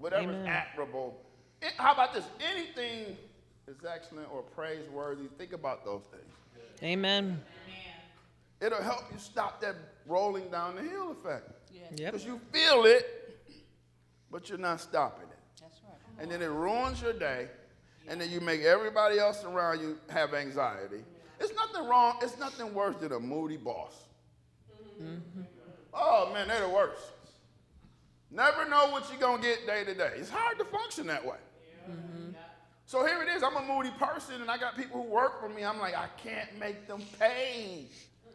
Whatever 0.00 0.30
is 0.30 0.36
Amen. 0.36 0.46
admirable. 0.46 1.20
Eh, 1.62 1.68
How 1.76 1.92
about 1.92 2.14
this? 2.14 2.24
Anything 2.52 3.16
is 3.68 3.76
excellent 3.88 4.28
or 4.32 4.42
praiseworthy, 4.42 5.26
think 5.38 5.52
about 5.52 5.84
those 5.84 6.02
things. 6.10 6.32
Amen. 6.82 7.40
It'll 8.60 8.82
help 8.82 9.04
you 9.12 9.18
stop 9.18 9.60
that 9.60 9.76
rolling 10.06 10.50
down 10.50 10.76
the 10.76 10.82
hill 10.82 11.12
effect. 11.12 11.50
Yep. 11.72 11.96
Because 12.12 12.24
you 12.24 12.40
feel 12.52 12.84
it, 12.84 13.38
but 14.30 14.48
you're 14.48 14.58
not 14.58 14.80
stopping 14.80 15.28
it. 15.28 15.36
That's 15.60 15.80
right. 15.84 16.22
and 16.22 16.30
then 16.30 16.40
it 16.42 16.50
ruins 16.50 17.00
your 17.02 17.12
day, 17.12 17.48
and 18.08 18.20
then 18.20 18.30
you 18.30 18.40
make 18.40 18.62
everybody 18.62 19.18
else 19.18 19.44
around 19.44 19.80
you 19.80 19.98
have 20.08 20.32
anxiety. 20.34 21.04
It's 21.38 21.54
nothing 21.54 21.86
wrong. 21.88 22.16
It's 22.22 22.38
nothing 22.38 22.72
worse 22.74 22.96
than 22.96 23.12
a 23.12 23.20
moody 23.20 23.56
boss. 23.56 23.94
Oh 25.94 26.30
man, 26.32 26.48
they're 26.48 26.60
the 26.60 26.68
worst. 26.68 27.02
Never 28.30 28.68
know 28.68 28.90
what 28.90 29.10
you're 29.10 29.20
gonna 29.20 29.42
get 29.42 29.66
day 29.66 29.84
to 29.84 29.94
day. 29.94 30.12
It's 30.16 30.30
hard 30.30 30.58
to 30.58 30.64
function 30.64 31.06
that 31.08 31.24
way. 31.24 31.38
So 32.86 33.06
here 33.06 33.22
it 33.22 33.28
is. 33.28 33.44
I'm 33.44 33.56
a 33.56 33.62
moody 33.62 33.90
person, 34.00 34.40
and 34.40 34.50
I 34.50 34.58
got 34.58 34.76
people 34.76 35.02
who 35.02 35.08
work 35.08 35.40
for 35.40 35.48
me. 35.48 35.64
I'm 35.64 35.78
like, 35.78 35.94
I 35.96 36.08
can't 36.16 36.58
make 36.58 36.88
them 36.88 37.02
pay. 37.20 37.86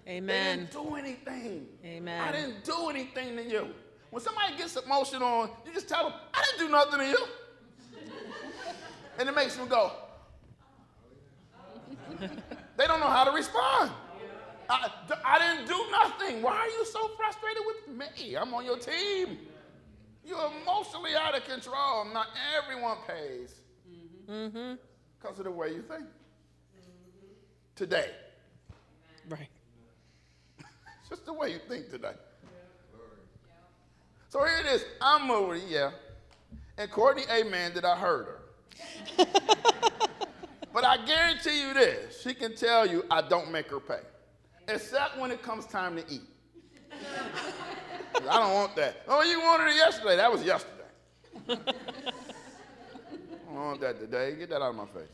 Amen. 0.08 0.27
They 0.27 0.55
didn't 0.63 0.71
do 0.71 0.95
anything. 0.95 1.67
Amen. 1.84 2.21
I 2.21 2.31
didn't 2.31 2.63
do 2.63 2.89
anything 2.89 3.36
to 3.36 3.43
you. 3.43 3.67
When 4.12 4.23
somebody 4.23 4.55
gets 4.55 4.77
emotional, 4.77 5.49
you 5.65 5.73
just 5.73 5.89
tell 5.89 6.10
them, 6.10 6.13
I 6.34 6.41
didn't 6.45 6.67
do 6.67 6.71
nothing 6.71 6.99
to 6.99 7.05
you. 7.05 7.17
and 9.19 9.27
it 9.27 9.36
makes 9.36 9.58
them 9.58 9.67
go. 9.67 9.91
they 12.77 12.88
don't 12.88 13.01
know 13.01 13.08
how 13.08 13.25
to 13.25 13.31
respond. 13.31 13.91
I, 14.69 14.89
I 15.25 15.39
didn't 15.39 15.67
do 15.67 15.84
nothing. 15.91 16.41
Why 16.41 16.55
are 16.55 16.67
you 16.67 16.86
so 16.86 17.10
frustrated 17.17 17.63
with 17.65 17.97
me? 17.97 18.36
I'm 18.36 18.53
on 18.53 18.63
your 18.63 18.77
team. 18.77 19.38
You're 20.25 20.51
emotionally 20.61 21.11
out 21.15 21.38
of 21.38 21.45
control. 21.45 22.05
Not 22.11 22.27
everyone 22.57 22.97
pays 23.07 23.53
mm-hmm. 24.29 24.73
because 25.19 25.38
of 25.38 25.45
the 25.45 25.51
way 25.51 25.69
you 25.69 25.83
think. 25.83 26.05
Today. 27.75 28.09
Right. 29.29 29.49
It's 30.59 31.09
just 31.09 31.25
the 31.25 31.33
way 31.33 31.51
you 31.51 31.59
think 31.67 31.89
today. 31.89 32.13
So 34.29 34.43
here 34.43 34.57
it 34.59 34.65
is. 34.65 34.85
I'm 35.01 35.27
moody, 35.27 35.61
yeah. 35.69 35.91
And 36.77 36.89
Courtney, 36.89 37.23
amen, 37.31 37.73
that 37.75 37.85
I 37.85 37.95
heard 37.95 38.25
her. 38.25 38.39
but 40.73 40.83
I 40.83 40.97
guarantee 41.05 41.61
you 41.61 41.73
this 41.73 42.21
she 42.21 42.33
can 42.33 42.55
tell 42.55 42.85
you 42.85 43.05
I 43.09 43.21
don't 43.21 43.51
make 43.51 43.69
her 43.69 43.79
pay, 43.79 44.01
except 44.67 45.17
when 45.17 45.31
it 45.31 45.41
comes 45.41 45.65
time 45.65 45.95
to 45.95 46.03
eat. 46.09 46.23
I 48.30 48.39
don't 48.39 48.54
want 48.54 48.75
that. 48.75 49.01
Oh, 49.08 49.23
you 49.23 49.39
wanted 49.39 49.71
it 49.71 49.75
yesterday. 49.75 50.15
That 50.15 50.32
was 50.32 50.43
yesterday. 50.43 50.71
I 51.49 51.56
don't 53.54 53.65
want 53.65 53.82
that 53.82 53.99
today. 53.99 54.36
Get 54.36 54.49
that 54.49 54.62
out 54.62 54.69
of 54.69 54.75
my 54.75 54.86
face. 54.86 55.10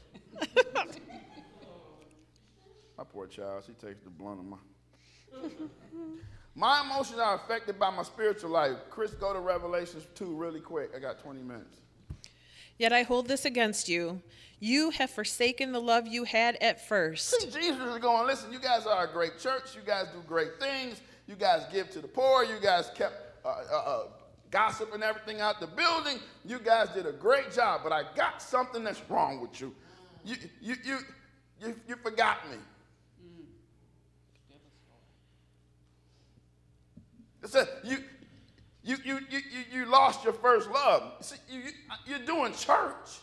my 2.98 3.04
poor 3.12 3.28
child, 3.28 3.64
she 3.66 3.74
takes 3.74 4.02
the 4.04 4.10
blunt 4.10 4.40
of 4.40 4.46
my. 4.46 4.58
My 6.54 6.82
emotions 6.82 7.20
are 7.20 7.36
affected 7.36 7.80
by 7.80 7.90
my 7.90 8.04
spiritual 8.04 8.50
life. 8.50 8.76
Chris, 8.90 9.14
go 9.14 9.34
to 9.34 9.40
Revelations 9.40 10.06
2 10.16 10.36
really 10.36 10.60
quick. 10.60 10.92
I 10.96 11.00
got 11.00 11.20
20 11.20 11.42
minutes. 11.42 11.78
Yet 12.78 12.92
I 12.92 13.04
hold 13.04 13.28
this 13.28 13.46
against 13.46 13.88
you. 13.88 14.22
You 14.60 14.90
have 14.92 15.10
forsaken 15.10 15.72
the 15.72 15.80
love 15.80 16.08
you 16.08 16.24
had 16.26 16.56
at 16.58 16.80
See, 16.80 16.88
first. 16.88 17.54
Jesus 17.54 17.80
is 17.80 17.98
going, 18.00 18.28
listen, 18.28 18.52
you 18.52 18.60
guys 18.60 18.86
are 18.86 19.08
a 19.08 19.12
great 19.12 19.40
church. 19.40 19.76
You 19.76 19.82
guys 19.86 20.08
do 20.14 20.22
great 20.28 20.60
things. 20.60 21.02
You 21.32 21.38
guys 21.38 21.66
give 21.72 21.90
to 21.92 22.02
the 22.02 22.10
poor. 22.10 22.44
You 22.44 22.60
guys 22.62 22.92
kept 22.94 23.14
uh, 23.46 23.48
uh, 23.48 23.76
uh, 23.76 24.04
gossip 24.52 24.94
and 24.94 25.02
everything 25.02 25.40
out 25.40 25.62
the 25.62 25.68
building. 25.68 26.18
You 26.44 26.60
guys 26.60 26.90
did 26.90 27.06
a 27.06 27.14
great 27.14 27.54
job, 27.54 27.82
but 27.86 27.94
I 27.94 28.04
got 28.18 28.42
something 28.42 28.84
that's 28.84 29.02
wrong 29.10 29.40
with 29.40 29.62
you. 29.62 29.74
You, 30.26 30.36
you, 30.62 30.76
you, 30.84 30.98
you, 31.62 31.76
you 31.88 31.96
forgot 32.04 32.40
me. 32.52 32.58
It 37.42 37.50
said, 37.50 37.70
you, 37.86 38.00
you, 38.84 38.98
you, 39.06 39.20
you, 39.30 39.40
you, 39.72 39.86
lost 39.86 40.26
your 40.26 40.34
first 40.34 40.70
love. 40.70 41.14
See, 41.22 41.38
you, 41.50 41.62
you, 41.62 41.72
you're 42.08 42.26
doing 42.26 42.52
church. 42.52 43.22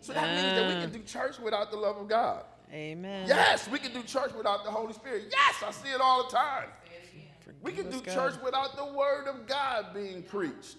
So 0.00 0.14
that 0.14 0.34
means 0.34 0.58
that 0.58 0.74
we 0.74 0.80
can 0.80 0.90
do 0.90 1.06
church 1.06 1.38
without 1.38 1.70
the 1.70 1.76
love 1.76 1.98
of 1.98 2.08
God. 2.08 2.44
Amen. 2.72 3.28
Yes, 3.28 3.68
we 3.68 3.78
can 3.78 3.92
do 3.92 4.02
church 4.02 4.32
without 4.32 4.64
the 4.64 4.70
Holy 4.70 4.94
Spirit. 4.94 5.24
Yes, 5.30 5.62
I 5.64 5.70
see 5.70 5.90
it 5.90 6.00
all 6.00 6.28
the 6.28 6.34
time. 6.34 6.68
We 7.62 7.72
can 7.72 7.90
do 7.90 7.98
Forgive 7.98 8.16
us, 8.16 8.34
church 8.34 8.44
without 8.44 8.76
the 8.76 8.84
word 8.84 9.26
of 9.26 9.46
God 9.46 9.94
being 9.94 10.22
preached. 10.22 10.76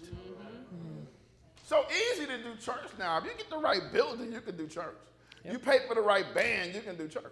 So 1.64 1.84
easy 1.90 2.24
to 2.26 2.38
do 2.38 2.56
church 2.58 2.88
now. 2.98 3.18
If 3.18 3.24
you 3.24 3.30
get 3.36 3.50
the 3.50 3.58
right 3.58 3.82
building, 3.92 4.32
you 4.32 4.40
can 4.40 4.56
do 4.56 4.66
church. 4.66 4.96
You 5.44 5.58
pay 5.58 5.80
for 5.86 5.94
the 5.94 6.00
right 6.00 6.24
band, 6.34 6.74
you 6.74 6.80
can 6.80 6.96
do 6.96 7.08
church. 7.08 7.24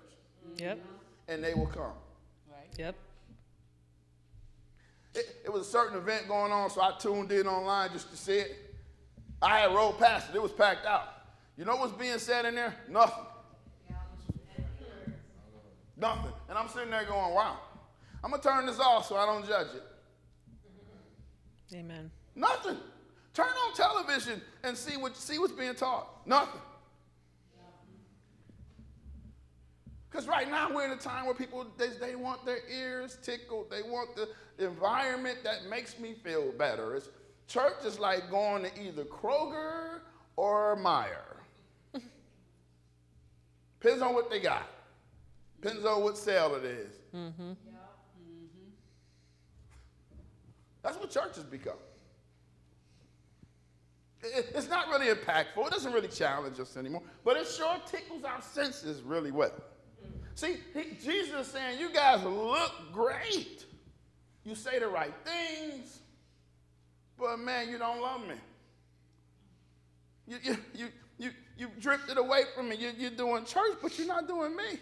Yep. 0.58 0.78
And 1.28 1.42
they 1.42 1.54
will 1.54 1.66
come. 1.66 1.92
Right. 2.50 2.68
Yep. 2.78 2.94
It, 5.14 5.36
it 5.46 5.52
was 5.52 5.62
a 5.66 5.70
certain 5.70 5.96
event 5.96 6.28
going 6.28 6.52
on, 6.52 6.68
so 6.68 6.82
I 6.82 6.92
tuned 6.98 7.32
in 7.32 7.46
online 7.46 7.90
just 7.92 8.10
to 8.10 8.16
see 8.16 8.36
it. 8.36 8.74
I 9.40 9.60
had 9.60 9.74
rolled 9.74 9.98
past 9.98 10.28
it. 10.30 10.36
It 10.36 10.42
was 10.42 10.52
packed 10.52 10.84
out. 10.84 11.08
You 11.56 11.64
know 11.64 11.76
what's 11.76 11.92
being 11.92 12.18
said 12.18 12.44
in 12.44 12.54
there? 12.54 12.74
Nothing. 12.90 13.24
Nothing. 15.96 16.32
And 16.50 16.58
I'm 16.58 16.68
sitting 16.68 16.90
there 16.90 17.04
going, 17.04 17.34
wow. 17.34 17.58
I'm 18.22 18.30
going 18.30 18.42
to 18.42 18.48
turn 18.48 18.66
this 18.66 18.80
off 18.80 19.06
so 19.08 19.16
I 19.16 19.26
don't 19.26 19.46
judge 19.46 19.68
it. 19.74 19.82
Amen. 21.74 22.10
Nothing. 22.34 22.76
Turn 23.34 23.46
on 23.46 23.74
television 23.74 24.40
and 24.62 24.76
see 24.76 24.96
what 24.96 25.16
see 25.16 25.38
what's 25.38 25.52
being 25.52 25.74
taught. 25.74 26.26
Nothing. 26.26 26.60
Because 30.08 30.26
right 30.26 30.48
now 30.48 30.74
we're 30.74 30.86
in 30.86 30.92
a 30.92 30.96
time 30.96 31.26
where 31.26 31.34
people 31.34 31.66
they, 31.76 31.88
they 32.00 32.14
want 32.14 32.46
their 32.46 32.60
ears 32.70 33.18
tickled. 33.22 33.70
They 33.70 33.82
want 33.82 34.16
the 34.16 34.28
environment 34.64 35.38
that 35.44 35.66
makes 35.68 35.98
me 35.98 36.14
feel 36.14 36.52
better. 36.52 36.94
It's, 36.94 37.10
church 37.46 37.84
is 37.84 37.98
like 37.98 38.30
going 38.30 38.62
to 38.62 38.80
either 38.80 39.04
Kroger 39.04 40.00
or 40.36 40.76
Meijer. 40.76 42.00
Depends 43.80 44.02
on 44.02 44.14
what 44.14 44.30
they 44.30 44.40
got. 44.40 44.66
Depends 45.60 45.84
on 45.84 46.02
what 46.02 46.16
sale 46.16 46.54
it 46.54 46.64
is. 46.64 46.94
Mm-hmm. 47.14 47.52
That's 50.86 50.98
what 50.98 51.10
church 51.10 51.34
has 51.34 51.42
become. 51.42 51.78
It's 54.22 54.68
not 54.68 54.86
really 54.86 55.08
impactful. 55.12 55.66
It 55.66 55.70
doesn't 55.72 55.92
really 55.92 56.06
challenge 56.06 56.60
us 56.60 56.76
anymore, 56.76 57.02
but 57.24 57.36
it 57.36 57.48
sure 57.48 57.76
tickles 57.86 58.22
our 58.22 58.40
senses 58.40 59.02
really 59.02 59.32
well. 59.32 59.50
See, 60.36 60.58
he, 60.72 60.96
Jesus 61.04 61.46
is 61.46 61.52
saying, 61.52 61.80
You 61.80 61.92
guys 61.92 62.22
look 62.22 62.72
great. 62.92 63.64
You 64.44 64.54
say 64.54 64.78
the 64.78 64.86
right 64.86 65.12
things, 65.24 65.98
but 67.18 67.40
man, 67.40 67.68
you 67.68 67.78
don't 67.78 68.00
love 68.00 68.20
me. 68.20 68.36
You, 70.28 70.36
you, 70.44 70.56
you, 70.72 70.86
you, 71.18 71.30
you 71.58 71.68
drifted 71.80 72.16
away 72.16 72.44
from 72.54 72.68
me. 72.68 72.76
You, 72.76 72.92
you're 72.96 73.10
doing 73.10 73.44
church, 73.44 73.76
but 73.82 73.98
you're 73.98 74.06
not 74.06 74.28
doing 74.28 74.54
me. 74.54 74.78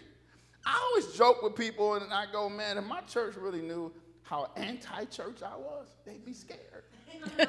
I 0.67 0.79
always 0.89 1.17
joke 1.17 1.41
with 1.41 1.55
people 1.55 1.95
and 1.95 2.13
I 2.13 2.25
go, 2.31 2.47
Man, 2.47 2.77
if 2.77 2.85
my 2.85 3.01
church 3.01 3.35
really 3.37 3.63
knew 3.63 3.91
how 4.25 4.49
anti 4.55 5.05
church 5.05 5.41
I 5.43 5.55
was, 5.55 5.87
they'd 6.05 6.25
be 6.25 6.33
scared. 6.33 6.83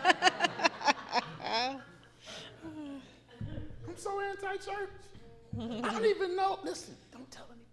I'm 3.88 3.96
so 3.96 4.20
anti-church. 4.20 4.90
I 5.58 5.90
don't 5.92 6.04
even 6.04 6.36
know. 6.36 6.58
Listen, 6.62 6.94
don't 7.12 7.30
tell 7.30 7.46
anybody. 7.46 7.66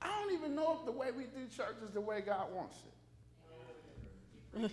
I 0.00 0.22
don't 0.22 0.32
even 0.32 0.54
know 0.54 0.76
if 0.78 0.86
the 0.86 0.92
way 0.92 1.08
we 1.10 1.24
do 1.24 1.46
church 1.54 1.76
is 1.84 1.90
the 1.92 2.00
way 2.00 2.20
God 2.20 2.46
wants 2.54 2.76
it. 4.54 4.70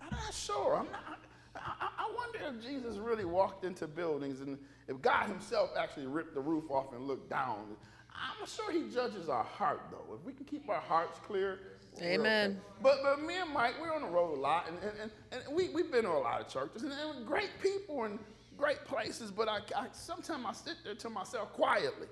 I'm 0.00 0.10
not 0.10 0.34
sure. 0.34 0.76
I'm 0.76 0.90
not. 0.90 1.20
I- 1.56 1.90
I 1.96 2.12
wonder 2.14 2.58
if 2.58 2.64
Jesus 2.64 2.96
really 2.96 3.24
walked 3.24 3.64
into 3.64 3.86
buildings 3.86 4.40
and 4.40 4.58
if 4.88 5.00
God 5.00 5.28
Himself 5.28 5.70
actually 5.78 6.06
ripped 6.06 6.34
the 6.34 6.40
roof 6.40 6.70
off 6.70 6.92
and 6.92 7.06
looked 7.06 7.30
down. 7.30 7.76
I'm 8.14 8.46
sure 8.46 8.70
He 8.70 8.88
judges 8.92 9.28
our 9.28 9.44
heart, 9.44 9.82
though. 9.90 10.14
If 10.14 10.24
we 10.24 10.32
can 10.32 10.44
keep 10.44 10.68
our 10.68 10.80
hearts 10.80 11.18
clear. 11.26 11.58
we're 11.94 11.98
okay. 11.98 12.14
Amen. 12.14 12.60
But, 12.82 12.98
but 13.02 13.22
me 13.22 13.34
and 13.34 13.52
Mike, 13.52 13.74
we're 13.80 13.94
on 13.94 14.02
the 14.02 14.08
road 14.08 14.36
a 14.36 14.40
lot, 14.40 14.68
and, 14.68 14.78
and, 14.78 15.10
and, 15.32 15.42
and 15.46 15.54
we, 15.54 15.68
we've 15.70 15.90
been 15.90 16.04
to 16.04 16.10
a 16.10 16.18
lot 16.18 16.40
of 16.40 16.48
churches, 16.48 16.82
and, 16.82 16.92
and 16.92 17.26
great 17.26 17.50
people 17.60 18.04
and 18.04 18.18
great 18.56 18.84
places, 18.84 19.30
but 19.30 19.48
I, 19.48 19.58
I 19.76 19.86
sometimes 19.92 20.44
I 20.46 20.52
sit 20.52 20.76
there 20.84 20.94
to 20.94 21.10
myself 21.10 21.52
quietly, 21.52 22.06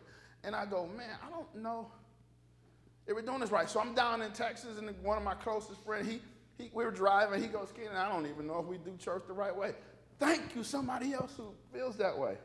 and 0.44 0.54
I 0.54 0.66
go, 0.66 0.88
man, 0.96 1.16
I 1.24 1.30
don't 1.30 1.54
know 1.54 1.90
if 3.06 3.14
we're 3.14 3.22
doing 3.22 3.40
this 3.40 3.50
right. 3.50 3.68
So 3.68 3.80
I'm 3.80 3.94
down 3.94 4.22
in 4.22 4.32
Texas, 4.32 4.78
and 4.78 4.90
one 5.02 5.18
of 5.18 5.24
my 5.24 5.34
closest 5.34 5.84
friends, 5.84 6.08
he, 6.08 6.20
he, 6.58 6.70
we 6.72 6.84
were 6.84 6.90
driving, 6.90 7.40
he 7.40 7.48
goes, 7.48 7.72
Kenan, 7.74 7.96
I 7.96 8.08
don't 8.08 8.26
even 8.26 8.46
know 8.46 8.58
if 8.58 8.66
we 8.66 8.78
do 8.78 8.96
church 8.98 9.24
the 9.26 9.32
right 9.32 9.54
way. 9.54 9.72
Thank 10.18 10.54
you, 10.54 10.62
somebody 10.62 11.12
else 11.12 11.34
who 11.36 11.52
feels 11.72 11.96
that 11.96 12.16
way. 12.16 12.36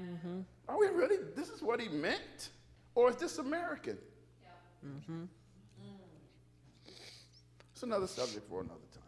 Mm-hmm. 0.00 0.40
Are 0.68 0.78
we 0.78 0.86
really, 0.86 1.16
this 1.36 1.50
is 1.50 1.62
what 1.62 1.80
he 1.80 1.88
meant? 1.88 2.50
Or 2.94 3.10
is 3.10 3.16
this 3.16 3.38
American? 3.38 3.98
Mm-hmm. 4.86 5.24
It's 7.72 7.82
another 7.82 8.06
subject 8.06 8.48
for 8.48 8.60
another 8.60 8.80
time. 8.92 9.00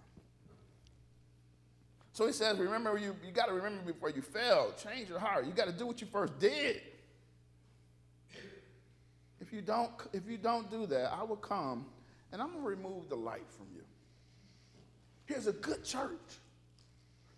So 2.12 2.26
he 2.26 2.32
says, 2.32 2.58
remember, 2.58 2.96
you, 2.98 3.16
you 3.24 3.32
got 3.32 3.46
to 3.46 3.54
remember 3.54 3.82
before 3.92 4.10
you 4.10 4.22
fail. 4.22 4.72
Change 4.82 5.08
your 5.08 5.18
heart. 5.18 5.46
You 5.46 5.52
got 5.52 5.66
to 5.66 5.72
do 5.72 5.86
what 5.86 6.00
you 6.00 6.06
first 6.06 6.38
did. 6.38 6.80
If 9.40 9.52
you 9.52 9.60
don't, 9.60 9.90
if 10.12 10.28
you 10.28 10.36
don't 10.36 10.70
do 10.70 10.86
that, 10.86 11.12
I 11.12 11.22
will 11.22 11.36
come 11.36 11.86
and 12.32 12.40
I'm 12.40 12.48
going 12.48 12.62
to 12.62 12.68
remove 12.68 13.08
the 13.08 13.16
light 13.16 13.50
from 13.50 13.66
you. 13.74 13.82
Here's 15.26 15.46
a 15.46 15.52
good 15.52 15.84
church 15.84 16.38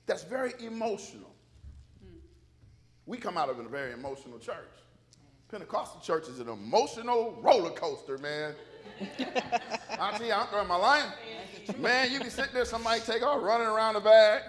that's 0.07 0.23
very 0.23 0.53
emotional. 0.61 1.35
Mm. 2.05 2.19
We 3.07 3.17
come 3.17 3.37
out 3.37 3.49
of 3.49 3.59
a 3.59 3.65
very 3.65 3.93
emotional 3.93 4.39
church. 4.39 4.84
Pentecostal 5.55 6.01
church 6.01 6.27
is 6.27 6.41
an 6.41 6.49
emotional 6.49 7.39
roller 7.41 7.71
coaster, 7.71 8.19
man. 8.19 8.57
Auntie, 10.01 10.33
I'm 10.33 10.49
throwing 10.49 10.67
my 10.67 10.75
line. 10.75 11.05
Man, 11.79 12.11
you 12.11 12.19
be 12.19 12.29
sitting 12.29 12.55
there, 12.55 12.65
somebody 12.65 13.01
take 13.03 13.23
off 13.23 13.41
running 13.41 13.69
around 13.69 13.95
the 13.95 14.01
back. 14.01 14.43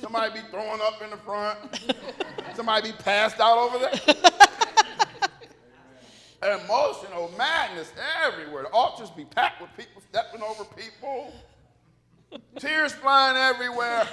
Somebody 0.00 0.34
be 0.34 0.46
throwing 0.52 0.80
up 0.80 1.02
in 1.02 1.10
the 1.10 1.16
front. 1.16 1.58
Somebody 2.54 2.92
be 2.92 2.96
passed 2.98 3.40
out 3.40 3.58
over 3.58 3.80
there. 3.80 3.90
Emotional 6.64 7.32
madness 7.36 7.92
everywhere. 8.24 8.62
The 8.62 8.68
altars 8.68 9.10
be 9.10 9.24
packed 9.24 9.60
with 9.60 9.70
people 9.76 10.00
stepping 10.08 10.42
over 10.42 10.62
people. 10.62 11.32
Tears 12.60 12.92
flying 12.92 13.36
everywhere. 13.36 14.06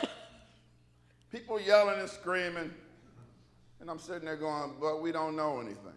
People 1.32 1.62
yelling 1.62 2.00
and 2.00 2.10
screaming. 2.10 2.74
And 3.80 3.92
I'm 3.92 4.00
sitting 4.00 4.26
there 4.26 4.38
going, 4.38 4.72
but 4.82 5.04
we 5.04 5.12
don't 5.12 5.36
know 5.36 5.60
anything. 5.60 5.94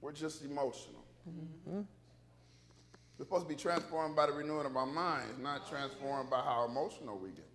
We're 0.00 0.12
just 0.12 0.44
emotional. 0.44 1.04
We're 1.66 1.84
supposed 3.18 3.44
to 3.44 3.48
be 3.48 3.60
transformed 3.60 4.16
by 4.16 4.26
the 4.26 4.32
renewing 4.32 4.66
of 4.66 4.76
our 4.76 4.86
minds, 4.86 5.38
not 5.38 5.68
transformed 5.68 6.30
by 6.30 6.40
how 6.40 6.66
emotional 6.68 7.18
we 7.18 7.30
get. 7.30 7.46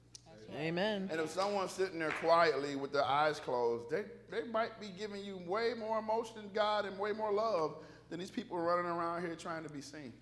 Amen. 0.53 1.10
And 1.12 1.19
if 1.19 1.31
someone's 1.31 1.71
sitting 1.71 1.97
there 1.99 2.12
quietly 2.12 2.75
with 2.75 2.93
their 2.93 3.03
eyes 3.03 3.39
closed, 3.39 3.89
they, 3.89 4.03
they 4.29 4.47
might 4.47 4.79
be 4.79 4.89
giving 4.97 5.23
you 5.23 5.39
way 5.47 5.73
more 5.77 5.97
emotion 5.99 6.36
than 6.38 6.51
God 6.53 6.86
and 6.86 6.99
way 6.99 7.13
more 7.13 7.31
love 7.31 7.77
than 8.10 8.19
these 8.19 8.29
people 8.29 8.58
running 8.60 8.86
around 8.86 9.21
here 9.21 9.36
trying 9.36 9.63
to 9.63 9.69
be 9.69 9.81
seen. 9.81 10.13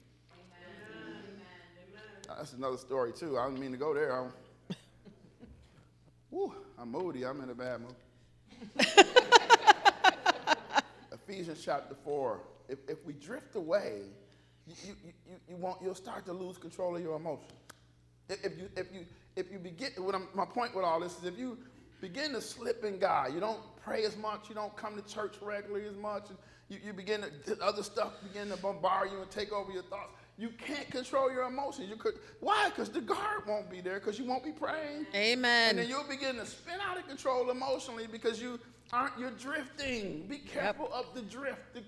Uh, 2.30 2.36
That's 2.38 2.54
another 2.54 2.78
story, 2.78 3.12
too. 3.12 3.38
I 3.38 3.44
don't 3.44 3.60
mean 3.60 3.72
to 3.72 3.78
go 3.78 3.94
there. 3.94 4.18
I'm, 4.18 4.32
Woo, 6.32 6.54
I'm 6.80 6.90
moody. 6.90 7.26
I'm 7.26 7.42
in 7.42 7.50
a 7.50 7.56
bad 7.56 7.82
mood. 7.82 8.96
Ephesians 11.28 11.62
chapter 11.64 11.96
4. 12.04 12.40
If, 12.70 12.80
if 12.88 13.06
we 13.06 13.14
drift 13.14 13.56
away, 13.56 14.02
you, 14.66 14.74
you, 14.86 14.96
you, 15.06 15.36
you 15.50 15.56
won't, 15.56 15.82
you'll 15.82 15.96
start 15.96 16.26
to 16.26 16.34
lose 16.34 16.58
control 16.58 16.96
of 16.96 17.02
your 17.02 17.16
emotions. 17.16 17.52
If, 18.30 18.58
you, 18.58 18.70
if 18.78 18.94
you, 18.94 19.06
if 19.36 19.52
you 19.52 19.60
begin, 19.60 19.92
what 19.98 20.16
I'm, 20.16 20.28
my 20.34 20.46
point 20.46 20.76
with 20.76 20.86
all 20.86 21.00
this 21.00 21.18
is 21.18 21.26
if 21.26 21.38
you 21.38 21.58
begin 22.02 22.32
to 22.34 22.42
slip 22.42 22.84
in 22.84 23.00
God, 23.00 23.34
you 23.34 23.40
don't 23.40 23.60
pray 23.84 24.06
as 24.06 24.18
much, 24.18 24.50
you 24.50 24.56
don't 24.56 24.76
come 24.76 24.96
to 24.96 25.14
church 25.14 25.36
regularly 25.42 25.88
as 25.88 25.98
much, 25.98 26.30
and 26.30 26.38
you, 26.70 26.80
you 26.86 26.94
begin 26.94 27.22
to, 27.22 27.62
other 27.62 27.84
stuff 27.84 28.14
begin 28.24 28.50
to 28.50 28.58
bombard 28.58 29.12
you 29.12 29.22
and 29.22 29.30
take 29.30 29.52
over 29.52 29.72
your 29.72 29.84
thoughts, 29.84 30.14
You 30.38 30.50
can't 30.50 30.90
control 30.90 31.32
your 31.32 31.44
emotions. 31.44 31.90
You 31.90 31.98
could 31.98 32.16
why? 32.40 32.70
Because 32.70 32.90
the 32.90 33.02
guard 33.02 33.46
won't 33.46 33.70
be 33.70 33.82
there 33.82 34.00
because 34.00 34.18
you 34.18 34.26
won't 34.26 34.44
be 34.44 34.52
praying. 34.52 35.06
Amen. 35.14 35.72
And 35.72 35.80
then 35.80 35.90
you'll 35.90 36.08
begin 36.08 36.38
to 36.38 36.46
spin 36.46 36.80
out 36.82 36.98
of 36.98 37.08
control 37.08 37.52
emotionally 37.52 38.08
because 38.08 38.42
you 38.42 38.60
aren't 38.94 39.18
you're 39.18 39.32
drifting. 39.32 40.26
Be 40.30 40.38
careful 40.38 40.90
of 40.94 41.08
the 41.14 41.22
drift. 41.24 41.74
The, 41.74 41.82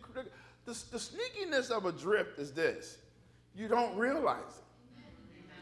the, 0.66 0.78
the 0.92 0.98
sneakiness 0.98 1.70
of 1.70 1.86
a 1.86 1.92
drift 1.92 2.40
is 2.40 2.52
this. 2.52 2.98
You 3.56 3.68
don't 3.68 3.96
realize 3.96 4.42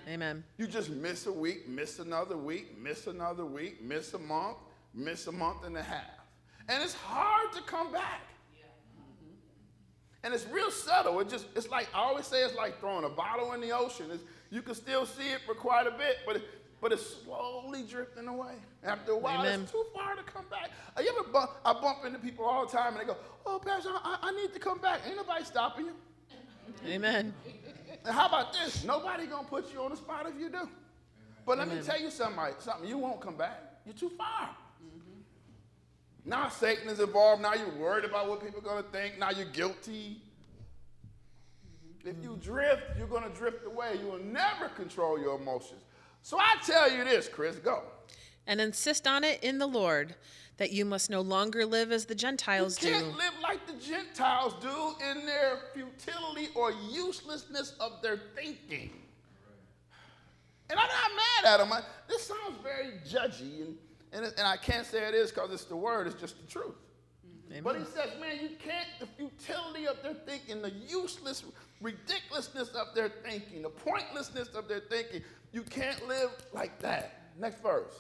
it. 0.06 0.10
Amen. 0.10 0.44
You 0.58 0.68
just 0.68 0.90
miss 0.90 1.28
a 1.28 1.32
week, 1.32 1.70
miss 1.70 2.00
another 2.00 2.38
week, 2.38 2.78
miss 2.82 3.08
another 3.08 3.46
week, 3.46 3.82
miss 3.82 4.14
a 4.14 4.20
month, 4.20 4.58
miss 4.94 5.28
a 5.28 5.32
month 5.32 5.64
and 5.66 5.78
a 5.78 5.82
half. 5.82 6.02
And 6.68 6.84
it's 6.84 6.94
hard 6.94 7.54
to 7.54 7.62
come 7.62 7.92
back. 7.92 8.22
And 10.24 10.34
it's 10.34 10.48
real 10.48 10.72
subtle. 10.72 11.20
It 11.20 11.30
just 11.30 11.48
it's 11.56 11.70
like 11.70 11.88
I 11.94 12.00
always 12.00 12.26
say 12.26 12.42
it's 12.42 12.56
like 12.56 12.80
throwing 12.80 13.04
a 13.04 13.10
bottle 13.10 13.54
in 13.54 13.62
the 13.62 13.72
ocean. 13.72 14.08
It's, 14.12 14.24
you 14.50 14.62
can 14.62 14.76
still 14.76 15.06
see 15.06 15.30
it 15.30 15.42
for 15.46 15.54
quite 15.54 15.86
a 15.88 15.92
bit, 15.92 16.20
but 16.26 16.42
but 16.84 16.92
it's 16.92 17.16
slowly 17.24 17.84
drifting 17.84 18.28
away. 18.28 18.56
After 18.84 19.14
a 19.14 19.18
while, 19.18 19.40
Amen. 19.40 19.62
it's 19.62 19.72
too 19.72 19.86
far 19.96 20.16
to 20.16 20.24
come 20.24 20.44
back. 20.52 20.70
Uh, 20.98 21.02
You 21.02 21.16
ever 21.18 21.30
bump, 21.30 21.52
I 21.64 21.72
bump 21.72 22.00
into 22.06 22.20
people 22.20 22.44
all 22.44 22.66
the 22.66 22.72
time 22.74 22.92
and 22.92 23.00
they 23.02 23.06
go, 23.06 23.16
"Oh, 23.46 23.58
Pastor, 23.58 23.92
I, 23.94 24.18
I 24.22 24.32
need 24.34 24.52
to 24.54 24.60
come 24.60 24.80
back." 24.80 25.00
Ain't 25.08 25.16
nobody 25.16 25.46
stopping 25.46 25.86
you. 25.86 25.94
Amen. 26.86 27.34
And 28.04 28.14
how 28.14 28.28
about 28.28 28.52
this? 28.52 28.84
Nobody 28.84 29.28
gonna 29.28 29.48
put 29.48 29.74
you 29.74 29.82
on 29.82 29.92
the 29.92 29.96
spot 29.96 30.28
if 30.28 30.38
you 30.38 30.50
do. 30.50 30.68
But 31.46 31.58
let 31.58 31.70
me 31.70 31.82
tell 31.82 32.00
you 32.00 32.12
something, 32.12 32.44
something. 32.60 32.90
You 32.90 32.98
won't 32.98 33.22
come 33.22 33.38
back. 33.38 33.62
You're 33.86 33.96
too 33.96 34.10
far. 34.10 34.50
Now 36.26 36.50
Satan 36.50 36.90
is 36.90 37.00
involved. 37.00 37.42
Now 37.42 37.54
you're 37.54 37.76
worried 37.76 38.04
about 38.04 38.28
what 38.28 38.44
people 38.44 38.60
are 38.60 38.62
gonna 38.62 38.84
think. 38.92 39.18
Now 39.18 39.30
you're 39.32 39.46
guilty. 39.46 40.22
If 42.04 42.22
you 42.22 42.38
drift, 42.42 42.98
you're 42.98 43.08
gonna 43.08 43.30
drift 43.30 43.66
away. 43.66 44.00
You 44.02 44.08
will 44.08 44.20
never 44.20 44.68
control 44.68 45.18
your 45.18 45.40
emotions. 45.40 45.80
So 46.24 46.40
I 46.40 46.56
tell 46.66 46.90
you 46.90 47.04
this, 47.04 47.28
Chris, 47.28 47.58
go. 47.58 47.84
And 48.48 48.62
insist 48.62 49.08
on 49.08 49.26
it 49.26 49.44
in 49.44 49.58
the 49.58 49.68
Lord 49.68 50.16
that 50.58 50.72
you 50.72 50.86
must 50.86 51.10
no 51.10 51.20
longer 51.20 51.66
live 51.66 51.92
as 51.92 52.06
the 52.06 52.16
Gentiles 52.16 52.82
you 52.82 52.90
do. 52.90 52.94
can't 52.94 53.18
live 53.18 53.34
like 53.42 53.68
the 53.68 53.74
Gentiles 53.74 54.56
do 54.62 54.96
in 55.10 55.26
their 55.26 55.60
futility 55.74 56.48
or 56.56 56.72
uselessness 56.90 57.74
of 57.80 58.02
their 58.02 58.18
thinking. 58.36 58.92
And 60.70 60.80
I'm 60.80 60.88
not 60.88 61.12
mad 61.44 61.54
at 61.54 61.58
them. 61.58 61.74
I, 61.74 61.82
this 62.08 62.24
sounds 62.26 62.58
very 62.64 62.94
judgy, 63.06 63.66
and, 63.66 63.76
and, 64.14 64.26
and 64.26 64.48
I 64.48 64.56
can't 64.56 64.86
say 64.86 65.06
it 65.06 65.14
is 65.14 65.30
because 65.30 65.52
it's 65.52 65.66
the 65.66 65.76
word, 65.76 66.08
it's 66.08 66.20
just 66.20 66.40
the 66.40 66.48
truth. 66.48 66.76
But 67.62 67.78
he 67.78 67.84
says, 67.84 68.10
man, 68.20 68.40
you 68.42 68.50
can't, 68.64 68.88
the 69.00 69.06
futility 69.06 69.88
of 69.88 70.02
their 70.02 70.14
thinking, 70.14 70.62
the 70.62 70.72
useless 70.88 71.44
ridiculousness 71.84 72.70
of 72.70 72.96
their 72.96 73.10
thinking, 73.10 73.62
the 73.62 73.70
pointlessness 73.70 74.48
of 74.50 74.68
their 74.68 74.80
thinking, 74.80 75.22
you 75.52 75.62
can't 75.62 76.08
live 76.08 76.32
like 76.54 76.80
that. 76.80 77.32
Next 77.40 77.62
verse. 77.62 77.94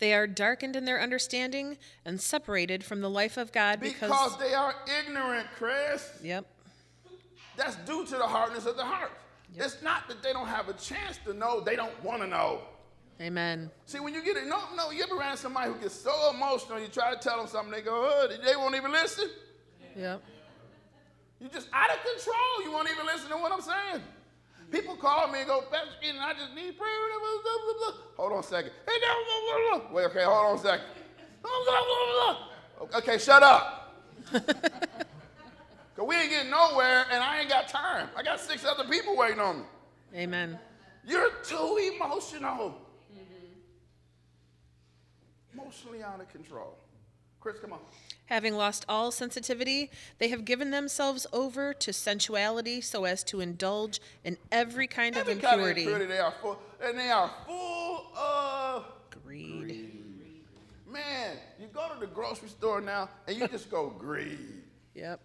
They 0.00 0.12
are 0.12 0.26
darkened 0.26 0.74
in 0.74 0.84
their 0.84 1.00
understanding 1.00 1.78
and 2.04 2.20
separated 2.20 2.82
from 2.82 3.00
the 3.00 3.10
life 3.10 3.36
of 3.36 3.52
God 3.52 3.78
because. 3.78 4.10
Because 4.10 4.38
they 4.38 4.54
are 4.54 4.74
ignorant, 5.00 5.46
Chris. 5.56 6.18
Yep. 6.22 6.46
That's 7.56 7.76
due 7.76 8.04
to 8.06 8.16
the 8.16 8.26
hardness 8.26 8.66
of 8.66 8.76
the 8.76 8.84
heart. 8.84 9.12
It's 9.54 9.82
not 9.82 10.08
that 10.08 10.20
they 10.22 10.32
don't 10.32 10.48
have 10.48 10.68
a 10.68 10.72
chance 10.72 11.20
to 11.26 11.32
know, 11.32 11.60
they 11.60 11.76
don't 11.76 12.02
want 12.02 12.22
to 12.22 12.26
know. 12.26 12.62
Amen. 13.20 13.70
See, 13.86 14.00
when 14.00 14.12
you 14.12 14.24
get 14.24 14.36
it, 14.36 14.48
no, 14.48 14.58
no, 14.76 14.90
you 14.90 15.04
ever 15.04 15.14
ran 15.14 15.36
somebody 15.36 15.72
who 15.72 15.78
gets 15.78 15.94
so 15.94 16.32
emotional, 16.34 16.80
you 16.80 16.88
try 16.88 17.14
to 17.14 17.20
tell 17.20 17.38
them 17.38 17.46
something, 17.46 17.72
they 17.72 17.80
go, 17.80 17.92
oh, 17.92 18.28
they 18.44 18.56
won't 18.56 18.74
even 18.74 18.90
listen. 18.90 19.28
Yep. 19.96 20.22
You 21.40 21.48
just 21.48 21.68
out 21.72 21.90
of 21.90 21.96
control. 21.96 22.62
You 22.62 22.72
won't 22.72 22.88
even 22.90 23.06
listen 23.06 23.28
to 23.30 23.36
what 23.36 23.52
I'm 23.52 23.60
saying. 23.60 24.02
People 24.70 24.96
call 24.96 25.28
me 25.28 25.40
and 25.40 25.48
go, 25.48 25.60
Pastor 25.70 25.94
Keaton, 26.00 26.20
I 26.20 26.32
just 26.32 26.54
need 26.54 26.76
prayer. 26.78 26.94
blah, 27.20 27.42
blah, 27.42 27.58
blah, 27.64 27.92
blah." 27.92 28.00
Hold 28.16 28.32
on 28.32 28.38
a 28.40 28.42
second. 28.42 28.72
Wait, 29.92 30.04
okay, 30.06 30.24
hold 30.24 30.46
on 30.46 30.56
a 30.56 30.60
second. 30.60 30.86
Okay, 32.94 33.18
shut 33.18 33.42
up. 33.42 33.80
Because 35.94 36.08
we 36.08 36.16
ain't 36.16 36.30
getting 36.30 36.50
nowhere 36.50 37.06
and 37.10 37.22
I 37.22 37.40
ain't 37.40 37.48
got 37.48 37.68
time. 37.68 38.08
I 38.16 38.22
got 38.22 38.40
six 38.40 38.64
other 38.64 38.84
people 38.84 39.16
waiting 39.16 39.38
on 39.38 39.58
me. 39.58 39.64
Amen. 40.16 40.58
You're 41.06 41.30
too 41.44 41.92
emotional. 41.94 42.74
Mm-hmm. 43.12 43.60
Emotionally 45.60 46.02
out 46.02 46.20
of 46.20 46.28
control. 46.30 46.76
Chris, 47.40 47.60
come 47.60 47.74
on. 47.74 47.78
Having 48.26 48.54
lost 48.56 48.86
all 48.88 49.10
sensitivity, 49.10 49.90
they 50.18 50.28
have 50.28 50.44
given 50.46 50.70
themselves 50.70 51.26
over 51.32 51.74
to 51.74 51.92
sensuality 51.92 52.80
so 52.80 53.04
as 53.04 53.22
to 53.24 53.40
indulge 53.40 54.00
in 54.24 54.38
every 54.50 54.86
kind 54.86 55.14
Every 55.16 55.34
of 55.34 55.42
kind 55.42 55.60
of 55.60 55.66
impurity. 55.68 55.82
impurity 55.82 56.06
they 56.06 56.18
are 56.20 56.32
full, 56.40 56.58
and 56.82 56.98
they 56.98 57.10
are 57.10 57.30
full 57.46 58.06
of 58.16 58.86
Greed. 59.24 60.00
Man, 60.86 61.36
you 61.60 61.66
go 61.66 61.88
to 61.92 61.98
the 62.00 62.06
grocery 62.06 62.48
store 62.48 62.80
now 62.80 63.08
and 63.26 63.36
you 63.36 63.48
just 63.48 63.68
go 63.70 63.90
greed. 63.90 64.38
Yep. 64.94 65.20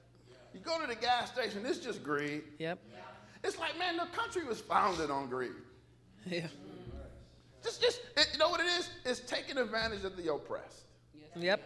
You 0.54 0.60
go 0.62 0.82
to 0.82 0.88
the 0.88 0.96
gas 0.96 1.32
station, 1.32 1.64
it's 1.66 1.78
just 1.78 2.04
greed. 2.04 2.42
Yep. 2.58 2.80
It's 3.44 3.58
like, 3.60 3.78
man, 3.78 3.96
the 3.96 4.08
country 4.08 4.44
was 4.44 4.60
founded 4.62 5.10
on 5.12 5.30
greed. 5.30 5.52
Yeah. 6.26 6.48
Just, 7.64 7.82
just, 7.82 8.02
it- 8.18 8.30
you 8.34 8.40
know 8.40 8.50
what 8.50 8.60
it 8.62 8.66
is? 8.80 8.90
It's 9.06 9.20
taking 9.22 9.58
advantage 9.58 10.04
of 10.04 10.18
the 10.18 10.34
oppressed. 10.34 10.82
Yep. 11.36 11.62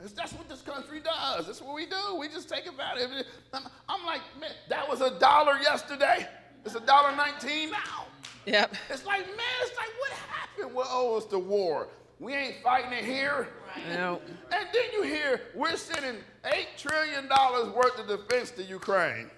It's- 0.00 0.12
that's 0.12 0.32
what 0.32 0.48
this 0.48 0.62
country 0.62 1.00
does. 1.00 1.46
That's 1.46 1.60
what 1.60 1.74
we 1.74 1.84
do. 1.84 2.16
We 2.18 2.28
just 2.28 2.48
take 2.48 2.66
advantage 2.66 3.04
of 3.04 3.12
it. 3.12 3.26
I'm, 3.52 4.04
like, 4.06 4.22
man, 4.40 4.50
that 4.68 4.88
was 4.88 5.02
a 5.02 5.18
dollar 5.18 5.58
yesterday. 5.58 6.26
It's 6.64 6.74
a 6.74 6.80
dollar 6.80 7.14
nineteen 7.14 7.70
now. 7.70 8.06
Yep. 8.46 8.74
It's 8.88 9.04
like, 9.04 9.26
man, 9.26 9.36
it's 9.62 9.76
like, 9.76 9.88
what 9.98 10.12
happened? 10.12 10.74
Well, 10.74 10.86
oh, 10.88 11.16
it's 11.18 11.26
the 11.26 11.38
war. 11.38 11.88
We 12.18 12.34
ain't 12.34 12.62
fighting 12.62 12.92
it 12.92 13.04
here. 13.04 13.48
No. 13.90 14.20
And 14.50 14.68
then 14.72 14.84
you 14.92 15.02
hear 15.02 15.40
we're 15.54 15.76
sending 15.76 16.16
$8 16.44 16.66
trillion 16.76 17.28
worth 17.28 17.98
of 17.98 18.08
defense 18.08 18.50
to 18.52 18.62
Ukraine. 18.62 19.30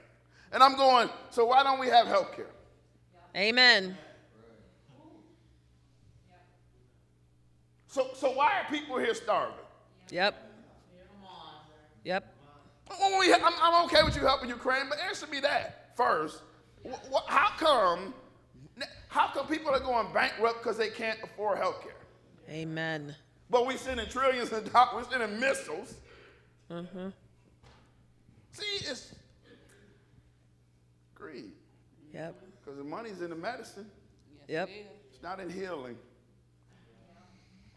And 0.52 0.62
I'm 0.62 0.76
going, 0.76 1.08
so 1.30 1.46
why 1.46 1.62
don't 1.62 1.78
we 1.78 1.88
have 1.88 2.06
health 2.06 2.34
care? 2.34 2.50
Amen. 3.36 3.96
So, 7.86 8.10
so 8.14 8.32
why 8.32 8.60
are 8.60 8.70
people 8.70 8.98
here 8.98 9.14
starving? 9.14 9.54
Yep. 10.10 10.51
Yep. 12.04 12.34
I'm, 12.90 13.54
I'm 13.60 13.84
okay 13.86 14.02
with 14.02 14.16
you 14.16 14.22
helping 14.22 14.48
Ukraine, 14.48 14.84
but 14.88 14.98
answer 14.98 15.26
me 15.26 15.40
that 15.40 15.96
first. 15.96 16.42
How 17.28 17.50
come, 17.56 18.14
how 19.08 19.28
come 19.28 19.46
people 19.46 19.70
are 19.70 19.80
going 19.80 20.12
bankrupt 20.12 20.62
because 20.62 20.76
they 20.76 20.90
can't 20.90 21.18
afford 21.22 21.58
health 21.58 21.82
care? 21.82 21.96
Amen. 22.50 23.14
But 23.48 23.66
we're 23.66 23.76
sending 23.76 24.08
trillions 24.08 24.52
of 24.52 24.70
dollars, 24.72 25.06
we're 25.10 25.18
sending 25.18 25.38
missiles. 25.38 25.94
Mm-hmm. 26.70 27.08
See, 28.52 28.90
it's 28.90 29.14
greed. 31.14 31.52
Yep. 32.12 32.34
Because 32.60 32.78
the 32.78 32.84
money's 32.84 33.20
in 33.20 33.30
the 33.30 33.36
medicine. 33.36 33.86
Yep. 34.48 34.68
It's 35.12 35.22
not 35.22 35.40
in 35.40 35.48
healing. 35.50 35.96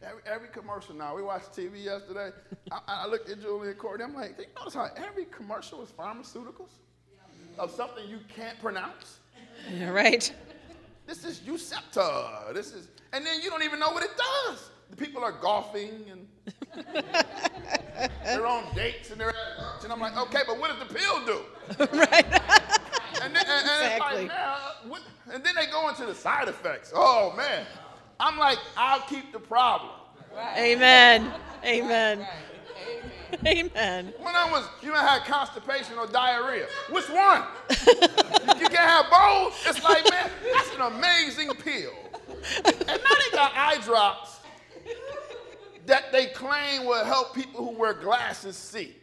Every, 0.03 0.21
every 0.25 0.47
commercial 0.49 0.93
now, 0.95 1.15
we 1.15 1.21
watched 1.23 1.51
TV 1.53 1.84
yesterday. 1.84 2.31
I, 2.71 2.79
I 2.88 3.08
looked 3.08 3.29
at 3.29 3.41
Julie 3.41 3.69
and 3.69 3.77
Courtney. 3.77 4.03
I'm 4.03 4.13
like, 4.13 4.36
you 4.38 4.45
notice 4.58 4.73
how 4.73 4.89
every 4.97 5.25
commercial 5.25 5.81
is 5.81 5.89
pharmaceuticals 5.89 6.69
of 7.58 7.71
something 7.71 8.08
you 8.08 8.19
can't 8.34 8.60
pronounce? 8.60 9.19
Yeah, 9.73 9.89
Right. 9.89 10.31
This 11.08 11.23
is 11.23 11.39
Eucepta. 11.41 12.51
This 12.53 12.73
is, 12.73 12.88
and 13.13 13.23
then 13.23 13.39
you 13.41 13.49
don't 13.51 13.62
even 13.63 13.79
know 13.79 13.91
what 13.91 14.03
it 14.03 14.10
does. 14.17 14.71
The 14.89 14.95
people 14.97 15.23
are 15.23 15.31
golfing 15.34 16.03
and 16.12 16.27
they're 18.25 18.45
on 18.45 18.63
dates 18.75 19.12
and 19.12 19.19
they're 19.19 19.29
at 19.29 19.36
lunch. 19.60 19.84
And 19.84 19.93
I'm 19.93 19.99
like, 19.99 20.17
okay, 20.17 20.41
but 20.47 20.60
what 20.60 20.71
does 20.71 20.88
the 20.88 20.93
pill 20.93 21.25
do? 21.25 21.39
right. 21.97 22.25
And 23.21 23.36
then, 23.36 23.45
and, 23.47 23.69
and 23.69 23.93
Exactly. 23.93 24.27
like, 24.89 25.01
and 25.31 25.43
then 25.43 25.53
they 25.55 25.67
go 25.67 25.89
into 25.89 26.05
the 26.05 26.15
side 26.15 26.47
effects. 26.47 26.91
Oh 26.95 27.34
man, 27.38 27.65
I'm 28.19 28.38
like, 28.38 28.58
I'll 28.78 29.01
keep 29.01 29.32
the 29.32 29.39
problem. 29.39 29.91
Amen. 30.58 31.32
Amen. 31.63 32.25
Amen. 33.45 34.13
When 34.19 34.36
I 34.36 34.49
was, 34.51 34.67
you 34.82 34.89
know, 34.89 34.95
I 34.95 35.17
had 35.17 35.25
constipation 35.25 35.97
or 35.97 36.08
diarrhea. 36.08 36.67
Which 36.89 37.10
one? 37.10 37.43
you 37.69 38.69
can't 38.69 38.75
have 38.75 39.10
both. 39.10 39.67
It's 39.67 39.84
like, 39.84 40.10
man, 40.10 40.30
that's 40.54 40.75
an 40.75 40.82
amazing 40.82 41.49
pill. 41.56 41.91
And 42.63 42.88
now 42.88 42.93
they 42.93 43.32
got 43.36 43.51
eye 43.56 43.80
drops 43.84 44.39
that 45.86 46.12
they 46.12 46.28
claim 46.28 46.86
will 46.86 47.04
help 47.04 47.36
people 47.36 47.65
who 47.65 47.78
wear 47.78 47.93
glasses 47.93 48.56
see. 48.56 48.95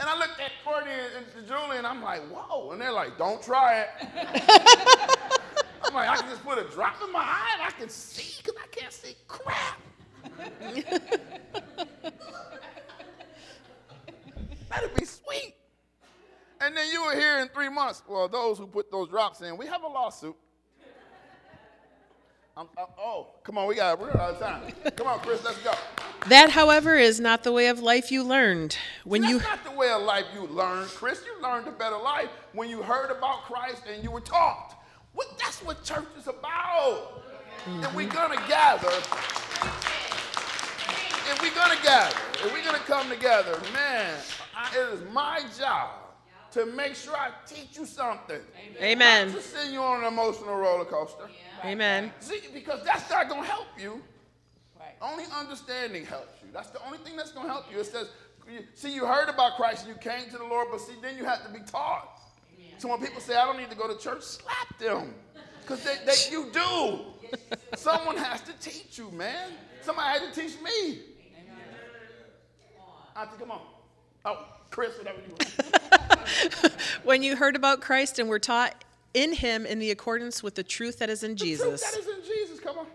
And 0.00 0.10
I 0.10 0.18
looked 0.18 0.40
at 0.40 0.50
Courtney 0.64 0.90
and, 0.90 1.26
and 1.36 1.46
Julie, 1.46 1.78
and 1.78 1.86
I'm 1.86 2.02
like, 2.02 2.22
whoa. 2.22 2.72
And 2.72 2.80
they're 2.80 2.90
like, 2.90 3.18
don't 3.18 3.40
try 3.40 3.84
it. 3.84 5.32
I'm 5.84 5.94
like, 5.94 6.08
I 6.08 6.16
can 6.16 6.28
just 6.28 6.44
put 6.44 6.58
a 6.58 6.64
drop 6.64 6.96
in 7.04 7.12
my 7.12 7.20
eye 7.20 7.50
and 7.54 7.62
I 7.62 7.70
can 7.70 7.88
see 7.88 8.42
because 8.42 8.60
I 8.62 8.66
can't 8.68 8.92
see 8.92 9.14
crap. 9.26 9.80
That'd 14.70 14.94
be 14.94 15.04
sweet. 15.04 15.54
And 16.60 16.76
then 16.76 16.90
you 16.92 17.04
were 17.04 17.14
here 17.14 17.40
in 17.40 17.48
three 17.48 17.68
months. 17.68 18.02
Well, 18.08 18.28
those 18.28 18.58
who 18.58 18.66
put 18.66 18.90
those 18.90 19.08
drops 19.08 19.40
in, 19.40 19.56
we 19.56 19.66
have 19.66 19.82
a 19.82 19.88
lawsuit. 19.88 20.36
I'm, 22.56 22.68
I'm, 22.78 22.86
oh, 22.98 23.28
come 23.44 23.56
on, 23.56 23.66
we 23.66 23.76
got 23.76 23.98
we're 23.98 24.10
out 24.10 24.34
of 24.34 24.38
time. 24.38 24.72
Come 24.94 25.06
on, 25.06 25.20
Chris, 25.20 25.42
let's 25.42 25.58
go. 25.62 25.72
That, 26.28 26.50
however, 26.50 26.96
is 26.96 27.18
not 27.18 27.44
the 27.44 27.52
way 27.52 27.68
of 27.68 27.80
life 27.80 28.12
you 28.12 28.22
learned. 28.22 28.76
When 29.04 29.22
That's 29.22 29.32
you 29.32 29.38
not 29.40 29.64
the 29.64 29.70
way 29.70 29.90
of 29.90 30.02
life 30.02 30.26
you 30.34 30.46
learned, 30.46 30.90
Chris. 30.90 31.24
You 31.24 31.42
learned 31.42 31.66
a 31.66 31.72
better 31.72 31.96
life 31.96 32.28
when 32.52 32.68
you 32.68 32.82
heard 32.82 33.10
about 33.10 33.44
Christ 33.44 33.84
and 33.92 34.04
you 34.04 34.10
were 34.10 34.20
taught. 34.20 34.81
What, 35.14 35.38
that's 35.38 35.62
what 35.62 35.82
church 35.84 36.06
is 36.18 36.26
about. 36.26 37.22
And 37.66 37.94
we're 37.94 38.08
gonna 38.08 38.42
gather. 38.48 38.90
And 41.28 41.40
we're 41.40 41.54
gonna 41.54 41.80
gather. 41.82 42.16
And 42.42 42.52
we're 42.52 42.64
gonna 42.64 42.78
come 42.78 43.08
together. 43.08 43.58
Man, 43.72 44.18
I, 44.56 44.76
it 44.76 44.94
is 44.94 45.12
my 45.12 45.42
job 45.58 45.90
to 46.52 46.66
make 46.66 46.94
sure 46.94 47.16
I 47.16 47.30
teach 47.46 47.78
you 47.78 47.86
something. 47.86 48.40
Amen. 48.80 49.28
Not 49.28 49.36
to 49.36 49.42
send 49.42 49.72
you 49.72 49.80
on 49.80 50.00
an 50.00 50.12
emotional 50.12 50.56
roller 50.56 50.84
coaster. 50.84 51.28
Amen. 51.64 52.12
See, 52.20 52.40
because 52.52 52.84
that's 52.84 53.08
not 53.08 53.28
gonna 53.28 53.46
help 53.46 53.68
you. 53.78 54.02
Right. 54.78 54.96
Only 55.00 55.24
understanding 55.38 56.04
helps 56.04 56.42
you. 56.42 56.48
That's 56.52 56.70
the 56.70 56.84
only 56.84 56.98
thing 56.98 57.16
that's 57.16 57.32
going 57.32 57.46
to 57.46 57.52
help 57.52 57.70
you. 57.72 57.78
It 57.78 57.86
says, 57.86 58.08
see, 58.74 58.92
you 58.92 59.06
heard 59.06 59.28
about 59.28 59.56
Christ 59.56 59.86
and 59.86 59.94
you 59.94 60.00
came 60.00 60.28
to 60.30 60.38
the 60.38 60.44
Lord, 60.44 60.68
but 60.70 60.80
see, 60.80 60.94
then 61.00 61.16
you 61.16 61.24
have 61.24 61.44
to 61.46 61.52
be 61.52 61.60
taught. 61.60 62.18
So 62.78 62.88
when 62.88 63.00
people 63.00 63.20
say, 63.20 63.36
I 63.36 63.44
don't 63.44 63.58
need 63.58 63.70
to 63.70 63.76
go 63.76 63.86
to 63.92 63.98
church, 63.98 64.22
slap 64.22 64.78
them. 64.78 65.14
Because 65.60 65.84
they, 65.84 65.96
they, 66.04 66.30
you 66.30 66.50
do. 66.52 67.00
Someone 67.76 68.16
has 68.16 68.40
to 68.42 68.52
teach 68.60 68.98
you, 68.98 69.10
man. 69.10 69.50
Somebody 69.80 70.18
had 70.20 70.32
to 70.32 70.40
teach 70.40 70.60
me. 70.60 71.00
Auntie, 73.16 73.36
come 73.38 73.50
on. 73.50 73.60
Oh, 74.24 74.46
Chris, 74.70 74.96
whatever 74.98 75.18
you 75.20 75.32
want. 75.32 76.72
When 77.04 77.22
you 77.22 77.36
heard 77.36 77.56
about 77.56 77.80
Christ 77.80 78.18
and 78.18 78.28
were 78.28 78.38
taught 78.38 78.84
in 79.12 79.34
him 79.34 79.66
in 79.66 79.78
the 79.78 79.90
accordance 79.90 80.42
with 80.42 80.54
the 80.54 80.62
truth 80.62 80.98
that 81.00 81.10
is 81.10 81.22
in 81.22 81.32
The 81.32 81.36
truth 81.36 81.50
Jesus. 81.50 81.82
that 81.82 81.98
is 81.98 82.06
in 82.06 82.24
Jesus, 82.24 82.60
come 82.60 82.78
on. 82.78 82.86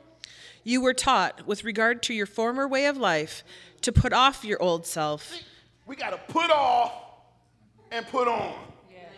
You 0.64 0.82
were 0.82 0.94
taught, 0.94 1.46
with 1.46 1.64
regard 1.64 2.02
to 2.04 2.14
your 2.14 2.26
former 2.26 2.68
way 2.68 2.88
of 2.88 2.98
life, 2.98 3.44
to 3.82 3.92
put 3.92 4.12
off 4.14 4.44
your 4.44 4.62
old 4.62 4.86
self. 4.86 5.34
We 5.86 5.96
got 5.96 6.10
to 6.10 6.34
put 6.34 6.50
off 6.52 6.94
and 7.92 8.06
put 8.08 8.28
on. 8.28 8.54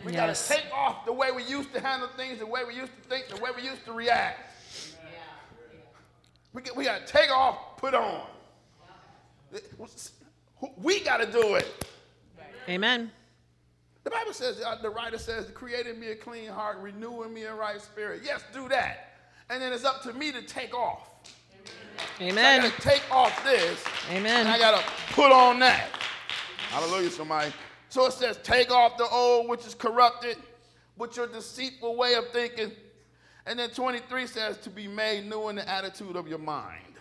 We 0.04 0.12
got 0.12 0.34
to 0.34 0.48
take 0.48 0.64
off 0.72 1.04
the 1.04 1.12
way 1.12 1.30
we 1.30 1.44
used 1.44 1.72
to 1.74 1.80
handle 1.80 2.08
things, 2.16 2.38
the 2.38 2.46
way 2.46 2.62
we 2.66 2.74
used 2.74 2.92
to 3.02 3.08
think, 3.08 3.28
the 3.28 3.40
way 3.40 3.50
we 3.54 3.62
used 3.62 3.84
to 3.84 3.92
react. 3.92 4.38
We, 6.52 6.62
got- 6.62 6.76
we 6.76 6.84
got 6.84 7.06
to 7.06 7.12
take 7.12 7.30
off, 7.30 7.76
put 7.76 7.94
on. 7.94 8.26
We 10.76 11.00
got 11.00 11.18
to 11.18 11.30
do 11.30 11.54
it. 11.54 11.86
Amen. 12.68 13.10
The 14.04 14.10
Bible 14.10 14.32
says, 14.32 14.60
uh, 14.64 14.76
the 14.80 14.88
writer 14.90 15.18
says, 15.18 15.50
create 15.52 15.86
in 15.86 16.00
me 16.00 16.08
a 16.08 16.16
clean 16.16 16.48
heart, 16.48 16.78
renewing 16.80 17.34
me 17.34 17.42
a 17.42 17.54
right 17.54 17.80
spirit. 17.80 18.22
Yes, 18.24 18.42
do 18.54 18.68
that. 18.68 19.18
And 19.50 19.60
then 19.60 19.72
it's 19.72 19.84
up 19.84 20.02
to 20.04 20.12
me 20.12 20.32
to 20.32 20.42
take 20.42 20.74
off. 20.74 21.08
I 22.18 22.24
Amen. 22.24 22.62
got 22.62 22.72
to 22.72 22.80
take 22.80 23.02
off 23.10 23.44
this. 23.44 23.84
Amen. 24.10 24.46
And 24.46 24.48
I 24.48 24.58
got 24.58 24.80
to 24.80 24.84
put 25.12 25.30
on 25.32 25.58
that. 25.60 25.88
Hallelujah, 26.70 27.10
somebody. 27.10 27.52
So 27.90 28.06
it 28.06 28.12
says, 28.12 28.38
take 28.44 28.70
off 28.70 28.96
the 28.96 29.08
old, 29.08 29.48
which 29.48 29.66
is 29.66 29.74
corrupted, 29.74 30.36
with 30.96 31.16
your 31.16 31.26
deceitful 31.26 31.96
way 31.96 32.14
of 32.14 32.30
thinking. 32.30 32.70
And 33.46 33.58
then 33.58 33.70
23 33.70 34.28
says, 34.28 34.58
to 34.58 34.70
be 34.70 34.86
made 34.86 35.28
new 35.28 35.48
in 35.48 35.56
the 35.56 35.68
attitude 35.68 36.14
of 36.14 36.28
your 36.28 36.38
mind. 36.38 36.94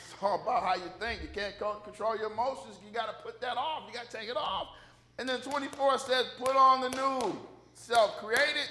It's 0.00 0.14
all 0.20 0.42
about 0.42 0.64
how 0.64 0.74
you 0.74 0.90
think. 0.98 1.22
You 1.22 1.28
can't 1.32 1.54
control 1.84 2.16
your 2.16 2.32
emotions. 2.32 2.80
You 2.84 2.92
got 2.92 3.06
to 3.06 3.22
put 3.22 3.40
that 3.40 3.56
off. 3.56 3.84
You 3.86 3.94
got 3.94 4.10
to 4.10 4.16
take 4.16 4.28
it 4.28 4.36
off. 4.36 4.68
And 5.16 5.28
then 5.28 5.40
24 5.40 5.98
says, 5.98 6.26
put 6.38 6.56
on 6.56 6.80
the 6.80 6.90
new 6.90 7.38
self, 7.74 8.16
created 8.18 8.68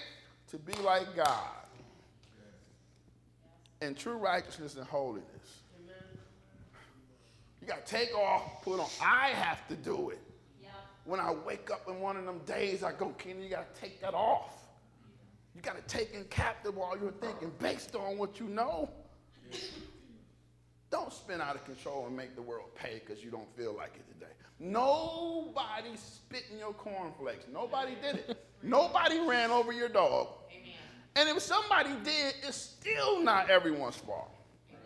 to 0.49 0.57
be 0.57 0.73
like 0.81 1.15
God 1.15 1.67
in 3.81 3.95
true 3.95 4.17
righteousness 4.17 4.75
and 4.75 4.85
holiness. 4.85 5.23
You 7.61 7.67
got 7.67 7.85
to 7.85 7.95
take 7.95 8.13
off, 8.13 8.61
put 8.61 8.81
on. 8.81 8.89
I 9.01 9.29
have 9.29 9.65
to 9.69 9.75
do 9.75 10.09
it. 10.09 10.19
When 11.07 11.21
I 11.21 11.31
wake 11.31 11.71
up 11.71 11.87
in 11.87 12.01
one 12.01 12.17
of 12.17 12.25
them 12.25 12.39
days, 12.39 12.83
I 12.83 12.91
go, 12.91 13.09
Kenny, 13.17 13.43
you 13.43 13.49
got 13.49 13.73
to 13.73 13.81
take 13.81 14.01
that 14.01 14.13
off. 14.13 14.53
You 15.55 15.61
got 15.61 15.77
to 15.77 15.95
take 15.95 16.13
in 16.13 16.25
captive 16.25 16.77
all 16.77 16.97
your 16.99 17.11
thinking 17.11 17.49
based 17.59 17.95
on 17.95 18.17
what 18.17 18.41
you 18.41 18.47
know. 18.47 18.89
Don't 20.91 21.11
spin 21.13 21.39
out 21.39 21.55
of 21.55 21.63
control 21.63 22.05
and 22.07 22.15
make 22.15 22.35
the 22.35 22.41
world 22.41 22.75
pay 22.75 23.01
because 23.05 23.23
you 23.23 23.31
don't 23.31 23.49
feel 23.55 23.73
like 23.73 23.93
it 23.95 24.05
today. 24.13 24.33
Nobody 24.59 25.95
spit 25.95 26.43
in 26.51 26.59
your 26.59 26.73
cornflakes. 26.73 27.45
Nobody 27.53 27.93
did 28.01 28.15
it. 28.27 28.45
Nobody 28.61 29.19
ran 29.19 29.49
over 29.49 29.71
your 29.71 29.89
dog. 29.89 30.27
And 31.15 31.29
if 31.29 31.41
somebody 31.41 31.91
did, 32.03 32.35
it's 32.45 32.57
still 32.57 33.23
not 33.23 33.49
everyone's 33.49 33.95
fault. 33.95 34.29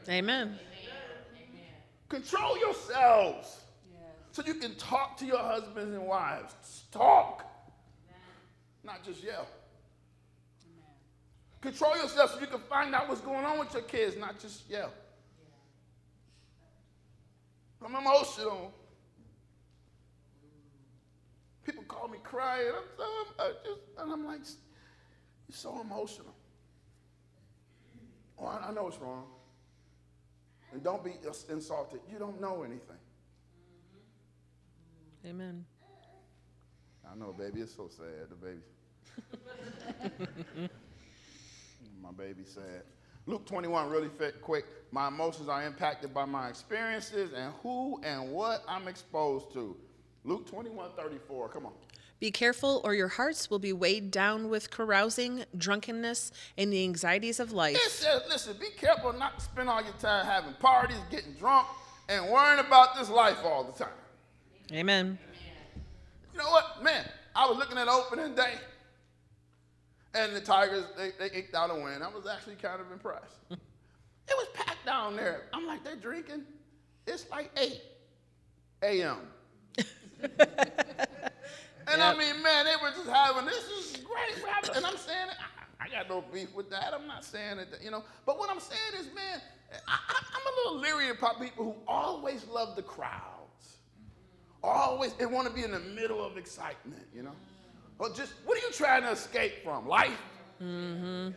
Amen. 0.08 0.60
Control 2.10 2.60
yourselves 2.60 3.61
so 4.32 4.44
you 4.46 4.56
can 4.56 4.76
talk 4.76 5.18
to 5.18 5.26
your 5.26 5.40
husbands 5.40 5.94
and 5.94 6.06
wives. 6.06 6.84
Talk, 6.92 7.46
not 8.84 9.04
just 9.04 9.24
yell. 9.24 9.48
Control 11.62 11.96
yourself 11.96 12.34
so 12.34 12.40
you 12.40 12.48
can 12.48 12.62
find 12.62 12.96
out 12.96 13.08
what's 13.08 13.22
going 13.22 13.46
on 13.46 13.60
with 13.60 13.74
your 13.74 13.84
kids, 13.84 14.18
not 14.18 14.40
just 14.40 14.68
yell. 14.70 14.92
I'm 17.84 17.96
emotional. 17.96 18.74
People 21.64 21.84
call 21.84 22.08
me 22.08 22.18
crying. 22.24 22.72
I'm 22.76 22.84
so, 22.98 23.04
I'm 23.40 23.54
just, 23.64 23.80
and 24.00 24.12
I'm 24.12 24.26
like, 24.26 24.42
you're 25.48 25.56
so 25.56 25.82
emotional. 25.82 26.34
Oh, 28.40 28.46
I, 28.46 28.70
I 28.70 28.72
know 28.72 28.88
it's 28.88 28.98
wrong. 29.00 29.26
And 30.74 30.84
don't 30.84 31.04
be 31.04 31.14
insulted. 31.50 32.00
You 32.12 32.18
don't 32.18 32.40
know 32.40 32.64
anything. 32.64 33.01
Amen. 35.26 35.66
I 37.10 37.16
know, 37.16 37.34
baby. 37.38 37.62
It's 37.62 37.76
so 37.76 37.90
sad. 37.90 38.30
The 38.30 38.36
baby. 38.36 38.62
my 42.02 42.12
baby 42.12 42.44
sad. 42.46 42.84
Luke 43.28 43.46
21, 43.46 43.90
really 43.90 44.10
fit, 44.10 44.42
quick. 44.42 44.66
My 44.92 45.08
emotions 45.08 45.48
are 45.48 45.64
impacted 45.64 46.14
by 46.14 46.26
my 46.26 46.50
experiences 46.50 47.32
and 47.36 47.54
who 47.62 48.02
and 48.04 48.32
what 48.32 48.64
I'm 48.68 48.88
exposed 48.88 49.54
to. 49.54 49.78
Luke 50.24 50.50
21, 50.50 50.92
34. 50.98 51.50
Come 51.50 51.66
on. 51.68 51.74
Be 52.20 52.32
careful, 52.32 52.82
or 52.84 52.94
your 52.94 53.08
hearts 53.08 53.50
will 53.50 53.60
be 53.60 53.74
weighed 53.74 54.12
down 54.12 54.50
with 54.50 54.70
carousing, 54.70 55.44
drunkenness, 55.58 56.32
and 56.56 56.72
the 56.72 56.84
anxieties 56.84 57.40
of 57.40 57.52
life. 57.52 57.76
It 57.76 57.82
life. 57.82 57.92
says, 57.92 58.22
listen, 58.30 58.58
be 58.60 58.70
careful 58.78 59.14
not 59.14 59.40
to 59.40 59.46
spend 59.46 59.70
all 59.70 59.82
your 59.82 59.94
time 59.94 60.26
having 60.26 60.54
parties, 60.54 60.98
getting 61.10 61.34
drunk, 61.34 61.68
and 62.10 62.30
worrying 62.30 62.60
about 62.60 62.96
this 62.96 63.10
life 63.10 63.38
all 63.44 63.64
the 63.64 63.72
time. 63.72 63.94
Amen. 64.74 65.20
You 66.32 66.40
know 66.40 66.50
what, 66.50 66.82
man? 66.82 67.04
I 67.36 67.46
was 67.46 67.58
looking 67.58 67.78
at 67.78 67.90
opening 67.90 68.34
day, 68.36 68.54
and 70.14 70.34
the 70.34 70.40
Tigers 70.40 70.86
they, 70.98 71.12
they 71.20 71.30
eked 71.38 71.54
out 71.54 71.72
a 71.72 71.76
win. 71.76 72.02
I 72.02 72.08
was 72.08 72.26
actually 72.26 72.56
kind 72.56 72.80
of 72.80 72.90
impressed. 72.92 73.36
it 73.50 73.60
was 74.30 74.48
packed 74.54 74.86
down 74.86 75.18
there. 75.18 75.48
I'm 75.52 75.68
like, 75.68 75.84
they're 75.84 75.98
drinking. 75.98 76.44
It's 77.06 77.30
like 77.30 77.52
eight 77.58 77.82
a.m. 78.82 79.18
and 79.78 79.88
I 82.02 82.18
mean, 82.18 82.42
man, 82.42 82.64
they 82.66 82.76
were 82.82 82.92
just 82.92 83.10
having 83.10 83.46
this 83.46 83.66
is 83.66 83.98
great, 83.98 84.42
and 84.74 84.86
I'm 84.86 84.98
saying 84.98 85.28
I, 85.80 85.86
I 85.86 85.90
got 85.90 86.08
no 86.08 86.24
beef 86.34 86.56
with 86.56 86.70
that. 86.70 86.94
I'm 86.94 87.08
not 87.08 87.26
saying 87.26 87.60
it, 87.60 87.78
you 87.84 87.92
know. 87.92 88.06
But 88.26 88.40
what 88.40 88.50
I'm 88.50 88.62
saying 88.62 89.02
is, 89.02 89.08
man, 89.14 89.42
I, 89.86 90.00
I, 90.08 90.24
I'm 90.34 90.42
a 90.42 90.52
little 90.58 90.78
leery 90.80 91.10
about 91.10 91.42
people 91.42 91.66
who 91.66 91.76
always 91.88 92.48
love 92.48 92.78
the 92.78 92.84
crowds 92.84 93.41
always 94.64 95.14
they 95.14 95.26
want 95.26 95.48
to 95.48 95.54
be 95.54 95.64
in 95.64 95.72
the 95.72 95.80
middle 95.80 96.24
of 96.24 96.38
excitement, 96.38 97.06
you 97.16 97.24
know. 97.24 97.36
Or 98.00 98.10
just 98.10 98.34
what 98.46 98.58
are 98.58 98.62
you 98.66 98.74
trying 98.74 99.04
to 99.04 99.12
escape 99.12 99.64
from? 99.64 99.88
Life. 99.88 100.22
Mm-hmm. 100.62 101.30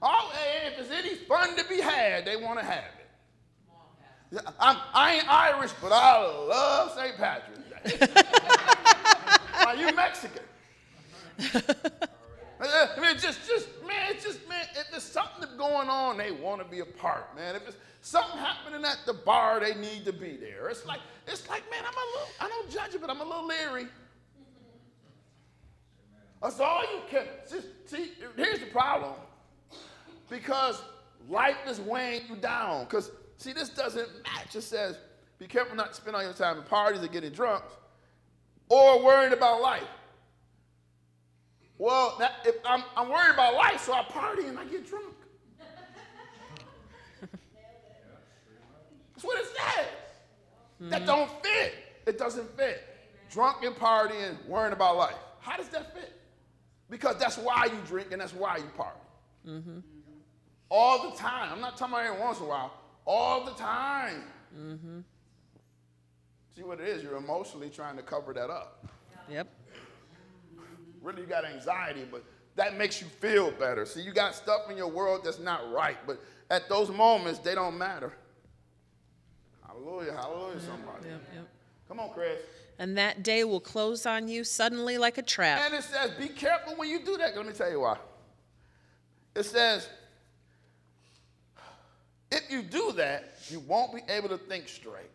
Oh, 0.00 0.32
if 0.66 0.76
there's 0.76 0.90
any 0.90 1.14
fun 1.16 1.56
to 1.56 1.64
be 1.68 1.80
had, 1.80 2.24
they 2.24 2.36
want 2.36 2.58
to 2.60 2.64
have 2.64 2.84
it. 2.84 4.42
I'm, 4.60 4.76
I 4.92 5.14
ain't 5.16 5.28
Irish, 5.28 5.72
but 5.80 5.90
I 5.90 6.22
love 6.22 6.92
St. 6.92 7.16
Patrick's 7.16 7.98
Day. 7.98 8.22
Are 9.66 9.74
you 9.74 9.94
Mexican? 9.94 10.42
I 12.60 13.00
mean, 13.00 13.16
just, 13.18 13.46
just, 13.46 13.68
man, 13.86 14.10
it's 14.10 14.24
just, 14.24 14.46
man, 14.48 14.66
if 14.74 14.90
there's 14.90 15.02
something 15.02 15.48
going 15.56 15.88
on, 15.88 16.18
they 16.18 16.30
want 16.32 16.60
to 16.60 16.66
be 16.66 16.80
a 16.80 16.84
part, 16.84 17.34
man. 17.36 17.56
If 17.56 17.68
it's 17.68 17.76
something 18.08 18.38
happening 18.38 18.84
at 18.84 19.00
the 19.04 19.12
bar, 19.12 19.60
they 19.60 19.74
need 19.74 20.04
to 20.06 20.12
be 20.12 20.36
there. 20.36 20.68
It's 20.68 20.86
like, 20.86 21.00
it's 21.26 21.48
like, 21.48 21.62
man, 21.70 21.80
I'm 21.86 21.94
a 21.94 22.18
little, 22.18 22.28
I 22.40 22.48
don't 22.48 22.70
judge 22.70 22.94
it, 22.94 23.00
but 23.00 23.10
I'm 23.10 23.20
a 23.20 23.24
little 23.24 23.46
leery. 23.46 23.86
That's 26.42 26.58
all 26.58 26.82
you 26.82 27.02
can. 27.10 27.26
See, 27.84 28.12
here's 28.36 28.60
the 28.60 28.66
problem. 28.66 29.14
Because 30.30 30.80
life 31.28 31.56
is 31.66 31.80
weighing 31.80 32.22
you 32.30 32.36
down. 32.36 32.84
Because, 32.84 33.10
see, 33.36 33.52
this 33.52 33.68
doesn't 33.68 34.08
match. 34.24 34.54
It 34.54 34.62
says, 34.62 34.96
be 35.38 35.46
careful 35.46 35.76
not 35.76 35.88
to 35.88 35.94
spend 35.94 36.16
all 36.16 36.22
your 36.22 36.32
time 36.32 36.56
in 36.56 36.62
parties 36.64 37.02
or 37.02 37.08
getting 37.08 37.32
drunk 37.32 37.64
or 38.68 39.04
worrying 39.04 39.32
about 39.32 39.60
life. 39.60 39.82
Well, 41.76 42.16
that, 42.18 42.36
if 42.44 42.56
I'm, 42.64 42.84
I'm 42.96 43.08
worried 43.08 43.34
about 43.34 43.54
life, 43.54 43.82
so 43.82 43.92
I 43.92 44.02
party 44.04 44.46
and 44.46 44.58
I 44.58 44.64
get 44.64 44.88
drunk. 44.88 45.14
That's 49.18 49.26
what 49.26 49.40
it 49.40 49.46
says. 49.46 49.86
Hmm. 50.78 50.90
That 50.90 51.04
don't 51.04 51.28
fit. 51.42 51.74
It 52.06 52.18
doesn't 52.18 52.56
fit. 52.56 52.84
Drunk 53.32 53.64
and 53.64 53.74
partying, 53.74 54.36
worrying 54.46 54.72
about 54.72 54.96
life. 54.96 55.16
How 55.40 55.56
does 55.56 55.68
that 55.70 55.92
fit? 55.92 56.12
Because 56.88 57.18
that's 57.18 57.36
why 57.36 57.64
you 57.64 57.78
drink 57.84 58.12
and 58.12 58.20
that's 58.20 58.32
why 58.32 58.58
you 58.58 58.64
party. 58.76 59.00
Mm-hmm. 59.44 59.78
All 60.68 61.10
the 61.10 61.16
time. 61.16 61.52
I'm 61.52 61.60
not 61.60 61.76
talking 61.76 61.94
about 61.94 62.06
every 62.06 62.20
once 62.20 62.38
in 62.38 62.44
a 62.44 62.48
while. 62.48 62.72
All 63.06 63.44
the 63.44 63.54
time. 63.54 64.22
Mm-hmm. 64.56 65.00
See 66.56 66.62
what 66.62 66.78
it 66.78 66.86
is? 66.86 67.02
You're 67.02 67.16
emotionally 67.16 67.70
trying 67.70 67.96
to 67.96 68.04
cover 68.04 68.32
that 68.34 68.50
up. 68.50 68.86
Yep. 69.28 69.48
Really, 71.02 71.22
you 71.22 71.26
got 71.26 71.44
anxiety, 71.44 72.04
but 72.08 72.22
that 72.54 72.78
makes 72.78 73.00
you 73.00 73.08
feel 73.18 73.50
better. 73.50 73.84
See, 73.84 74.00
you 74.00 74.12
got 74.12 74.36
stuff 74.36 74.70
in 74.70 74.76
your 74.76 74.88
world 74.88 75.22
that's 75.24 75.40
not 75.40 75.72
right, 75.72 75.98
but 76.06 76.22
at 76.50 76.68
those 76.68 76.88
moments, 76.88 77.40
they 77.40 77.56
don't 77.56 77.76
matter. 77.76 78.12
Hallelujah, 79.84 80.12
hallelujah, 80.12 80.60
somebody. 80.60 81.08
Yep. 81.08 81.20
Yep. 81.34 81.48
Come 81.88 82.00
on, 82.00 82.10
Chris. 82.10 82.38
And 82.78 82.96
that 82.96 83.22
day 83.22 83.44
will 83.44 83.60
close 83.60 84.06
on 84.06 84.28
you 84.28 84.44
suddenly 84.44 84.98
like 84.98 85.18
a 85.18 85.22
trap. 85.22 85.60
And 85.64 85.74
it 85.74 85.82
says, 85.82 86.12
be 86.12 86.28
careful 86.28 86.74
when 86.76 86.88
you 86.88 87.04
do 87.04 87.16
that. 87.16 87.36
Let 87.36 87.46
me 87.46 87.52
tell 87.52 87.70
you 87.70 87.80
why. 87.80 87.98
It 89.34 89.44
says, 89.44 89.88
if 92.30 92.50
you 92.50 92.62
do 92.62 92.92
that, 92.92 93.34
you 93.48 93.60
won't 93.60 93.94
be 93.94 94.02
able 94.08 94.28
to 94.28 94.38
think 94.38 94.68
straight. 94.68 95.10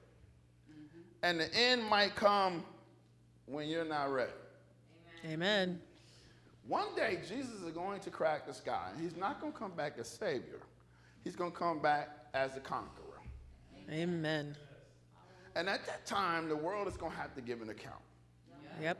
Mm-hmm. 0.69 0.99
And 1.23 1.39
the 1.39 1.55
end 1.55 1.83
might 1.85 2.15
come 2.15 2.63
when 3.45 3.67
you're 3.67 3.85
not 3.85 4.11
ready. 4.11 4.31
Amen. 5.25 5.79
One 6.67 6.95
day, 6.95 7.19
Jesus 7.27 7.61
is 7.61 7.71
going 7.71 7.99
to 8.01 8.09
crack 8.09 8.47
the 8.47 8.53
sky. 8.53 8.89
He's 8.99 9.15
not 9.15 9.39
going 9.39 9.53
to 9.53 9.59
come 9.59 9.71
back 9.71 9.93
as 9.99 10.07
Savior, 10.07 10.59
He's 11.23 11.35
going 11.35 11.51
to 11.51 11.57
come 11.57 11.79
back 11.79 12.09
as 12.33 12.55
the 12.55 12.59
conqueror. 12.59 13.02
Amen. 13.91 14.55
And 15.55 15.69
at 15.69 15.85
that 15.85 16.05
time, 16.05 16.49
the 16.49 16.55
world 16.55 16.87
is 16.87 16.97
going 16.97 17.11
to 17.11 17.17
have 17.17 17.35
to 17.35 17.41
give 17.41 17.61
an 17.61 17.69
account. 17.69 18.01
Yep. 18.81 18.97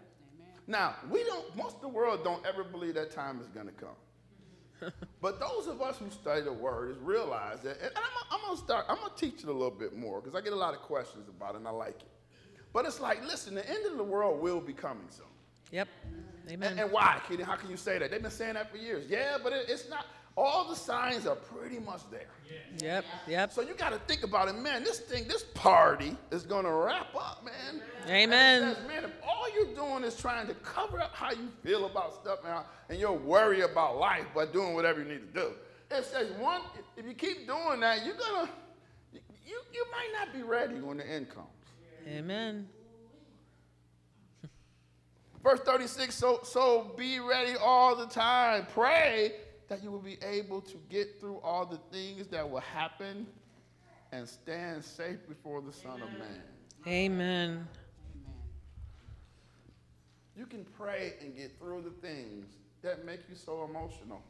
Now, 0.67 0.95
we 1.09 1.23
don't, 1.23 1.55
most 1.55 1.75
of 1.75 1.81
the 1.81 1.87
world 1.87 2.23
don't 2.23 2.45
ever 2.45 2.63
believe 2.63 2.93
that 2.95 3.11
time 3.11 3.39
is 3.41 3.47
going 3.47 3.65
to 3.65 3.73
come. 3.73 4.91
but 5.21 5.39
those 5.39 5.67
of 5.67 5.81
us 5.81 5.97
who 5.97 6.09
study 6.09 6.41
the 6.41 6.53
word 6.53 6.91
is 6.91 6.97
realize 6.99 7.61
that, 7.61 7.81
and 7.81 7.91
I'm, 7.95 8.03
I'm 8.31 8.41
going 8.41 8.57
to 8.57 8.63
start, 8.63 8.85
I'm 8.87 8.97
going 8.97 9.11
to 9.15 9.19
teach 9.19 9.43
it 9.43 9.49
a 9.49 9.53
little 9.53 9.71
bit 9.71 9.95
more 9.95 10.21
because 10.21 10.35
I 10.35 10.41
get 10.41 10.53
a 10.53 10.57
lot 10.57 10.73
of 10.73 10.81
questions 10.81 11.27
about 11.27 11.55
it 11.55 11.57
and 11.57 11.67
I 11.67 11.71
like 11.71 12.01
it. 12.01 12.09
But 12.71 12.85
it's 12.85 12.99
like, 12.99 13.23
listen, 13.23 13.55
the 13.55 13.69
end 13.69 13.85
of 13.85 13.97
the 13.97 14.03
world 14.03 14.41
will 14.41 14.59
be 14.59 14.73
coming 14.73 15.07
soon. 15.09 15.25
Yep. 15.71 15.87
Amen. 16.49 16.71
And, 16.71 16.79
and 16.79 16.91
why, 16.91 17.21
Katie? 17.27 17.43
How 17.43 17.55
can 17.55 17.69
you 17.69 17.77
say 17.77 17.97
that? 17.99 18.11
They've 18.11 18.21
been 18.21 18.31
saying 18.31 18.55
that 18.55 18.71
for 18.71 18.77
years. 18.77 19.05
Yeah, 19.09 19.37
but 19.41 19.53
it, 19.53 19.65
it's 19.69 19.89
not. 19.89 20.05
All 20.35 20.67
the 20.67 20.75
signs 20.75 21.27
are 21.27 21.35
pretty 21.35 21.79
much 21.79 22.01
there. 22.09 22.29
Yep. 22.81 23.05
Yep. 23.27 23.51
So 23.53 23.61
you 23.61 23.75
got 23.75 23.91
to 23.91 23.99
think 23.99 24.23
about 24.23 24.47
it, 24.47 24.55
man. 24.55 24.83
This 24.83 24.99
thing, 24.99 25.27
this 25.27 25.43
party 25.53 26.17
is 26.31 26.43
going 26.43 26.65
to 26.65 26.71
wrap 26.71 27.15
up, 27.15 27.45
man. 27.45 27.81
Amen. 28.07 28.75
Says, 28.75 28.87
man, 28.87 29.03
if 29.03 29.11
all 29.23 29.45
you're 29.53 29.75
doing 29.75 30.03
is 30.03 30.17
trying 30.17 30.47
to 30.47 30.55
cover 30.55 30.99
up 30.99 31.13
how 31.13 31.31
you 31.31 31.49
feel 31.63 31.85
about 31.85 32.15
stuff 32.15 32.39
now, 32.43 32.65
and 32.89 32.99
you're 32.99 33.11
worried 33.11 33.61
about 33.61 33.97
life 33.97 34.25
by 34.33 34.47
doing 34.47 34.73
whatever 34.73 35.01
you 35.03 35.07
need 35.07 35.33
to 35.33 35.39
do, 35.39 35.51
it 35.91 36.05
says 36.05 36.31
one. 36.39 36.61
If 36.97 37.05
you 37.05 37.13
keep 37.13 37.47
doing 37.47 37.79
that, 37.81 38.03
you're 38.03 38.15
gonna, 38.15 38.49
you 39.13 39.61
you 39.71 39.85
might 39.91 40.09
not 40.17 40.33
be 40.33 40.41
ready 40.41 40.75
when 40.75 40.97
the 40.97 41.07
end 41.07 41.29
comes. 41.29 41.47
Amen. 42.07 42.67
Verse 45.43 45.59
36 45.59 46.15
so, 46.15 46.39
so 46.43 46.93
be 46.97 47.19
ready 47.19 47.55
all 47.57 47.95
the 47.95 48.07
time. 48.07 48.65
Pray 48.73 49.33
that 49.69 49.83
you 49.83 49.91
will 49.91 49.99
be 49.99 50.17
able 50.23 50.61
to 50.61 50.77
get 50.89 51.19
through 51.19 51.37
all 51.37 51.65
the 51.65 51.79
things 51.91 52.27
that 52.27 52.49
will 52.49 52.59
happen 52.59 53.25
and 54.11 54.27
stand 54.27 54.83
safe 54.83 55.27
before 55.27 55.61
the 55.61 55.73
Son 55.73 56.01
of 56.01 56.11
Man. 56.19 56.41
Amen. 56.87 57.67
You 60.37 60.45
can 60.45 60.65
pray 60.77 61.13
and 61.21 61.35
get 61.35 61.57
through 61.59 61.81
the 61.81 62.07
things 62.07 62.45
that 62.81 63.05
make 63.05 63.21
you 63.29 63.35
so 63.35 63.63
emotional. 63.63 64.21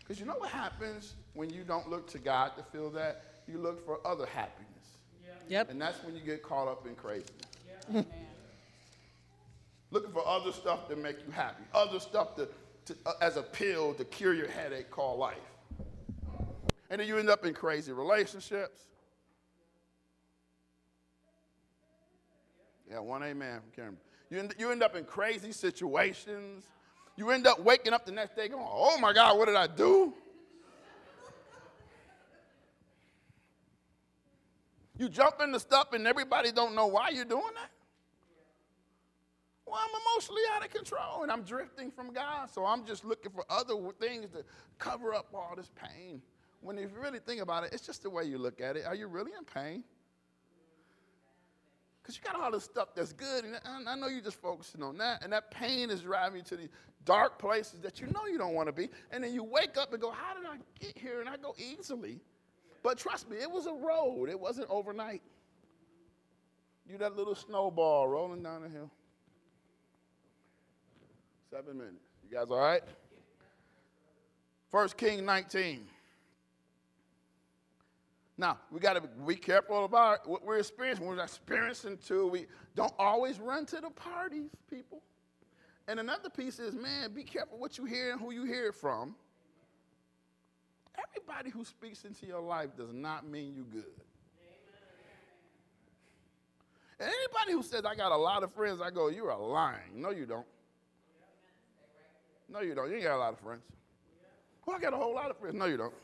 Because 0.00 0.20
you 0.20 0.26
know 0.26 0.36
what 0.36 0.50
happens 0.50 1.14
when 1.34 1.50
you 1.50 1.64
don't 1.64 1.88
look 1.88 2.08
to 2.10 2.18
God 2.18 2.52
to 2.56 2.62
feel 2.62 2.90
that? 2.90 3.24
You 3.48 3.58
look 3.58 3.84
for 3.84 3.98
other 4.06 4.26
happiness. 4.26 4.66
Yep. 5.48 5.70
And 5.70 5.80
that's 5.80 6.02
when 6.02 6.14
you 6.14 6.20
get 6.20 6.42
caught 6.42 6.68
up 6.68 6.86
in 6.86 6.94
craziness. 6.94 7.30
Looking 9.90 10.12
for 10.12 10.26
other 10.26 10.50
stuff 10.52 10.88
to 10.88 10.96
make 10.96 11.16
you 11.24 11.30
happy, 11.30 11.62
other 11.72 12.00
stuff 12.00 12.34
to, 12.36 12.48
to, 12.86 12.96
uh, 13.04 13.12
as 13.20 13.36
a 13.36 13.42
pill 13.42 13.94
to 13.94 14.04
cure 14.04 14.34
your 14.34 14.48
headache 14.48 14.90
called 14.90 15.18
life. 15.18 15.36
And 16.88 17.00
then 17.00 17.08
you 17.08 17.18
end 17.18 17.28
up 17.28 17.44
in 17.44 17.52
crazy 17.52 17.92
relationships. 17.92 18.80
Yeah, 22.90 23.00
one 23.00 23.22
amen 23.22 23.60
from 23.60 23.70
Karen. 23.74 23.96
You 24.30 24.38
end, 24.38 24.54
you 24.58 24.70
end 24.70 24.82
up 24.82 24.94
in 24.96 25.04
crazy 25.04 25.52
situations. 25.52 26.64
You 27.16 27.30
end 27.30 27.46
up 27.46 27.60
waking 27.60 27.92
up 27.92 28.06
the 28.06 28.12
next 28.12 28.36
day 28.36 28.48
going, 28.48 28.66
oh 28.68 28.98
my 28.98 29.12
God, 29.12 29.38
what 29.38 29.46
did 29.46 29.56
I 29.56 29.66
do? 29.66 30.12
You 34.98 35.08
jump 35.08 35.40
into 35.42 35.60
stuff 35.60 35.92
and 35.92 36.06
everybody 36.06 36.52
don't 36.52 36.74
know 36.74 36.86
why 36.86 37.10
you're 37.10 37.24
doing 37.24 37.42
that. 37.54 37.70
Well, 39.66 39.80
I'm 39.82 40.00
emotionally 40.12 40.42
out 40.54 40.64
of 40.64 40.70
control 40.70 41.22
and 41.22 41.32
I'm 41.32 41.42
drifting 41.42 41.90
from 41.90 42.12
God, 42.12 42.48
so 42.50 42.64
I'm 42.64 42.86
just 42.86 43.04
looking 43.04 43.32
for 43.32 43.44
other 43.50 43.74
things 44.00 44.30
to 44.30 44.44
cover 44.78 45.12
up 45.12 45.26
all 45.34 45.54
this 45.56 45.70
pain. 45.74 46.22
When 46.60 46.78
you 46.78 46.88
really 47.00 47.18
think 47.18 47.42
about 47.42 47.64
it, 47.64 47.70
it's 47.72 47.84
just 47.84 48.02
the 48.02 48.10
way 48.10 48.24
you 48.24 48.38
look 48.38 48.60
at 48.60 48.76
it. 48.76 48.84
Are 48.86 48.94
you 48.94 49.08
really 49.08 49.32
in 49.36 49.44
pain? 49.44 49.82
Because 52.00 52.16
you 52.16 52.22
got 52.22 52.40
all 52.40 52.52
this 52.52 52.62
stuff 52.62 52.94
that's 52.94 53.12
good, 53.12 53.44
and 53.44 53.56
I, 53.64 53.92
I 53.92 53.96
know 53.96 54.06
you're 54.06 54.20
just 54.20 54.40
focusing 54.40 54.80
on 54.84 54.96
that, 54.98 55.24
and 55.24 55.32
that 55.32 55.50
pain 55.50 55.90
is 55.90 56.02
driving 56.02 56.38
you 56.38 56.44
to 56.44 56.56
these 56.56 56.68
dark 57.04 57.36
places 57.36 57.80
that 57.80 58.00
you 58.00 58.06
know 58.08 58.26
you 58.30 58.38
don't 58.38 58.54
want 58.54 58.68
to 58.68 58.72
be. 58.72 58.88
And 59.10 59.24
then 59.24 59.34
you 59.34 59.42
wake 59.42 59.76
up 59.76 59.92
and 59.92 60.00
go, 60.00 60.12
How 60.12 60.34
did 60.34 60.46
I 60.46 60.56
get 60.78 60.96
here? 60.96 61.20
And 61.20 61.28
I 61.28 61.36
go 61.36 61.56
easily. 61.58 62.20
But 62.84 62.98
trust 62.98 63.28
me, 63.28 63.38
it 63.38 63.50
was 63.50 63.66
a 63.66 63.72
road, 63.72 64.28
it 64.28 64.38
wasn't 64.38 64.68
overnight. 64.70 65.22
You 66.88 66.96
that 66.98 67.16
little 67.16 67.34
snowball 67.34 68.06
rolling 68.06 68.44
down 68.44 68.62
the 68.62 68.68
hill. 68.68 68.92
Seven 71.56 71.78
minutes. 71.78 72.04
You 72.22 72.36
guys 72.36 72.48
all 72.50 72.58
right? 72.58 72.82
First 74.70 74.98
King 74.98 75.24
19. 75.24 75.86
Now, 78.36 78.58
we 78.70 78.78
got 78.78 79.02
to 79.02 79.08
be 79.26 79.36
careful 79.36 79.86
about 79.86 80.28
what 80.28 80.44
we're 80.44 80.58
experiencing. 80.58 81.06
We're 81.06 81.18
experiencing 81.18 81.96
too. 81.96 82.26
We 82.26 82.44
don't 82.74 82.92
always 82.98 83.40
run 83.40 83.64
to 83.66 83.80
the 83.80 83.88
parties, 83.88 84.50
people. 84.68 85.00
And 85.88 85.98
another 85.98 86.28
piece 86.28 86.58
is, 86.58 86.74
man, 86.74 87.14
be 87.14 87.22
careful 87.22 87.58
what 87.58 87.78
you 87.78 87.86
hear 87.86 88.12
and 88.12 88.20
who 88.20 88.32
you 88.32 88.44
hear 88.44 88.66
it 88.66 88.74
from. 88.74 89.14
Everybody 91.08 91.48
who 91.48 91.64
speaks 91.64 92.04
into 92.04 92.26
your 92.26 92.42
life 92.42 92.76
does 92.76 92.92
not 92.92 93.26
mean 93.26 93.54
you 93.54 93.64
good. 93.72 93.84
And 97.00 97.08
anybody 97.08 97.52
who 97.52 97.62
says, 97.62 97.86
I 97.86 97.94
got 97.94 98.12
a 98.12 98.16
lot 98.16 98.42
of 98.42 98.52
friends, 98.52 98.82
I 98.82 98.90
go, 98.90 99.08
you're 99.08 99.30
a 99.30 99.38
lying. 99.38 99.78
No, 99.94 100.10
you 100.10 100.26
don't. 100.26 100.44
No, 102.48 102.60
you 102.60 102.74
don't. 102.74 102.88
You 102.88 102.96
ain't 102.96 103.04
got 103.04 103.16
a 103.16 103.18
lot 103.18 103.32
of 103.32 103.40
friends. 103.40 103.62
Well, 104.64 104.76
I 104.76 104.80
got 104.80 104.92
a 104.92 104.96
whole 104.96 105.14
lot 105.14 105.30
of 105.30 105.38
friends. 105.38 105.56
No, 105.56 105.66
you 105.66 105.76
don't. 105.76 105.94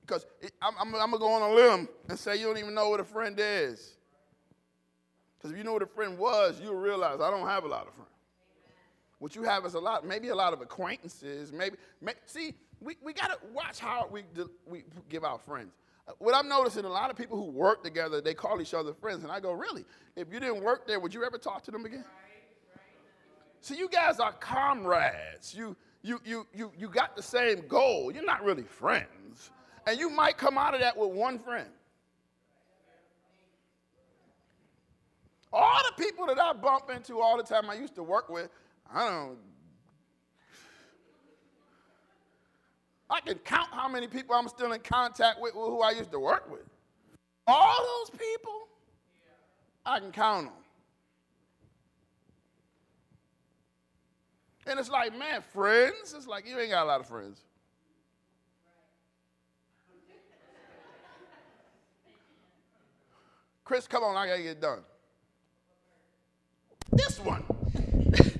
Because 0.00 0.26
I'm, 0.60 0.74
I'm, 0.78 0.94
I'm 0.94 1.10
going 1.10 1.12
to 1.12 1.18
go 1.18 1.32
on 1.32 1.42
a 1.42 1.54
limb 1.54 1.88
and 2.08 2.18
say 2.18 2.36
you 2.36 2.46
don't 2.46 2.58
even 2.58 2.74
know 2.74 2.88
what 2.88 3.00
a 3.00 3.04
friend 3.04 3.36
is. 3.38 3.96
Because 5.36 5.52
if 5.52 5.58
you 5.58 5.64
know 5.64 5.72
what 5.72 5.82
a 5.82 5.86
friend 5.86 6.18
was, 6.18 6.60
you'll 6.62 6.74
realize 6.74 7.20
I 7.20 7.30
don't 7.30 7.46
have 7.46 7.64
a 7.64 7.68
lot 7.68 7.86
of 7.86 7.94
friends. 7.94 8.10
What 9.18 9.36
you 9.36 9.44
have 9.44 9.64
is 9.64 9.74
a 9.74 9.78
lot, 9.78 10.06
maybe 10.06 10.28
a 10.28 10.34
lot 10.34 10.52
of 10.52 10.60
acquaintances. 10.60 11.52
Maybe, 11.52 11.76
may, 12.00 12.14
see, 12.26 12.54
we, 12.80 12.96
we 13.02 13.12
got 13.12 13.28
to 13.28 13.38
watch 13.52 13.78
how 13.78 14.08
we, 14.10 14.24
we 14.66 14.82
give 15.08 15.24
out 15.24 15.44
friends. 15.46 15.72
What 16.18 16.34
I'm 16.34 16.48
noticing, 16.48 16.84
a 16.84 16.88
lot 16.88 17.10
of 17.10 17.16
people 17.16 17.36
who 17.36 17.50
work 17.50 17.84
together, 17.84 18.20
they 18.20 18.34
call 18.34 18.60
each 18.60 18.74
other 18.74 18.92
friends. 18.92 19.22
And 19.22 19.30
I 19.32 19.38
go, 19.38 19.52
really? 19.52 19.84
If 20.16 20.32
you 20.32 20.40
didn't 20.40 20.62
work 20.62 20.86
there, 20.86 20.98
would 20.98 21.14
you 21.14 21.24
ever 21.24 21.38
talk 21.38 21.62
to 21.64 21.70
them 21.70 21.84
again? 21.84 22.04
See, 23.62 23.76
you 23.76 23.88
guys 23.88 24.18
are 24.18 24.32
comrades. 24.32 25.54
You, 25.54 25.76
you, 26.02 26.20
you, 26.24 26.46
you, 26.52 26.72
you 26.76 26.88
got 26.88 27.14
the 27.14 27.22
same 27.22 27.66
goal. 27.68 28.10
You're 28.12 28.24
not 28.24 28.42
really 28.42 28.64
friends. 28.64 29.50
And 29.86 29.98
you 29.98 30.10
might 30.10 30.36
come 30.36 30.58
out 30.58 30.74
of 30.74 30.80
that 30.80 30.96
with 30.96 31.10
one 31.10 31.38
friend. 31.38 31.68
All 35.52 35.80
the 35.96 36.02
people 36.02 36.26
that 36.26 36.40
I 36.40 36.52
bump 36.54 36.90
into 36.90 37.20
all 37.20 37.36
the 37.36 37.44
time 37.44 37.70
I 37.70 37.74
used 37.74 37.94
to 37.94 38.02
work 38.02 38.28
with, 38.28 38.48
I 38.92 39.08
don't. 39.08 39.38
I 43.08 43.20
can 43.20 43.38
count 43.38 43.68
how 43.70 43.88
many 43.88 44.08
people 44.08 44.34
I'm 44.34 44.48
still 44.48 44.72
in 44.72 44.80
contact 44.80 45.40
with 45.40 45.52
who 45.52 45.82
I 45.82 45.92
used 45.92 46.10
to 46.12 46.18
work 46.18 46.50
with. 46.50 46.64
All 47.46 47.78
those 47.78 48.10
people, 48.10 48.68
I 49.86 50.00
can 50.00 50.10
count 50.10 50.46
them. 50.46 50.61
And 54.66 54.78
it's 54.78 54.88
like, 54.88 55.16
man, 55.18 55.42
friends? 55.52 56.14
It's 56.16 56.26
like 56.26 56.46
you 56.46 56.58
ain't 56.58 56.70
got 56.70 56.84
a 56.84 56.86
lot 56.86 57.00
of 57.00 57.06
friends. 57.06 57.40
Chris, 63.64 63.86
come 63.86 64.02
on, 64.04 64.16
I 64.16 64.26
gotta 64.26 64.42
get 64.42 64.60
done. 64.60 64.80
This 66.92 67.18
one. 67.18 67.44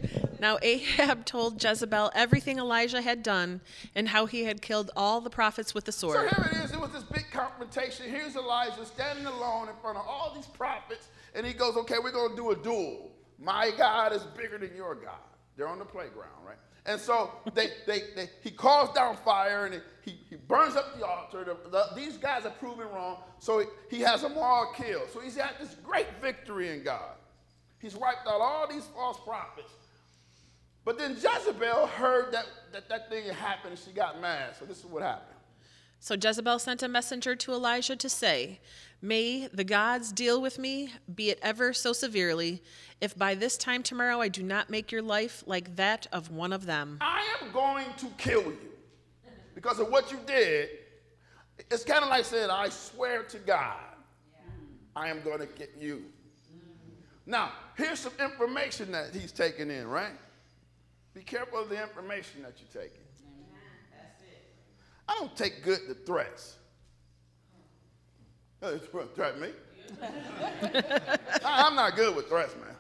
Now 0.43 0.59
Ahab 0.61 1.25
told 1.25 1.62
Jezebel 1.62 2.11
everything 2.16 2.59
Elijah 2.59 3.01
had 3.01 3.23
done 3.23 3.61
and 3.95 4.09
how 4.09 4.27
he 4.27 4.43
had 4.43 4.61
killed 4.61 4.91
all 4.97 5.20
the 5.20 5.31
prophets 5.31 5.73
with 5.73 5.85
the 5.85 5.93
sword. 5.93 6.29
So 6.29 6.35
here 6.35 6.51
it 6.51 6.64
is. 6.64 6.73
It 6.73 6.81
was 6.81 6.91
this 6.91 7.05
big 7.05 7.27
confrontation. 7.31 8.11
Here's 8.11 8.35
Elijah 8.35 8.85
standing 8.85 9.27
alone 9.27 9.68
in 9.68 9.75
front 9.81 9.99
of 9.99 10.05
all 10.05 10.33
these 10.35 10.49
prophets, 10.49 11.07
and 11.37 11.47
he 11.47 11.53
goes, 11.53 11.77
"Okay, 11.77 12.01
we're 12.03 12.11
gonna 12.11 12.35
do 12.35 12.51
a 12.51 12.57
duel. 12.57 13.12
My 13.39 13.70
God 13.70 14.12
is 14.12 14.25
bigger 14.37 14.59
than 14.59 14.75
your 14.75 14.97
God." 14.97 15.32
They're 15.57 15.68
on 15.68 15.78
the 15.78 15.84
playground, 15.84 16.44
right? 16.46 16.57
And 16.84 17.00
so 17.00 17.30
they, 17.55 17.68
they, 17.86 18.00
they 18.16 18.28
he 18.42 18.50
calls 18.50 18.92
down 18.92 19.16
fire 19.18 19.66
and 19.66 19.80
he, 20.05 20.18
he 20.28 20.36
burns 20.36 20.74
up 20.74 20.98
the 20.98 21.07
altar. 21.07 21.44
The- 21.44 21.70
the- 21.70 21.88
these 21.94 22.16
guys 22.16 22.44
are 22.44 22.50
proven 22.50 22.88
wrong, 22.88 23.18
so 23.38 23.61
he, 23.61 23.66
he 23.88 24.00
has 24.03 24.22
them 24.22 24.32
all 24.36 24.72
killed. 24.74 25.09
So 25.12 25.20
he's 25.20 25.36
had 25.36 25.53
this 25.61 25.76
great 25.84 26.09
victory 26.20 26.70
in 26.70 26.82
God. 26.82 27.14
He's 27.78 27.94
wiped 27.96 28.26
out 28.26 28.40
all 28.40 28.66
these 28.68 28.86
false 28.94 29.18
prophets. 29.24 29.72
But 30.84 30.98
then 30.98 31.12
Jezebel 31.14 31.86
heard 31.86 32.32
that 32.32 32.46
that, 32.72 32.88
that 32.88 33.09
thing 33.09 33.28
happened 33.28 33.74
and 33.74 33.78
she 33.78 33.92
got 33.92 34.20
mad. 34.20 34.57
So 34.59 34.64
this 34.64 34.78
is 34.78 34.86
what 34.86 35.03
happened. 35.03 35.32
So 36.03 36.16
Jezebel 36.20 36.59
sent 36.59 36.82
a 36.82 36.88
messenger 36.88 37.36
to 37.36 37.53
Elijah 37.53 37.94
to 37.94 38.09
say, 38.09 38.59
May 39.00 39.46
the 39.46 39.62
gods 39.62 40.11
deal 40.11 40.42
with 40.42 40.59
me, 40.59 40.92
be 41.14 41.30
it 41.30 41.38
ever 41.42 41.72
so 41.72 41.92
severely, 41.92 42.61
if 43.00 43.16
by 43.16 43.36
this 43.36 43.57
time 43.57 43.84
tomorrow 43.84 44.20
I 44.20 44.26
do 44.26 44.42
not 44.42 44.68
make 44.68 44.90
your 44.90 45.00
life 45.00 45.44
like 45.46 45.76
that 45.76 46.09
of 46.11 46.28
one 46.28 46.53
of 46.53 46.66
them. 46.66 46.98
I 47.00 47.24
am 47.40 47.53
going 47.53 47.86
to 47.98 48.07
kill 48.18 48.42
you 48.42 48.72
because 49.55 49.78
of 49.78 49.90
what 49.92 50.11
you 50.11 50.18
did. 50.26 50.70
It's 51.70 51.84
kind 51.84 52.03
of 52.03 52.09
like 52.09 52.24
saying, 52.24 52.50
I 52.50 52.68
swear 52.70 53.22
to 53.22 53.38
God, 53.38 53.78
I 54.96 55.07
am 55.07 55.22
going 55.22 55.38
to 55.38 55.46
get 55.46 55.70
you. 55.78 56.03
Now, 57.26 57.53
here's 57.76 58.00
some 58.00 58.14
information 58.18 58.90
that 58.90 59.14
he's 59.14 59.30
taking 59.30 59.70
in, 59.70 59.86
right? 59.86 60.18
Be 61.14 61.22
careful 61.22 61.61
of 61.61 61.68
the 61.68 61.80
information 61.80 62.42
that 62.42 62.55
you're 62.59 62.82
taking. 62.82 63.01
I 65.09 65.16
don't 65.18 65.36
take 65.36 65.62
good 65.62 65.80
to 65.88 65.94
threats. 65.94 66.57
Threat 69.14 69.40
me? 69.40 69.48
I- 70.03 71.18
I'm 71.44 71.74
not 71.74 71.96
good 71.96 72.14
with 72.14 72.28
threats, 72.28 72.55
man. 72.57 72.76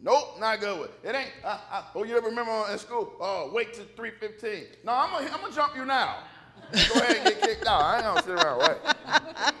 Nope, 0.00 0.38
not 0.40 0.60
good 0.60 0.80
with 0.80 1.04
it. 1.04 1.14
Ain't. 1.14 1.30
Uh, 1.44 1.58
uh, 1.70 1.84
oh, 1.94 2.02
you 2.04 2.16
ever 2.16 2.28
remember 2.28 2.50
in 2.72 2.78
school? 2.78 3.12
Oh, 3.20 3.50
wait 3.52 3.72
till 3.74 3.84
3:15. 3.84 4.64
No, 4.84 4.92
I'm 4.92 5.10
gonna, 5.10 5.26
I'm 5.32 5.40
gonna 5.40 5.54
jump 5.54 5.76
you 5.76 5.84
now. 5.84 6.24
Go 6.72 6.78
ahead 7.00 7.16
and 7.18 7.24
get 7.24 7.40
kicked 7.42 7.66
out. 7.66 7.82
I 7.82 7.94
ain't 7.96 8.04
gonna 8.04 8.22
sit 8.22 8.32
around 8.32 8.58
wait. 8.60 8.78
I'm 9.06 9.54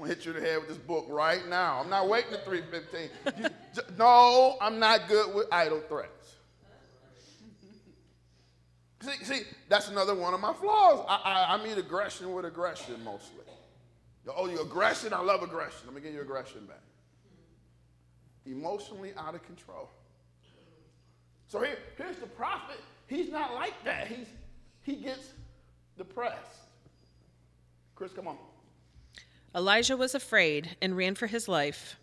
gonna 0.00 0.08
hit 0.08 0.24
you 0.26 0.32
in 0.32 0.42
the 0.42 0.48
head 0.48 0.58
with 0.58 0.68
this 0.68 0.78
book 0.78 1.06
right 1.08 1.46
now. 1.48 1.80
I'm 1.80 1.90
not 1.90 2.08
waiting 2.08 2.30
till 2.32 2.40
3:15. 2.40 3.10
You- 3.38 3.48
j- 3.74 3.82
no, 3.98 4.56
I'm 4.60 4.78
not 4.78 5.08
good 5.08 5.34
with 5.34 5.46
idle 5.50 5.80
threats. 5.88 6.15
See, 9.02 9.24
see, 9.24 9.42
that's 9.68 9.88
another 9.88 10.14
one 10.14 10.32
of 10.34 10.40
my 10.40 10.52
flaws. 10.52 11.04
I, 11.08 11.20
I, 11.24 11.54
I 11.54 11.64
meet 11.64 11.76
aggression 11.76 12.32
with 12.32 12.44
aggression 12.44 13.02
mostly. 13.04 13.44
Oh, 14.34 14.48
you 14.48 14.60
aggression? 14.60 15.12
I 15.12 15.20
love 15.20 15.42
aggression. 15.42 15.80
Let 15.84 15.94
me 15.94 16.00
get 16.00 16.12
your 16.12 16.22
aggression 16.22 16.66
back 16.66 16.80
emotionally 18.46 19.12
out 19.16 19.34
of 19.34 19.42
control. 19.42 19.90
So 21.48 21.60
here, 21.60 21.78
here's 21.96 22.16
the 22.16 22.26
prophet. 22.26 22.80
He's 23.06 23.30
not 23.30 23.54
like 23.54 23.74
that. 23.84 24.08
He's 24.08 24.26
he 24.82 24.96
gets 24.96 25.32
depressed. 25.98 26.60
Chris, 27.94 28.12
come 28.12 28.28
on. 28.28 28.36
Elijah 29.54 29.96
was 29.96 30.14
afraid 30.14 30.76
and 30.80 30.96
ran 30.96 31.14
for 31.14 31.26
his 31.26 31.48
life. 31.48 31.98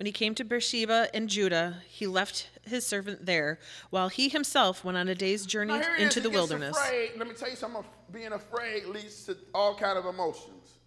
When 0.00 0.06
he 0.06 0.12
came 0.12 0.34
to 0.36 0.44
Beersheba 0.44 1.10
in 1.12 1.28
Judah, 1.28 1.82
he 1.86 2.06
left 2.06 2.48
his 2.62 2.86
servant 2.86 3.26
there, 3.26 3.58
while 3.90 4.08
he 4.08 4.30
himself 4.30 4.82
went 4.82 4.96
on 4.96 5.08
a 5.08 5.14
day's 5.14 5.44
journey 5.44 5.78
Now 5.78 5.96
into 5.98 6.20
is, 6.20 6.22
the 6.22 6.30
wilderness. 6.30 6.74
Afraid. 6.74 7.10
Let 7.18 7.28
me 7.28 7.34
tell 7.34 7.50
you 7.50 7.56
something. 7.56 7.84
Being 8.10 8.32
afraid 8.32 8.86
leads 8.86 9.26
to 9.26 9.36
all 9.52 9.74
kind 9.74 9.98
of 9.98 10.06
emotions. 10.06 10.78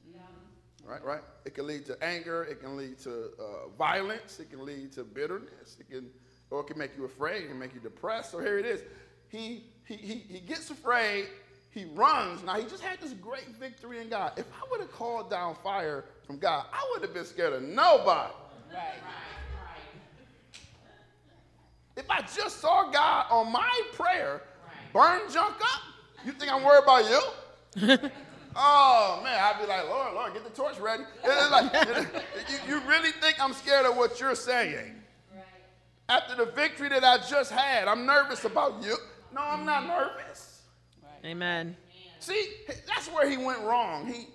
Right, 0.84 1.06
right. 1.06 1.22
It 1.46 1.54
can 1.54 1.68
lead 1.68 1.86
to 1.86 2.04
anger. 2.04 2.44
It 2.46 2.60
can 2.60 2.76
lead 2.76 2.98
to 3.02 3.30
uh, 3.40 3.70
violence. 3.78 4.40
It 4.40 4.50
can 4.50 4.66
lead 4.66 4.92
to 4.94 5.04
bitterness. 5.04 5.78
It 5.80 5.92
can, 5.92 6.10
or 6.50 6.62
it 6.62 6.66
can 6.66 6.80
make 6.80 6.98
you 6.98 7.06
afraid. 7.06 7.44
It 7.44 7.50
can 7.50 7.60
make 7.60 7.76
you 7.76 7.82
depressed. 7.82 8.32
So 8.32 8.40
here 8.40 8.58
it 8.58 8.66
is. 8.66 8.82
He 9.28 9.66
he 9.86 9.96
he, 9.96 10.16
he 10.28 10.40
gets 10.40 10.72
afraid. 10.72 11.28
He 11.70 11.86
runs. 11.94 12.44
Now 12.44 12.56
he 12.56 12.64
just 12.64 12.82
had 12.82 13.00
this 13.00 13.14
great 13.14 13.50
victory 13.60 14.02
in 14.02 14.10
God. 14.10 14.32
If 14.38 14.48
I 14.56 14.66
would 14.72 14.80
have 14.80 14.92
called 14.92 15.30
down 15.30 15.56
fire 15.64 16.06
from 16.26 16.40
God, 16.40 16.66
I 16.74 16.84
would 16.92 17.04
have 17.04 17.14
been 17.14 17.26
scared 17.26 17.54
of 17.54 17.62
nobody. 17.62 18.34
Right. 18.74 18.84
If 21.96 22.10
I 22.10 22.22
just 22.22 22.60
saw 22.60 22.90
God 22.90 23.28
on 23.30 23.52
my 23.52 23.82
prayer 23.94 24.42
burn 24.92 25.22
junk 25.32 25.56
up, 25.56 25.82
you 26.26 26.32
think 26.32 26.52
I'm 26.52 26.64
worried 26.64 26.84
about 26.84 27.10
you? 27.10 27.22
oh 28.56 29.22
man, 29.24 29.40
I'd 29.40 29.62
be 29.62 29.68
like, 29.68 29.88
Lord, 29.88 30.14
Lord, 30.14 30.34
get 30.34 30.44
the 30.44 30.50
torch 30.50 30.80
ready. 30.80 31.04
It's 31.24 31.52
like, 31.52 32.24
you, 32.50 32.76
you 32.76 32.82
really 32.88 33.12
think 33.12 33.40
I'm 33.40 33.54
scared 33.54 33.86
of 33.86 33.96
what 33.96 34.20
you're 34.20 34.36
saying? 34.36 34.96
After 36.10 36.36
the 36.36 36.52
victory 36.52 36.90
that 36.90 37.04
I 37.04 37.18
just 37.30 37.52
had, 37.52 37.88
I'm 37.88 38.06
nervous 38.06 38.44
about 38.44 38.84
you. 38.84 38.98
No, 39.34 39.42
I'm 39.42 39.66
not 39.66 39.84
mm-hmm. 39.84 39.90
nervous. 39.90 40.62
Amen. 41.26 41.78
See, 42.20 42.50
that's 42.88 43.08
where 43.08 43.30
he 43.30 43.38
went 43.38 43.62
wrong. 43.62 44.08
He, 44.08 44.28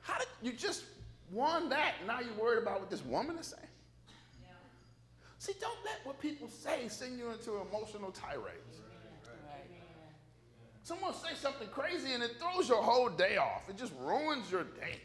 how 0.00 0.18
did 0.18 0.28
you 0.42 0.52
just 0.52 0.87
won 1.30 1.68
that? 1.68 1.94
Now 2.06 2.20
you're 2.20 2.34
worried 2.34 2.62
about 2.62 2.80
what 2.80 2.90
this 2.90 3.04
woman 3.04 3.38
is 3.38 3.48
saying. 3.48 3.62
See, 5.38 5.52
don't 5.60 5.78
let 5.84 6.04
what 6.04 6.20
people 6.20 6.48
say 6.48 6.88
send 6.88 7.18
you 7.18 7.30
into 7.30 7.60
emotional 7.60 8.10
tirades. 8.10 8.80
Someone 10.82 11.14
say 11.14 11.34
something 11.34 11.68
crazy 11.68 12.14
and 12.14 12.22
it 12.22 12.32
throws 12.40 12.68
your 12.68 12.82
whole 12.82 13.08
day 13.08 13.36
off. 13.36 13.68
It 13.68 13.76
just 13.76 13.92
ruins 14.00 14.50
your 14.50 14.64
day. 14.64 15.00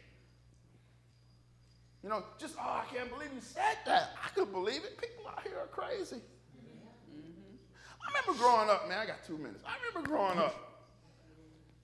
You 2.01 2.09
know, 2.09 2.23
just, 2.39 2.55
oh, 2.59 2.81
I 2.83 2.93
can't 2.93 3.09
believe 3.09 3.29
you 3.33 3.41
said 3.41 3.77
that. 3.85 4.11
I 4.23 4.29
could 4.29 4.51
believe 4.51 4.83
it. 4.83 4.97
People 4.97 5.27
out 5.27 5.45
here 5.45 5.57
are 5.57 5.67
crazy. 5.67 6.17
Mm-hmm. 6.17 7.55
I 8.01 8.19
remember 8.19 8.41
growing 8.41 8.69
up, 8.69 8.89
man, 8.89 8.99
I 8.99 9.05
got 9.05 9.23
two 9.25 9.37
minutes. 9.37 9.63
I 9.65 9.75
remember 9.87 10.09
growing 10.09 10.37
up. 10.37 10.55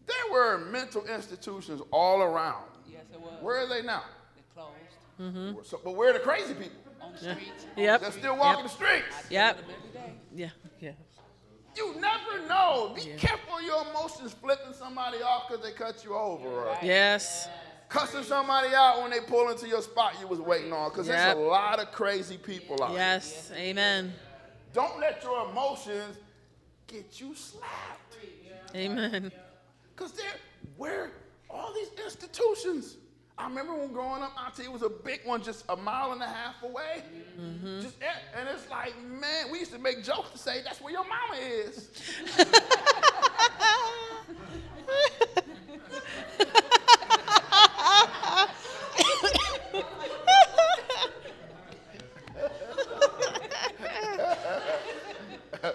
There 0.08 0.34
were 0.34 0.58
mental 0.58 1.06
institutions 1.06 1.82
all 1.92 2.22
around. 2.22 2.66
Yes, 2.90 3.04
it 3.14 3.20
was. 3.22 3.42
Where 3.42 3.64
are 3.64 3.68
they 3.68 3.82
now? 3.82 4.04
They 4.56 4.62
closed 4.62 4.76
mm-hmm. 5.22 5.60
So, 5.64 5.80
but 5.84 5.96
where 5.96 6.10
are 6.10 6.14
the 6.14 6.20
crazy 6.20 6.54
people? 6.54 6.78
on 7.02 7.14
the 7.14 7.20
streets. 7.20 7.66
Yep. 7.78 8.02
They're 8.02 8.12
still 8.12 8.38
walking 8.38 8.64
Yep. 8.64 8.72
the 8.72 8.76
streets. 8.76 9.16
Yep. 9.30 9.58
Them 9.58 9.66
every 9.78 9.90
day. 9.92 10.14
Yeah. 10.34 10.50
Yeah. 10.80 10.92
You 11.76 11.96
never 12.00 12.48
know. 12.48 12.94
Be 12.96 13.02
careful 13.18 13.58
of 13.58 13.64
your 13.64 13.86
emotions 13.90 14.34
flipping 14.34 14.74
somebody 14.74 15.18
off 15.22 15.48
because 15.48 15.64
they 15.64 15.72
cut 15.72 16.04
you 16.04 16.16
over. 16.16 16.48
Or 16.48 16.78
Yes. 16.82 17.48
cussing 17.88 18.24
somebody 18.24 18.74
out 18.76 19.02
when 19.02 19.12
they 19.12 19.22
pull 19.22 19.50
into 19.50 19.68
your 19.68 19.82
spot 19.82 20.16
you 20.20 20.28
was 20.28 20.40
waiting 20.40 20.74
on. 20.74 20.90
Because 20.90 21.08
Yep. 21.08 21.16
there's 21.18 21.38
a 21.38 21.40
lot 21.40 21.80
of 21.80 21.92
crazy 21.92 22.38
people 22.38 22.84
out 22.84 22.90
there. 22.90 22.98
Yes. 22.98 23.52
Amen. 23.54 24.14
Don't 24.74 25.00
let 25.00 25.24
your 25.24 25.50
emotions 25.50 26.18
get 26.88 27.20
you 27.20 27.34
slapped. 27.36 28.18
Amen. 28.76 29.32
Because 29.96 30.12
they're 30.12 30.26
where 30.78 31.12
all 31.50 31.74
these 31.74 31.90
institutions. 32.04 32.98
I 33.40 33.48
remember 33.48 33.74
when 33.74 33.94
growing 33.94 34.22
up, 34.22 34.34
Auntie, 34.46 34.64
it 34.64 34.72
was 34.72 34.82
a 34.82 34.90
big 34.90 35.22
one 35.24 35.42
just 35.42 35.64
a 35.70 35.76
mile 35.76 36.12
and 36.12 36.22
a 36.22 36.28
half 36.28 36.62
away. 36.62 37.04
Mm-hmm. 37.40 37.82
Just, 37.82 37.96
eh, 38.02 38.06
and 38.38 38.50
it's 38.50 38.70
like, 38.70 38.94
man, 39.02 39.50
we 39.50 39.60
used 39.60 39.72
to 39.72 39.80
make 39.80 40.04
jokes 40.04 40.32
to 40.32 40.38
say, 40.38 40.62
that's 40.64 40.82
where 40.82 40.92
your 40.92 41.06
mama 41.06 41.36
is. 41.42 41.90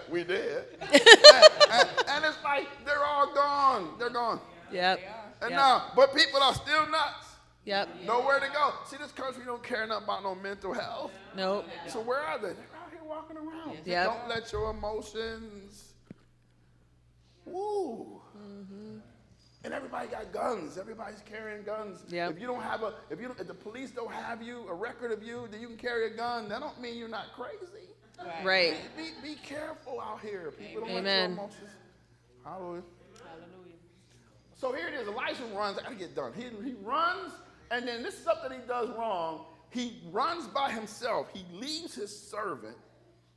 we 0.09 0.23
did. 0.23 0.63
and, 0.81 0.91
and- 1.71 1.89
and 2.07 2.25
it's 2.25 2.41
like, 2.43 2.67
they're 2.85 3.03
all 3.03 3.33
gone. 3.33 3.89
They're 3.99 4.09
gone. 4.09 4.39
Yep. 4.71 4.99
And 5.41 5.49
Yep. 5.51 5.59
now, 5.59 5.91
but 5.95 6.15
people 6.15 6.41
are 6.41 6.53
still 6.53 6.87
nuts. 6.89 7.24
Yep. 7.65 7.89
Nowhere 8.05 8.39
to 8.39 8.47
go. 8.53 8.73
See, 8.85 8.97
this 8.97 9.11
country 9.11 9.43
don't 9.45 9.63
care 9.63 9.85
nothing 9.87 10.03
about 10.03 10.23
no 10.23 10.35
mental 10.35 10.73
health. 10.73 11.11
Nope. 11.35 11.65
So 11.87 11.99
where 11.99 12.19
are 12.19 12.37
they? 12.37 12.49
They're 12.49 12.57
out 12.81 12.91
here 12.91 12.99
walking 13.03 13.37
around. 13.37 13.77
Yep. 13.85 14.05
Don't 14.05 14.29
let 14.29 14.51
your 14.51 14.69
emotions. 14.69 15.93
Woo. 17.45 18.21
Mm-hmm. 18.37 18.97
And 19.63 19.73
everybody 19.73 20.07
got 20.07 20.31
guns. 20.31 20.77
Everybody's 20.77 21.21
carrying 21.21 21.63
guns. 21.63 22.03
Yep. 22.09 22.31
If 22.35 22.39
you 22.39 22.45
don't 22.45 22.61
have 22.61 22.83
a, 22.83 22.93
if 23.09 23.19
you, 23.19 23.27
don't- 23.27 23.39
if 23.39 23.47
the 23.47 23.53
police 23.55 23.89
don't 23.89 24.11
have 24.13 24.43
you 24.43 24.67
a 24.69 24.73
record 24.73 25.11
of 25.11 25.23
you 25.23 25.47
that 25.51 25.59
you 25.59 25.67
can 25.67 25.77
carry 25.77 26.05
a 26.05 26.15
gun, 26.15 26.47
that 26.49 26.61
don't 26.61 26.79
mean 26.79 26.97
you're 26.97 27.07
not 27.07 27.33
crazy. 27.35 27.89
Right. 28.43 28.75
Be, 28.95 29.03
be, 29.23 29.29
be 29.33 29.35
careful 29.41 29.99
out 29.99 30.21
here. 30.21 30.51
People 30.57 30.81
don't 30.87 30.97
Amen. 30.99 31.35
want 31.35 31.51
your 31.51 31.67
emotions. 31.67 31.71
Hallelujah. 32.45 32.81
Hallelujah. 33.23 33.75
So 34.55 34.71
here 34.71 34.87
it 34.87 34.93
is. 34.93 35.07
Elijah 35.07 35.43
runs. 35.55 35.77
I 35.79 35.83
gotta 35.83 35.95
get 35.95 36.15
done. 36.15 36.31
He, 36.35 36.43
he 36.63 36.75
runs, 36.81 37.33
and 37.71 37.87
then 37.87 38.03
this 38.03 38.15
is 38.15 38.23
something 38.23 38.51
he 38.51 38.65
does 38.67 38.89
wrong. 38.97 39.45
He 39.69 40.01
runs 40.11 40.47
by 40.47 40.71
himself. 40.71 41.27
He 41.33 41.45
leaves 41.53 41.95
his 41.95 42.17
servant 42.17 42.77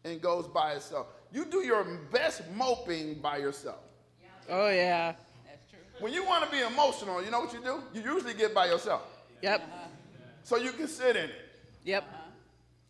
and 0.04 0.20
goes 0.20 0.46
by 0.46 0.72
himself. 0.72 1.08
You 1.32 1.44
do 1.44 1.64
your 1.64 1.84
best 2.12 2.42
moping 2.54 3.20
by 3.20 3.38
yourself. 3.38 3.80
Oh, 4.48 4.68
yeah. 4.68 5.14
That's 5.46 5.68
true. 5.68 5.78
When 6.00 6.12
you 6.12 6.24
want 6.24 6.44
to 6.44 6.50
be 6.50 6.60
emotional, 6.60 7.22
you 7.22 7.30
know 7.30 7.40
what 7.40 7.52
you 7.52 7.62
do? 7.62 7.82
You 7.92 8.14
usually 8.14 8.34
get 8.34 8.54
by 8.54 8.66
yourself. 8.66 9.02
Yep. 9.42 9.60
Uh-huh. 9.60 9.88
So 10.42 10.56
you 10.56 10.72
can 10.72 10.88
sit 10.88 11.16
in 11.16 11.24
it. 11.24 11.50
Yep. 11.84 12.04
Uh-huh. 12.04 12.22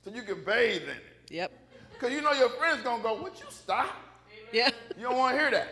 So 0.05 0.11
you 0.11 0.23
can 0.23 0.45
bathe 0.45 0.83
in 0.83 0.91
it. 0.91 1.05
Yep. 1.31 1.53
Because 1.93 2.13
you 2.13 2.21
know 2.21 2.33
your 2.33 2.51
friend's 2.51 2.83
going 2.83 2.99
to 2.99 3.03
go, 3.03 3.23
Would 3.23 3.39
you 3.39 3.47
stop? 3.49 3.97
Yeah. 4.53 4.71
You 4.97 5.05
don't 5.05 5.17
want 5.17 5.35
to 5.35 5.41
hear 5.41 5.51
that. 5.51 5.69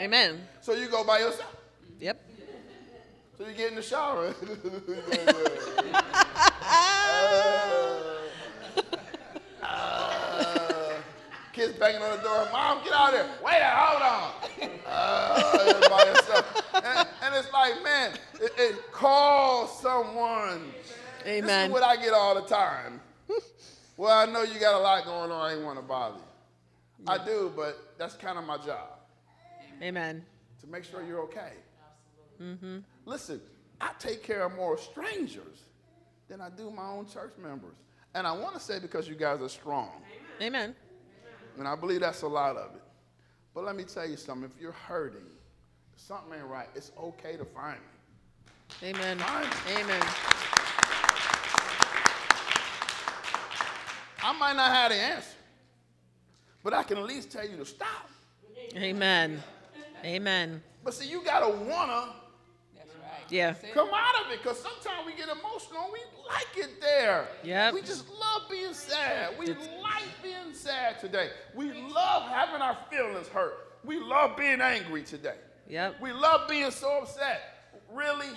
Amen. 0.00 0.46
So 0.60 0.74
you 0.74 0.88
go 0.88 1.04
by 1.04 1.18
yourself. 1.18 1.55
So 3.38 3.46
you 3.46 3.54
get 3.54 3.70
in 3.70 3.76
the 3.76 3.82
shower. 3.82 4.34
Uh, 9.62 9.62
uh, 9.62 10.92
kids 11.52 11.78
banging 11.78 12.02
on 12.02 12.16
the 12.16 12.22
door. 12.22 12.48
Mom, 12.50 12.82
get 12.82 12.92
out 12.92 13.08
of 13.08 13.14
there. 13.14 13.28
Wait, 13.44 13.60
a- 13.60 13.74
hold 13.74 14.02
on. 14.02 14.32
Uh. 14.86 15.46
And, 16.74 17.08
and 17.22 17.34
it's 17.34 17.52
like, 17.52 17.82
man, 17.82 18.12
it, 18.40 18.52
it 18.58 18.92
call 18.92 19.66
someone. 19.66 20.72
This 21.24 21.44
is 21.44 21.70
what 21.70 21.82
I 21.82 21.96
get 21.96 22.14
all 22.14 22.34
the 22.34 22.42
time. 22.42 23.00
well, 23.96 24.16
I 24.16 24.30
know 24.30 24.42
you 24.42 24.60
got 24.60 24.74
a 24.74 24.78
lot 24.78 25.04
going 25.04 25.30
on. 25.30 25.50
I 25.50 25.54
ain't 25.54 25.64
want 25.64 25.78
to 25.78 25.82
bother 25.82 26.18
you. 26.18 27.04
I 27.06 27.24
do, 27.24 27.52
but 27.54 27.94
that's 27.98 28.14
kind 28.14 28.38
of 28.38 28.44
my 28.44 28.56
job 28.58 28.98
Amen. 29.82 30.24
to 30.60 30.66
make 30.66 30.84
sure 30.84 31.02
you're 31.02 31.20
okay. 31.22 31.52
Mm-hmm. 32.42 32.78
Listen, 33.04 33.40
I 33.80 33.90
take 33.98 34.22
care 34.22 34.44
of 34.44 34.54
more 34.54 34.78
strangers 34.78 35.64
than 36.28 36.40
I 36.40 36.48
do 36.50 36.70
my 36.70 36.88
own 36.88 37.06
church 37.06 37.32
members. 37.40 37.76
And 38.14 38.26
I 38.26 38.32
want 38.32 38.54
to 38.54 38.60
say 38.60 38.78
because 38.78 39.08
you 39.08 39.14
guys 39.14 39.40
are 39.40 39.48
strong. 39.48 39.90
Amen. 40.40 40.74
And 41.58 41.68
I 41.68 41.76
believe 41.76 42.00
that's 42.00 42.22
a 42.22 42.28
lot 42.28 42.56
of 42.56 42.74
it. 42.74 42.82
But 43.54 43.64
let 43.64 43.76
me 43.76 43.84
tell 43.84 44.08
you 44.08 44.16
something. 44.16 44.50
If 44.54 44.60
you're 44.60 44.72
hurting, 44.72 45.26
if 45.94 46.00
something 46.00 46.38
ain't 46.38 46.46
right, 46.46 46.68
it's 46.74 46.92
okay 46.98 47.36
to 47.36 47.44
find 47.44 47.78
me. 47.78 48.88
Amen. 48.88 49.18
Fine. 49.18 49.46
Amen. 49.78 50.02
I 54.22 54.32
might 54.38 54.56
not 54.56 54.72
have 54.72 54.90
the 54.90 54.96
answer, 54.96 55.36
but 56.64 56.74
I 56.74 56.82
can 56.82 56.98
at 56.98 57.04
least 57.04 57.30
tell 57.30 57.48
you 57.48 57.56
to 57.58 57.64
stop. 57.64 58.10
Amen. 58.74 59.42
Amen. 60.04 60.62
But 60.84 60.94
see, 60.94 61.08
you 61.08 61.22
got 61.24 61.40
to 61.40 61.56
want 61.64 61.90
to 61.90 62.08
That's 62.08 62.14
right. 62.14 62.25
Yeah. 63.30 63.54
Come 63.74 63.88
out 63.92 64.24
of 64.26 64.32
it 64.32 64.42
because 64.42 64.58
sometimes 64.60 65.06
we 65.06 65.12
get 65.14 65.28
emotional. 65.28 65.84
and 65.84 65.92
We 65.92 66.00
like 66.28 66.56
it 66.56 66.80
there. 66.80 67.28
Yep. 67.44 67.74
We 67.74 67.82
just 67.82 68.08
love 68.10 68.42
being 68.50 68.72
sad. 68.74 69.38
We 69.38 69.46
like 69.48 70.04
being 70.22 70.52
sad 70.52 70.98
today. 71.00 71.30
We 71.54 71.72
love 71.72 72.28
having 72.30 72.62
our 72.62 72.76
feelings 72.90 73.28
hurt. 73.28 73.54
We 73.84 73.98
love 73.98 74.36
being 74.36 74.60
angry 74.60 75.02
today. 75.02 75.36
Yep. 75.68 76.00
We 76.00 76.12
love 76.12 76.48
being 76.48 76.70
so 76.70 77.00
upset. 77.02 77.40
Really? 77.92 78.28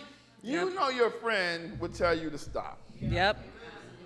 You 0.42 0.66
Yep. 0.68 0.74
know 0.76 0.90
your 0.90 1.12
friend 1.12 1.80
would 1.80 1.94
tell 1.94 2.18
you 2.18 2.30
to 2.30 2.38
stop. 2.38 2.80
Yep. 3.00 3.44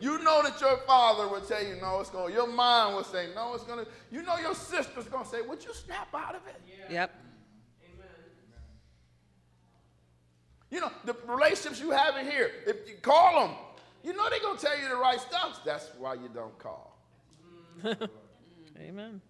You 0.02 0.18
know 0.22 0.42
that 0.44 0.60
your 0.60 0.78
father 0.86 1.28
would 1.30 1.48
tell 1.48 1.64
you, 1.64 1.76
no, 1.82 2.00
it's 2.02 2.10
going 2.10 2.28
to, 2.28 2.34
your 2.34 2.48
mom 2.48 2.96
would 2.96 3.06
say, 3.06 3.30
no, 3.36 3.54
it's 3.54 3.64
going 3.64 3.86
to, 3.86 3.90
you 4.12 4.22
know 4.22 4.38
your 4.38 4.54
sister's 4.56 5.06
going 5.06 5.24
to 5.24 5.30
say, 5.30 5.42
would 5.42 5.64
you 5.64 5.74
snap 5.74 6.10
out 6.14 6.36
of 6.36 6.42
it? 6.48 6.60
Yep. 6.92 7.12
You 10.74 10.80
know, 10.80 10.92
the 11.06 11.16
relationships 11.28 11.80
you 11.80 11.92
have 11.92 12.18
in 12.18 12.26
here, 12.26 12.50
if 12.66 12.90
you 12.90 12.96
call 12.96 13.46
them, 13.46 13.56
you 14.04 14.12
know 14.12 14.28
they're 14.28 14.40
going 14.40 14.58
to 14.58 14.66
tell 14.66 14.76
you 14.76 14.90
the 14.90 14.96
right 14.96 15.22
stuff. 15.22 15.60
That's 15.64 15.92
why 16.00 16.16
you 16.16 16.32
don't 16.34 16.58
call. 16.58 16.98
Amen. 18.80 19.22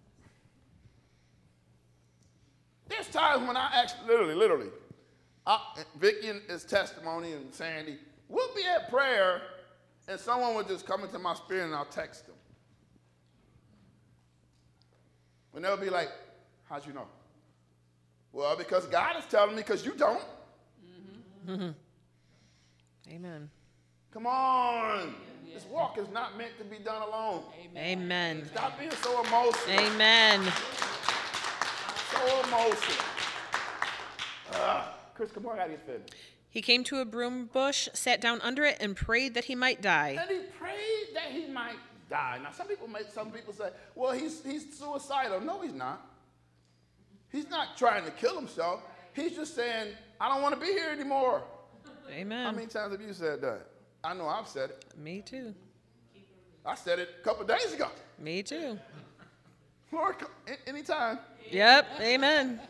There's 2.88 3.08
times 3.08 3.46
when 3.46 3.58
I 3.58 3.68
actually, 3.74 4.08
literally, 4.08 4.34
literally, 4.34 4.68
I, 5.46 5.60
Vicky 5.98 6.28
and 6.28 6.40
his 6.48 6.64
testimony 6.64 7.32
and 7.32 7.52
Sandy, 7.52 7.98
we'll 8.30 8.54
be 8.54 8.64
at 8.64 8.88
prayer 8.88 9.42
and 10.08 10.18
someone 10.18 10.54
will 10.54 10.64
just 10.64 10.86
come 10.86 11.02
into 11.02 11.18
my 11.18 11.34
spirit 11.34 11.66
and 11.66 11.74
I'll 11.74 11.84
text 11.84 12.26
them. 12.26 12.36
And 15.54 15.62
they'll 15.62 15.76
be 15.76 15.90
like, 15.90 16.08
how'd 16.70 16.86
you 16.86 16.94
know? 16.94 17.06
Well, 18.32 18.56
because 18.56 18.86
God 18.86 19.16
is 19.18 19.26
telling 19.26 19.54
me 19.54 19.60
because 19.60 19.84
you 19.84 19.92
don't. 19.92 20.24
Amen. 21.48 23.50
Come 24.12 24.26
on. 24.26 25.14
This 25.52 25.66
walk 25.66 25.98
is 25.98 26.08
not 26.10 26.38
meant 26.38 26.56
to 26.58 26.64
be 26.64 26.78
done 26.78 27.02
alone. 27.02 27.42
Amen. 27.64 28.02
Amen. 28.02 28.44
Stop 28.46 28.78
being 28.78 28.90
so 28.90 29.24
emotional. 29.24 29.78
Amen. 29.78 30.42
So 32.10 32.48
emotional. 32.48 33.04
Uh, 34.52 34.84
Chris, 35.14 35.32
come 35.32 35.46
on, 35.46 35.54
I 35.54 35.58
gotta 35.58 35.70
get 35.70 35.86
finished. 35.86 36.14
He 36.48 36.62
came 36.62 36.84
to 36.84 37.00
a 37.00 37.04
broom 37.04 37.50
bush, 37.52 37.88
sat 37.92 38.20
down 38.20 38.40
under 38.40 38.64
it, 38.64 38.76
and 38.80 38.96
prayed 38.96 39.34
that 39.34 39.44
he 39.44 39.54
might 39.54 39.82
die. 39.82 40.16
And 40.20 40.30
he 40.30 40.46
prayed 40.58 41.14
that 41.14 41.30
he 41.30 41.46
might 41.46 41.76
die. 42.08 42.38
Now, 42.42 42.52
some 42.52 42.68
people 42.68 42.88
make 42.88 43.10
some 43.10 43.30
people 43.30 43.52
say, 43.52 43.70
well, 43.94 44.12
he's 44.12 44.42
he's 44.44 44.78
suicidal. 44.78 45.40
No, 45.40 45.60
he's 45.60 45.72
not. 45.72 46.06
He's 47.30 47.50
not 47.50 47.76
trying 47.76 48.04
to 48.04 48.12
kill 48.12 48.36
himself. 48.36 48.82
He's 49.12 49.34
just 49.34 49.56
saying, 49.56 49.88
I 50.20 50.28
don't 50.28 50.42
want 50.42 50.54
to 50.54 50.60
be 50.60 50.66
here 50.72 50.90
anymore. 50.90 51.42
Amen. 52.10 52.46
How 52.46 52.52
many 52.52 52.66
times 52.66 52.92
have 52.92 53.00
you 53.00 53.12
said 53.12 53.40
that? 53.42 53.66
I 54.02 54.14
know 54.14 54.26
I've 54.28 54.48
said 54.48 54.70
it. 54.70 54.84
Me 54.96 55.22
too. 55.22 55.54
I 56.64 56.74
said 56.74 56.98
it 56.98 57.08
a 57.20 57.24
couple 57.24 57.44
days 57.46 57.72
ago. 57.72 57.88
Me 58.18 58.42
too. 58.42 58.78
Lord, 59.92 60.18
come- 60.18 60.30
anytime. 60.66 61.18
Yep. 61.50 61.86
Amen. 62.00 62.60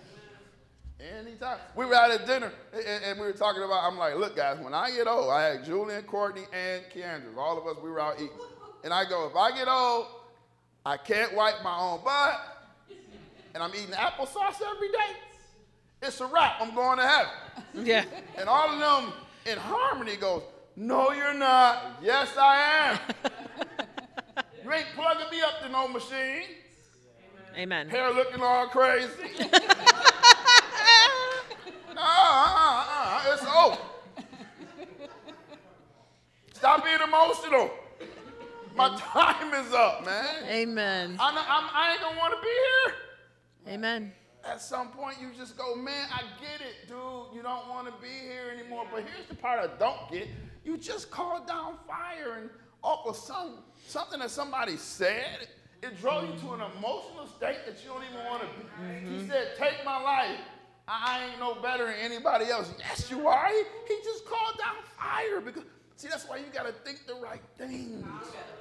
Anytime. 1.18 1.58
We 1.76 1.86
were 1.86 1.94
out 1.94 2.10
at 2.10 2.26
dinner 2.26 2.52
and, 2.72 2.82
and- 2.86 3.04
and 3.04 3.20
we 3.20 3.26
were 3.26 3.32
talking 3.32 3.62
about, 3.62 3.84
I'm 3.84 3.98
like, 3.98 4.16
look, 4.16 4.36
guys, 4.36 4.58
when 4.60 4.74
I 4.74 4.90
get 4.90 5.06
old, 5.06 5.30
I 5.30 5.42
had 5.42 5.64
Julian, 5.64 6.02
Courtney, 6.04 6.44
and 6.52 6.82
Keandra. 6.94 7.36
All 7.36 7.58
of 7.58 7.66
us, 7.66 7.82
we 7.82 7.90
were 7.90 8.00
out 8.00 8.14
eating. 8.16 8.30
And 8.84 8.92
I 8.92 9.04
go, 9.08 9.26
if 9.26 9.36
I 9.36 9.50
get 9.56 9.68
old, 9.68 10.06
I 10.86 10.96
can't 10.96 11.34
wipe 11.34 11.62
my 11.64 11.76
own 11.78 12.04
butt, 12.04 12.40
and 13.54 13.62
I'm 13.62 13.70
eating 13.74 13.94
applesauce 13.94 14.60
every 14.60 14.88
day, 14.92 15.16
it's 16.04 16.20
a 16.20 16.26
wrap. 16.26 16.60
I'm 16.60 16.74
going 16.74 16.98
to 16.98 17.06
heaven. 17.06 17.86
Yeah. 17.86 18.04
And 18.36 18.48
all 18.48 18.70
of 18.70 18.78
them 18.78 19.12
in 19.46 19.58
harmony 19.58 20.16
goes, 20.16 20.42
no, 20.76 21.12
you're 21.12 21.34
not. 21.34 21.98
Yes, 22.02 22.36
I 22.36 22.56
am. 22.56 22.98
you 24.64 24.72
ain't 24.72 24.86
plugging 24.94 25.30
me 25.30 25.40
up 25.40 25.60
to 25.62 25.68
no 25.68 25.88
machine. 25.88 26.42
Amen. 27.56 27.88
Hair 27.88 28.12
looking 28.12 28.42
all 28.42 28.66
crazy. 28.68 29.08
No, 31.94 32.00
uh, 32.02 32.84
uh, 32.88 33.32
it's 33.32 33.44
over. 33.44 33.78
Stop 36.52 36.84
being 36.84 36.98
emotional. 37.00 37.70
My 38.74 38.98
time 38.98 39.54
is 39.54 39.72
up, 39.72 40.04
man. 40.04 40.44
Amen. 40.48 41.16
I, 41.20 41.34
know, 41.34 41.40
I'm, 41.46 41.70
I 41.72 41.92
ain't 41.92 42.00
gonna 42.00 42.18
want 42.18 42.34
to 42.34 42.40
be 42.42 42.48
here. 42.48 43.74
Amen. 43.74 44.12
At 44.46 44.60
some 44.60 44.88
point, 44.88 45.16
you 45.20 45.30
just 45.36 45.56
go, 45.56 45.74
man, 45.74 46.06
I 46.12 46.22
get 46.40 46.60
it, 46.60 46.88
dude. 46.88 47.34
You 47.34 47.42
don't 47.42 47.68
want 47.68 47.86
to 47.86 47.92
be 48.02 48.08
here 48.08 48.52
anymore. 48.56 48.86
But 48.92 49.04
here's 49.04 49.26
the 49.28 49.34
part 49.34 49.58
I 49.58 49.78
don't 49.78 50.10
get. 50.10 50.28
You 50.64 50.76
just 50.76 51.10
called 51.10 51.46
down 51.46 51.76
fire 51.86 52.38
and 52.40 52.50
off 52.82 53.06
of 53.06 53.16
some 53.16 53.58
something 53.86 54.20
that 54.20 54.30
somebody 54.30 54.76
said. 54.76 55.48
It 55.82 56.00
drove 56.00 56.24
you 56.24 56.40
to 56.40 56.54
an 56.54 56.62
emotional 56.78 57.26
state 57.36 57.66
that 57.66 57.76
you 57.82 57.90
don't 57.90 58.04
even 58.10 58.24
want 58.26 58.42
to 58.42 58.48
be. 58.48 59.06
He 59.06 59.16
mm-hmm. 59.16 59.28
said, 59.28 59.48
take 59.58 59.84
my 59.84 60.00
life. 60.00 60.38
I 60.88 61.26
ain't 61.26 61.40
no 61.40 61.54
better 61.56 61.86
than 61.86 61.96
anybody 62.00 62.46
else. 62.46 62.72
Yes, 62.78 63.10
you 63.10 63.26
are. 63.26 63.48
He, 63.48 63.62
he 63.88 64.00
just 64.02 64.26
called 64.26 64.58
down 64.58 64.76
fire 64.98 65.40
because 65.40 65.64
see 65.96 66.08
that's 66.08 66.28
why 66.28 66.36
you 66.36 66.44
gotta 66.52 66.72
think 66.72 67.06
the 67.06 67.14
right 67.14 67.42
things. 67.56 68.04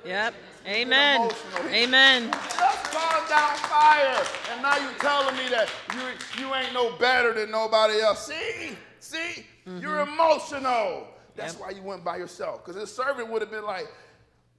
Yep. 0.06 0.34
Amen. 0.68 1.32
Amen. 1.70 2.32
Just 2.32 2.84
called 2.92 3.30
down 3.30 3.56
fire, 3.58 4.24
and 4.52 4.62
now 4.62 4.78
you 4.78 4.90
telling 5.00 5.36
me 5.38 5.50
that 5.50 5.70
you 5.94 6.44
you 6.44 6.54
ain't 6.56 6.74
no 6.74 6.96
better 6.98 7.34
than 7.34 7.52
nobody 7.52 8.02
else. 8.02 8.28
See, 8.28 8.78
see, 9.00 9.46
mm-hmm. 9.66 9.80
you're 9.80 10.02
emotional. 10.02 11.08
That's 11.36 11.54
Yep. 11.54 11.62
why 11.62 11.70
you 11.72 11.82
went 11.82 12.04
by 12.04 12.18
yourself. 12.18 12.64
Because 12.64 12.80
his 12.80 12.94
servant 12.96 13.30
would 13.30 13.42
have 13.42 13.50
been 13.50 13.66
like, 13.66 13.88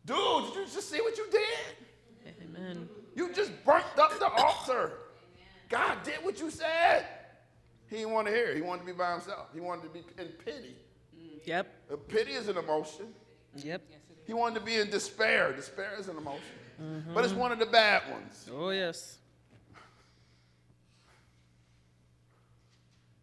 dude, 0.06 0.16
did 0.46 0.54
you 0.56 0.64
just 0.64 0.90
see 0.90 1.00
what 1.00 1.16
you 1.16 1.26
did? 1.30 2.34
Amen. 2.42 2.88
You 3.14 3.32
just 3.32 3.52
burnt 3.64 3.84
up 3.96 4.18
the 4.18 4.28
altar. 4.28 4.92
God 5.68 6.02
did 6.02 6.16
what 6.22 6.40
you 6.40 6.50
said. 6.50 7.06
He 7.88 7.96
didn't 7.96 8.12
want 8.12 8.26
to 8.26 8.32
hear 8.32 8.46
it. 8.46 8.56
He 8.56 8.62
wanted 8.62 8.80
to 8.80 8.86
be 8.86 8.92
by 8.92 9.12
himself. 9.12 9.46
He 9.52 9.60
wanted 9.60 9.82
to 9.82 9.88
be 9.90 10.04
in 10.18 10.28
pity. 10.44 10.74
Yep. 11.44 12.08
Pity 12.08 12.32
is 12.32 12.48
an 12.48 12.56
emotion. 12.56 13.06
Yep. 13.56 13.82
He 14.26 14.32
wanted 14.32 14.58
to 14.60 14.64
be 14.64 14.76
in 14.76 14.90
despair. 14.90 15.52
Despair 15.52 15.92
is 15.98 16.08
an 16.08 16.16
emotion. 16.16 16.42
Mm-hmm. 16.82 17.14
but 17.14 17.24
it's 17.24 17.34
one 17.34 17.52
of 17.52 17.60
the 17.60 17.66
bad 17.66 18.02
ones. 18.10 18.50
Oh, 18.52 18.70
yes. 18.70 19.18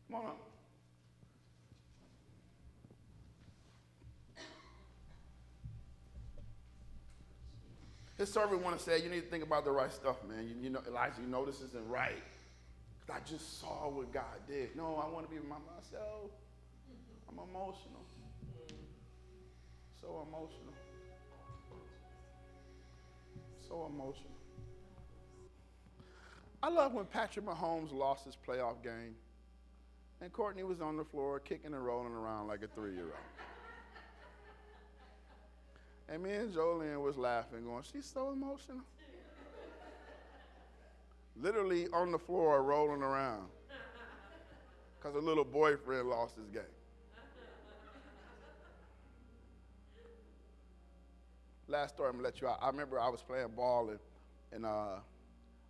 Come 0.09 0.21
on 0.21 0.25
up. 0.27 0.37
His 8.17 8.31
servant 8.31 8.63
want 8.63 8.77
to 8.77 8.83
say, 8.83 9.01
you 9.01 9.09
need 9.09 9.21
to 9.21 9.27
think 9.27 9.43
about 9.43 9.65
the 9.65 9.71
right 9.71 9.91
stuff, 9.91 10.17
man. 10.29 10.47
You, 10.47 10.55
you 10.61 10.69
know, 10.69 10.79
Elijah, 10.87 11.15
you 11.21 11.27
know 11.27 11.43
this 11.43 11.59
isn't 11.59 11.89
right. 11.89 12.23
I 13.11 13.19
just 13.25 13.59
saw 13.59 13.89
what 13.89 14.13
God 14.13 14.23
did. 14.47 14.75
No, 14.75 14.95
I 15.03 15.11
want 15.11 15.27
to 15.27 15.35
be 15.35 15.41
by 15.41 15.57
myself. 15.75 16.31
I'm 17.27 17.39
emotional. 17.49 18.05
So 20.01 20.25
emotional. 20.27 20.73
So 23.67 23.85
emotional. 23.85 24.31
I 26.63 26.69
love 26.69 26.93
when 26.93 27.05
Patrick 27.05 27.45
Mahomes 27.45 27.93
lost 27.93 28.25
his 28.25 28.37
playoff 28.47 28.83
game 28.83 29.15
and 30.21 30.31
Courtney 30.31 30.63
was 30.63 30.81
on 30.81 30.97
the 30.97 31.03
floor 31.03 31.39
kicking 31.39 31.73
and 31.73 31.85
rolling 31.85 32.13
around 32.13 32.47
like 32.47 32.61
a 32.63 32.67
three 32.67 32.93
year 32.93 33.05
old. 33.05 33.13
And 36.09 36.21
me 36.21 36.33
and 36.33 36.53
Jolene 36.53 37.01
was 37.01 37.17
laughing, 37.17 37.63
going, 37.65 37.83
She's 37.91 38.05
so 38.05 38.31
emotional. 38.31 38.81
Literally 41.35 41.87
on 41.93 42.11
the 42.11 42.19
floor 42.19 42.61
rolling 42.61 43.01
around 43.01 43.47
because 44.99 45.15
her 45.15 45.21
little 45.21 45.45
boyfriend 45.45 46.09
lost 46.09 46.35
his 46.35 46.49
game. 46.49 46.61
Last 51.71 51.95
story, 51.95 52.09
I'm 52.09 52.15
gonna 52.15 52.25
let 52.25 52.41
you 52.41 52.49
out. 52.49 52.59
I 52.61 52.67
remember 52.67 52.99
I 52.99 53.07
was 53.07 53.21
playing 53.21 53.47
ball 53.55 53.89
and, 53.89 53.99
and 54.51 54.65
uh, 54.65 54.97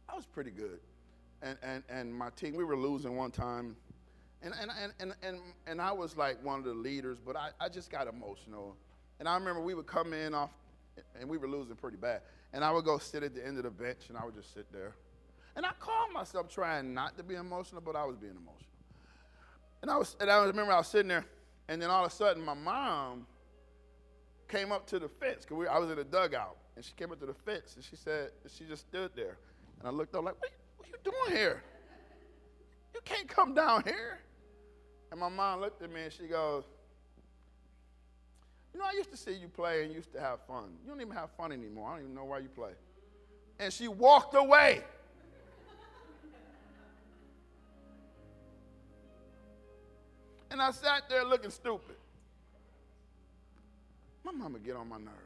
I 0.10 0.16
was 0.16 0.26
pretty 0.26 0.50
good. 0.50 0.80
And, 1.44 1.56
and, 1.62 1.84
and 1.90 2.12
my 2.12 2.32
team, 2.32 2.56
we 2.56 2.64
were 2.64 2.76
losing 2.76 3.16
one 3.16 3.30
time. 3.30 3.76
And, 4.42 4.52
and, 4.60 4.72
and, 4.82 4.94
and, 5.00 5.14
and, 5.22 5.40
and 5.68 5.80
I 5.80 5.92
was 5.92 6.18
like 6.18 6.44
one 6.44 6.58
of 6.58 6.66
the 6.66 6.74
leaders, 6.74 7.20
but 7.24 7.36
I, 7.36 7.50
I 7.60 7.70
just 7.70 7.92
got 7.92 8.08
emotional. 8.08 8.76
And 9.20 9.30
I 9.30 9.36
remember 9.36 9.62
we 9.62 9.76
would 9.76 9.86
come 9.86 10.12
in 10.14 10.34
off, 10.34 10.50
and 11.20 11.30
we 11.30 11.38
were 11.38 11.48
losing 11.48 11.76
pretty 11.76 11.98
bad. 11.98 12.22
And 12.52 12.64
I 12.64 12.72
would 12.72 12.84
go 12.84 12.98
sit 12.98 13.22
at 13.22 13.36
the 13.36 13.46
end 13.46 13.58
of 13.58 13.64
the 13.64 13.70
bench, 13.70 14.10
and 14.10 14.18
I 14.18 14.26
would 14.26 14.34
just 14.34 14.56
sit 14.56 14.72
there. 14.74 14.96
And 15.56 15.68
I 15.68 15.72
called 15.80 16.12
myself 16.12 16.50
trying 16.50 16.96
not 16.96 17.16
to 17.18 17.24
be 17.24 17.36
emotional, 17.36 17.82
but 17.82 17.96
I 17.96 18.06
was 18.06 18.18
being 18.18 18.32
emotional. 18.32 18.66
And 19.84 19.92
I 19.92 19.98
was, 19.98 20.16
and 20.20 20.32
I 20.32 20.44
remember 20.46 20.74
I 20.74 20.78
was 20.78 20.88
sitting 20.88 21.10
there, 21.10 21.26
and 21.68 21.80
then 21.80 21.92
all 21.92 22.04
of 22.04 22.12
a 22.12 22.16
sudden 22.16 22.44
my 22.44 22.56
mom 22.56 23.28
came 24.52 24.72
up 24.72 24.86
to 24.88 25.00
the 25.00 25.08
fence 25.08 25.46
because 25.48 25.68
I 25.72 25.80
was 25.80 25.90
in 25.90 25.96
the 25.96 26.04
dugout, 26.04 26.58
and 26.76 26.84
she 26.84 26.92
came 26.94 27.12
up 27.12 27.20
to 27.22 27.26
the 27.26 27.34
fence, 27.34 27.76
and 27.76 27.84
she 27.84 27.96
said, 27.96 28.32
she 28.54 28.66
just 28.66 28.88
stood 28.88 29.12
there, 29.16 29.38
and 29.80 29.88
I 29.88 29.92
looked 29.92 30.14
up 30.14 30.24
like, 30.24 30.36
what, 30.40 30.52
what 30.78 30.88
are 30.88 30.92
you 30.92 30.98
doing 31.04 31.38
here? 31.38 31.64
You 32.94 33.00
can't 33.06 33.28
come 33.28 33.54
down 33.54 33.84
here. 33.84 34.20
And 35.12 35.20
my 35.20 35.30
mom 35.30 35.60
looked 35.62 35.82
at 35.82 35.92
me 35.92 36.04
and 36.04 36.14
she 36.14 36.28
goes, 36.28 36.64
You 38.74 38.80
know, 38.80 38.86
I 38.86 38.94
used 38.96 39.12
to 39.12 39.18
see 39.18 39.34
you 39.34 39.50
play 39.50 39.84
and 39.84 39.94
used 39.94 40.14
to 40.14 40.22
have 40.22 40.40
fun. 40.48 40.72
You 40.84 40.90
don't 40.90 41.02
even 41.02 41.14
have 41.14 41.32
fun 41.32 41.52
anymore. 41.52 41.90
I 41.90 41.96
don't 41.96 42.04
even 42.04 42.16
know 42.16 42.26
why 42.26 42.40
you 42.40 42.48
play. 42.48 42.72
And 43.60 43.74
she 43.74 43.88
walked 43.90 44.36
away. 44.36 44.84
and 50.50 50.62
I 50.62 50.72
sat 50.72 51.10
there 51.10 51.26
looking 51.26 51.52
stupid. 51.52 51.96
My 54.24 54.32
mama 54.32 54.60
get 54.60 54.76
on 54.76 54.90
my 54.90 54.98
nerves. 54.98 55.18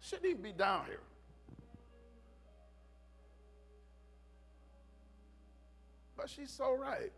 Shouldn't 0.00 0.26
even 0.26 0.42
be 0.42 0.52
down 0.52 0.86
here. 0.86 1.00
But 6.16 6.28
she's 6.28 6.50
so 6.50 6.76
right. 6.76 7.12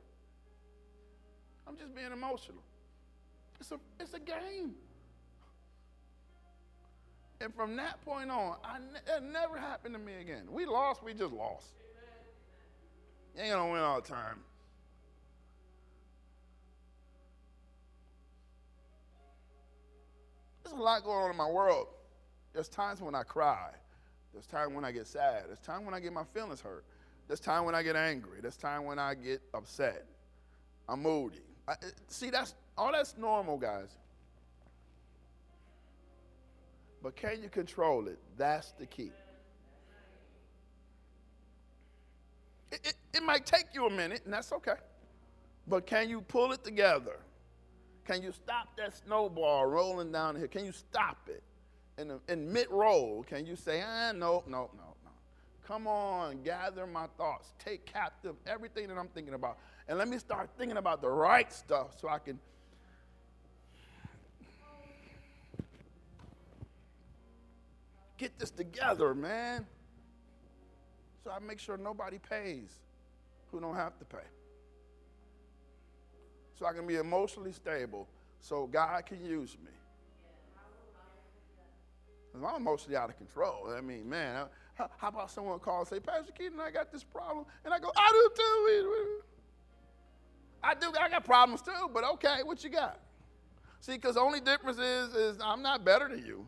I'm 1.66 1.76
just 1.76 1.94
being 1.94 2.12
emotional. 2.12 2.62
It's 3.58 3.72
a, 3.72 3.78
it's 3.98 4.14
a 4.14 4.20
game. 4.20 4.74
And 7.40 7.54
from 7.54 7.76
that 7.76 8.04
point 8.04 8.30
on, 8.30 8.56
I 8.64 8.78
it 9.16 9.22
never 9.22 9.58
happened 9.58 9.94
to 9.94 10.00
me 10.00 10.14
again. 10.20 10.44
We 10.50 10.66
lost, 10.66 11.02
we 11.02 11.12
just 11.14 11.32
lost. 11.32 11.66
You 13.36 13.42
ain't 13.42 13.52
gonna 13.52 13.72
win 13.72 13.82
all 13.82 14.00
the 14.00 14.08
time. 14.08 14.40
There's 20.64 20.76
a 20.78 20.82
lot 20.82 21.04
going 21.04 21.24
on 21.24 21.30
in 21.30 21.36
my 21.36 21.48
world. 21.48 21.88
There's 22.52 22.68
times 22.68 23.00
when 23.00 23.14
I 23.14 23.22
cry. 23.22 23.70
There's 24.32 24.46
times 24.46 24.74
when 24.74 24.84
I 24.84 24.92
get 24.92 25.06
sad. 25.06 25.44
There's 25.46 25.60
times 25.60 25.84
when 25.84 25.94
I 25.94 26.00
get 26.00 26.12
my 26.12 26.24
feelings 26.24 26.60
hurt. 26.60 26.84
There's 27.28 27.40
times 27.40 27.66
when 27.66 27.74
I 27.74 27.82
get 27.82 27.96
angry. 27.96 28.40
There's 28.40 28.56
times 28.56 28.86
when 28.86 28.98
I 28.98 29.14
get 29.14 29.42
upset. 29.52 30.06
I'm 30.88 31.02
moody. 31.02 31.40
I, 31.68 31.74
see, 32.08 32.30
that's 32.30 32.54
all 32.76 32.92
that's 32.92 33.16
normal, 33.16 33.58
guys. 33.58 33.90
But 37.02 37.16
can 37.16 37.42
you 37.42 37.48
control 37.48 38.08
it? 38.08 38.18
That's 38.36 38.72
the 38.72 38.86
key. 38.86 39.12
It, 42.72 42.80
it, 42.84 42.94
it 43.14 43.22
might 43.22 43.46
take 43.46 43.66
you 43.74 43.86
a 43.86 43.90
minute, 43.90 44.22
and 44.24 44.32
that's 44.32 44.52
okay. 44.52 44.76
But 45.66 45.86
can 45.86 46.08
you 46.08 46.20
pull 46.22 46.52
it 46.52 46.64
together? 46.64 47.18
Can 48.04 48.22
you 48.22 48.32
stop 48.32 48.76
that 48.76 48.94
snowball 49.04 49.66
rolling 49.66 50.12
down 50.12 50.36
here? 50.36 50.46
Can 50.46 50.64
you 50.64 50.72
stop 50.72 51.28
it? 51.28 51.42
In, 51.96 52.08
the, 52.08 52.20
in 52.28 52.52
mid 52.52 52.68
roll, 52.70 53.22
can 53.22 53.46
you 53.46 53.56
say, 53.56 53.82
ah, 53.86 54.12
no, 54.12 54.42
no, 54.46 54.68
no, 54.76 54.94
no. 55.04 55.10
Come 55.66 55.86
on, 55.86 56.42
gather 56.42 56.86
my 56.86 57.06
thoughts. 57.16 57.52
Take 57.58 57.86
captive 57.86 58.34
everything 58.46 58.88
that 58.88 58.98
I'm 58.98 59.08
thinking 59.08 59.34
about. 59.34 59.58
And 59.88 59.96
let 59.96 60.08
me 60.08 60.18
start 60.18 60.50
thinking 60.58 60.76
about 60.76 61.00
the 61.00 61.08
right 61.08 61.50
stuff 61.52 61.98
so 61.98 62.08
I 62.08 62.18
can 62.18 62.38
get 68.18 68.38
this 68.38 68.50
together, 68.50 69.14
man. 69.14 69.66
So 71.22 71.30
I 71.30 71.38
make 71.38 71.58
sure 71.58 71.76
nobody 71.76 72.18
pays 72.18 72.70
who 73.50 73.60
don't 73.60 73.76
have 73.76 73.98
to 73.98 74.04
pay. 74.04 74.18
So 76.58 76.66
I 76.66 76.72
can 76.72 76.86
be 76.86 76.96
emotionally 76.96 77.52
stable 77.52 78.08
so 78.40 78.66
God 78.66 79.04
can 79.06 79.24
use 79.24 79.56
me. 79.64 79.70
I'm 82.34 82.56
emotionally 82.56 82.96
out 82.96 83.10
of 83.10 83.16
control. 83.16 83.72
I 83.76 83.80
mean, 83.80 84.08
man, 84.08 84.46
how, 84.74 84.88
about 85.02 85.30
someone 85.30 85.58
call 85.60 85.80
and 85.80 85.88
say, 85.88 86.00
Pastor 86.00 86.32
Keaton, 86.32 86.58
I 86.58 86.70
got 86.70 86.90
this 86.90 87.04
problem? 87.04 87.46
And 87.64 87.72
I 87.72 87.78
go, 87.78 87.92
I 87.96 88.10
do 88.10 88.30
too. 88.36 89.22
I 90.62 90.74
do, 90.74 90.92
I 90.98 91.08
got 91.08 91.24
problems 91.24 91.62
too, 91.62 91.90
but 91.92 92.04
okay, 92.14 92.38
what 92.42 92.64
you 92.64 92.70
got? 92.70 92.98
See, 93.80 93.92
because 93.92 94.14
the 94.14 94.20
only 94.20 94.40
difference 94.40 94.78
is, 94.78 95.14
is 95.14 95.38
I'm 95.44 95.62
not 95.62 95.84
better 95.84 96.08
than 96.08 96.24
you. 96.24 96.46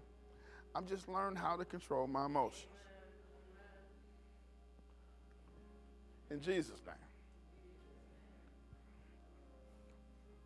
I'm 0.75 0.87
just 0.87 1.09
learning 1.09 1.37
how 1.37 1.57
to 1.57 1.65
control 1.65 2.07
my 2.07 2.27
emotions. 2.27 2.67
In 6.31 6.41
Jesus' 6.41 6.81
name. 6.87 7.06